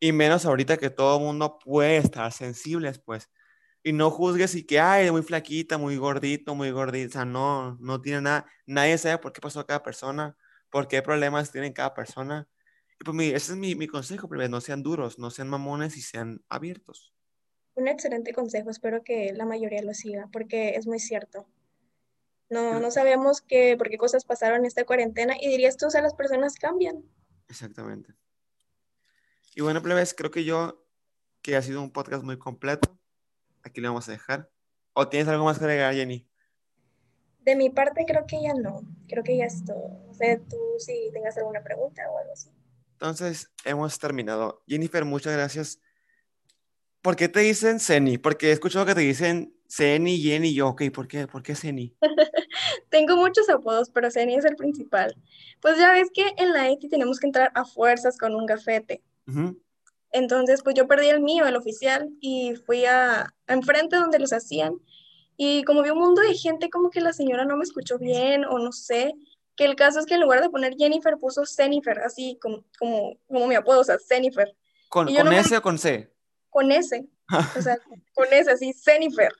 Y 0.00 0.12
menos 0.12 0.46
ahorita 0.46 0.76
que 0.78 0.90
todo 0.90 1.18
el 1.18 1.24
mundo 1.24 1.58
puede 1.58 1.98
estar 1.98 2.32
sensibles, 2.32 2.98
pues. 2.98 3.30
Y 3.82 3.92
no 3.92 4.10
juzgues 4.10 4.54
y 4.54 4.66
que, 4.66 4.80
ay, 4.80 5.10
muy 5.10 5.22
flaquita, 5.22 5.78
muy 5.78 5.96
gordito, 5.96 6.54
muy 6.54 6.70
gordita. 6.70 7.08
O 7.08 7.12
sea, 7.12 7.24
no, 7.24 7.76
no 7.80 8.00
tiene 8.00 8.22
nada. 8.22 8.46
Nadie 8.66 8.98
sabe 8.98 9.18
por 9.18 9.32
qué 9.32 9.40
pasó 9.40 9.64
cada 9.66 9.82
persona, 9.82 10.36
por 10.70 10.88
qué 10.88 11.02
problemas 11.02 11.52
tiene 11.52 11.72
cada 11.72 11.94
persona. 11.94 12.48
Y 13.00 13.04
pues 13.04 13.16
ese 13.34 13.52
es 13.52 13.58
mi, 13.58 13.74
mi 13.74 13.86
consejo, 13.86 14.28
primero, 14.28 14.50
no 14.50 14.60
sean 14.60 14.82
duros, 14.82 15.18
no 15.18 15.30
sean 15.30 15.48
mamones 15.48 15.96
y 15.96 16.02
sean 16.02 16.42
abiertos. 16.48 17.14
Un 17.74 17.88
excelente 17.88 18.32
consejo, 18.32 18.70
espero 18.70 19.02
que 19.02 19.32
la 19.32 19.46
mayoría 19.46 19.82
lo 19.82 19.94
siga, 19.94 20.28
porque 20.32 20.70
es 20.70 20.86
muy 20.86 20.98
cierto. 20.98 21.46
No, 22.50 22.80
no 22.80 22.90
sabemos 22.90 23.40
qué, 23.40 23.76
por 23.78 23.88
qué 23.88 23.96
cosas 23.96 24.24
pasaron 24.24 24.60
en 24.60 24.66
esta 24.66 24.84
cuarentena 24.84 25.36
y 25.40 25.48
dirías 25.48 25.76
tú, 25.76 25.86
o 25.86 25.90
sea, 25.90 26.02
las 26.02 26.14
personas 26.14 26.56
cambian. 26.56 27.04
Exactamente. 27.48 28.14
Y 29.54 29.62
bueno, 29.62 29.82
plebes, 29.82 30.14
creo 30.14 30.30
que 30.30 30.44
yo, 30.44 30.84
que 31.42 31.56
ha 31.56 31.62
sido 31.62 31.80
un 31.80 31.92
podcast 31.92 32.22
muy 32.22 32.38
completo, 32.38 32.98
aquí 33.62 33.80
le 33.80 33.88
vamos 33.88 34.08
a 34.08 34.12
dejar. 34.12 34.50
¿O 34.92 35.08
tienes 35.08 35.28
algo 35.28 35.44
más 35.44 35.58
que 35.58 35.64
agregar, 35.64 35.94
Jenny? 35.94 36.29
De 37.42 37.56
mi 37.56 37.70
parte, 37.70 38.04
creo 38.06 38.26
que 38.26 38.42
ya 38.42 38.54
no. 38.54 38.82
Creo 39.08 39.22
que 39.22 39.36
ya 39.36 39.44
es 39.44 39.64
todo. 39.64 40.02
No 40.06 40.14
sé, 40.14 40.40
tú 40.48 40.58
si 40.78 41.10
tengas 41.12 41.36
alguna 41.38 41.62
pregunta 41.62 42.02
o 42.10 42.18
algo 42.18 42.32
así. 42.32 42.50
Entonces, 42.92 43.50
hemos 43.64 43.98
terminado. 43.98 44.62
Jennifer, 44.66 45.04
muchas 45.04 45.32
gracias. 45.32 45.80
¿Por 47.02 47.16
qué 47.16 47.28
te 47.28 47.40
dicen 47.40 47.80
Ceni? 47.80 48.18
Porque 48.18 48.48
he 48.48 48.52
escuchado 48.52 48.84
que 48.84 48.94
te 48.94 49.00
dicen 49.00 49.54
Ceni, 49.68 50.18
Jenny, 50.18 50.52
yo, 50.52 50.68
ok, 50.68 50.82
¿por 50.92 51.08
qué, 51.08 51.26
¿por 51.26 51.42
qué 51.42 51.54
Ceni? 51.54 51.96
Tengo 52.90 53.16
muchos 53.16 53.48
apodos, 53.48 53.88
pero 53.90 54.10
Ceni 54.10 54.34
es 54.34 54.44
el 54.44 54.56
principal. 54.56 55.16
Pues 55.60 55.78
ya 55.78 55.92
ves 55.92 56.10
que 56.12 56.34
en 56.36 56.52
la 56.52 56.68
ETI 56.68 56.88
tenemos 56.88 57.18
que 57.18 57.26
entrar 57.26 57.52
a 57.54 57.64
fuerzas 57.64 58.18
con 58.18 58.34
un 58.34 58.46
gafete. 58.46 59.02
Entonces, 60.12 60.62
pues 60.62 60.74
yo 60.74 60.88
perdí 60.88 61.08
el 61.08 61.20
mío, 61.20 61.46
el 61.46 61.54
oficial, 61.54 62.10
y 62.20 62.54
fui 62.66 62.84
a, 62.84 63.32
enfrente 63.46 63.96
donde 63.96 64.18
los 64.18 64.32
hacían. 64.32 64.74
Y 65.42 65.64
como 65.64 65.82
vi 65.82 65.88
un 65.88 65.98
mundo 65.98 66.20
de 66.20 66.34
gente, 66.34 66.68
como 66.68 66.90
que 66.90 67.00
la 67.00 67.14
señora 67.14 67.46
no 67.46 67.56
me 67.56 67.64
escuchó 67.64 67.96
bien, 67.98 68.44
o 68.44 68.58
no 68.58 68.72
sé, 68.72 69.14
que 69.56 69.64
el 69.64 69.74
caso 69.74 69.98
es 69.98 70.04
que 70.04 70.12
en 70.12 70.20
lugar 70.20 70.42
de 70.42 70.50
poner 70.50 70.74
Jennifer, 70.76 71.16
puso 71.16 71.46
Cenifer, 71.46 71.98
así 72.00 72.38
como, 72.42 72.62
como, 72.78 73.16
como 73.26 73.46
mi 73.46 73.54
apodo, 73.54 73.80
o 73.80 73.84
sea, 73.84 73.96
Cenifer. 73.98 74.54
¿Con, 74.90 75.06
¿con 75.06 75.32
S 75.32 75.56
o 75.56 75.62
con 75.62 75.78
C? 75.78 76.12
Con 76.50 76.70
S, 76.70 77.08
o 77.56 77.62
sea, 77.62 77.78
con 78.14 78.26
S, 78.30 78.50
así, 78.50 78.74
Cenifer. 78.74 79.32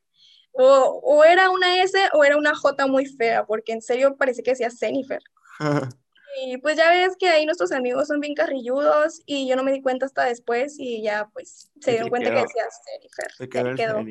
O, 0.52 1.02
o, 1.04 1.22
era 1.22 1.50
una 1.50 1.82
S 1.82 1.94
o 2.14 2.24
era 2.24 2.38
una 2.38 2.54
J 2.54 2.86
muy 2.86 3.04
fea, 3.04 3.44
porque 3.44 3.72
en 3.72 3.82
serio 3.82 4.16
parece 4.16 4.42
que 4.42 4.52
decía 4.52 4.70
Cenifer. 4.70 5.20
Y 6.42 6.58
pues 6.58 6.76
ya 6.76 6.88
ves 6.90 7.16
que 7.18 7.28
ahí 7.28 7.44
nuestros 7.44 7.72
amigos 7.72 8.06
son 8.06 8.20
bien 8.20 8.34
carrilludos 8.34 9.20
y 9.26 9.48
yo 9.48 9.56
no 9.56 9.64
me 9.64 9.72
di 9.72 9.82
cuenta 9.82 10.06
hasta 10.06 10.26
después 10.26 10.76
y 10.78 11.02
ya 11.02 11.28
pues 11.32 11.72
se 11.80 11.90
dieron 11.90 12.08
cuenta 12.08 12.30
que 12.30 12.42
decía 12.42 12.62
Cenifer. 12.84 13.66
Ahí 13.66 13.74
quedó. 13.74 14.04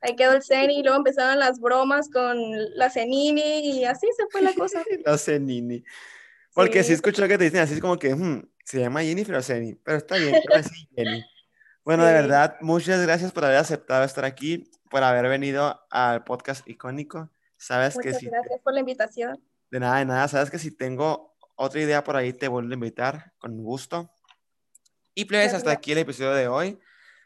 Ahí 0.00 0.16
quedó 0.16 0.32
el 0.32 0.42
Ceni 0.42 0.80
y 0.80 0.82
luego 0.82 0.98
empezaron 0.98 1.38
las 1.38 1.60
bromas 1.60 2.08
con 2.10 2.36
la 2.76 2.90
Cenini 2.90 3.60
y 3.60 3.84
así 3.84 4.06
se 4.16 4.26
fue 4.30 4.42
la 4.42 4.54
cosa. 4.54 4.82
la 5.04 5.18
Cenini. 5.18 5.84
Porque 6.54 6.82
si 6.82 6.88
sí 6.88 6.92
escucho 6.94 7.26
que 7.28 7.36
te 7.36 7.44
dicen 7.44 7.60
así 7.60 7.74
es 7.74 7.80
como 7.80 7.98
que 7.98 8.14
hmm, 8.14 8.48
se 8.64 8.80
llama 8.80 9.02
Jennifer 9.02 9.34
o 9.34 9.42
Ceni, 9.42 9.74
pero 9.74 9.98
está 9.98 10.16
bien, 10.16 10.34
así 10.54 10.88
Jenny. 10.96 11.24
Bueno, 11.84 12.04
de 12.04 12.12
verdad, 12.12 12.56
muchas 12.62 13.00
gracias 13.02 13.30
por 13.30 13.44
haber 13.44 13.58
aceptado 13.58 14.04
estar 14.04 14.24
aquí, 14.24 14.68
por 14.90 15.04
haber 15.04 15.28
venido 15.28 15.86
al 15.90 16.24
podcast 16.24 16.68
icónico. 16.68 17.30
Sabes 17.56 17.96
que 17.96 18.12
si 18.12 18.26
gracias 18.26 18.60
por 18.64 18.74
la 18.74 18.80
invitación. 18.80 19.40
De 19.70 19.78
nada, 19.78 19.98
de 19.98 20.04
nada. 20.04 20.26
Sabes 20.26 20.50
que 20.50 20.58
si 20.58 20.72
tengo 20.72 21.36
otra 21.54 21.80
idea 21.80 22.02
por 22.02 22.16
ahí 22.16 22.32
te 22.32 22.48
vuelvo 22.48 22.70
a 22.70 22.74
invitar 22.74 23.32
con 23.38 23.62
gusto. 23.62 24.10
Y 25.14 25.26
pues 25.26 25.54
hasta 25.54 25.70
aquí 25.70 25.92
el 25.92 25.98
episodio 25.98 26.32
de 26.32 26.48
hoy. 26.48 26.80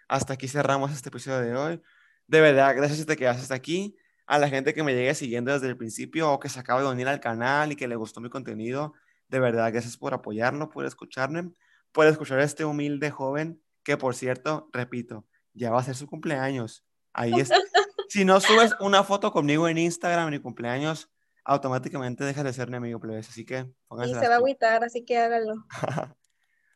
Hasta 0.08 0.34
aquí 0.34 0.46
cerramos 0.46 0.92
este 0.92 1.08
episodio 1.08 1.40
de 1.40 1.56
hoy. 1.56 1.82
De 2.31 2.41
verdad, 2.41 2.76
gracias 2.76 3.01
que 3.01 3.07
te 3.07 3.16
quedaste 3.16 3.43
hasta 3.43 3.57
aquí. 3.57 3.97
A 4.24 4.39
la 4.39 4.49
gente 4.49 4.72
que 4.72 4.85
me 4.85 4.95
llegue 4.95 5.12
siguiendo 5.16 5.53
desde 5.53 5.66
el 5.66 5.76
principio 5.76 6.31
o 6.31 6.39
que 6.39 6.49
se 6.49 6.61
acaba 6.61 6.81
de 6.81 6.87
unir 6.87 7.09
al 7.09 7.18
canal 7.18 7.72
y 7.72 7.76
que 7.76 7.89
le 7.89 7.97
gustó 7.97 8.20
mi 8.20 8.31
contenido, 8.31 8.95
de 9.26 9.41
verdad, 9.41 9.72
gracias 9.72 9.97
por 9.97 10.14
apoyarlo, 10.14 10.70
por 10.70 10.87
escucharme, 10.87 11.51
por 11.91 12.07
escuchar 12.07 12.39
a 12.39 12.45
este 12.45 12.64
humilde 12.64 13.11
joven 13.11 13.61
que, 13.83 13.97
por 13.97 14.14
cierto, 14.14 14.68
repito, 14.72 15.26
ya 15.55 15.72
va 15.72 15.81
a 15.81 15.83
ser 15.83 15.97
su 15.97 16.07
cumpleaños. 16.07 16.85
Ahí 17.12 17.33
es. 17.33 17.51
si 18.09 18.24
no 18.24 18.39
subes 18.39 18.76
una 18.78 19.03
foto 19.03 19.33
conmigo 19.33 19.66
en 19.66 19.78
Instagram 19.78 20.28
en 20.28 20.35
mi 20.35 20.39
cumpleaños, 20.39 21.11
automáticamente 21.45 22.22
dejas 22.22 22.45
de 22.45 22.53
ser 22.53 22.70
mi 22.70 22.76
amigo 22.76 23.01
plebes. 23.01 23.28
Así 23.28 23.45
que 23.45 23.66
pónganse. 23.89 24.12
Y 24.12 24.20
se 24.20 24.28
va 24.28 24.35
a 24.35 24.37
agüitar, 24.37 24.85
así 24.85 25.05
que 25.05 25.18
háganlo. 25.18 25.55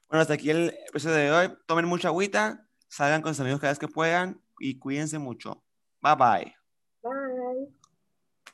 bueno, 0.09 0.21
hasta 0.21 0.35
aquí 0.35 0.51
el 0.51 0.75
episodio 0.89 1.15
de 1.15 1.31
hoy. 1.31 1.57
Tomen 1.69 1.87
mucha 1.87 2.09
agüita, 2.09 2.67
salgan 2.89 3.23
con 3.23 3.35
sus 3.35 3.43
amigos 3.43 3.61
cada 3.61 3.71
vez 3.71 3.79
que 3.79 3.87
puedan 3.87 4.44
y 4.61 4.79
cuídense 4.79 5.19
mucho. 5.19 5.63
Bye 6.03 6.17
bye. 6.17 6.64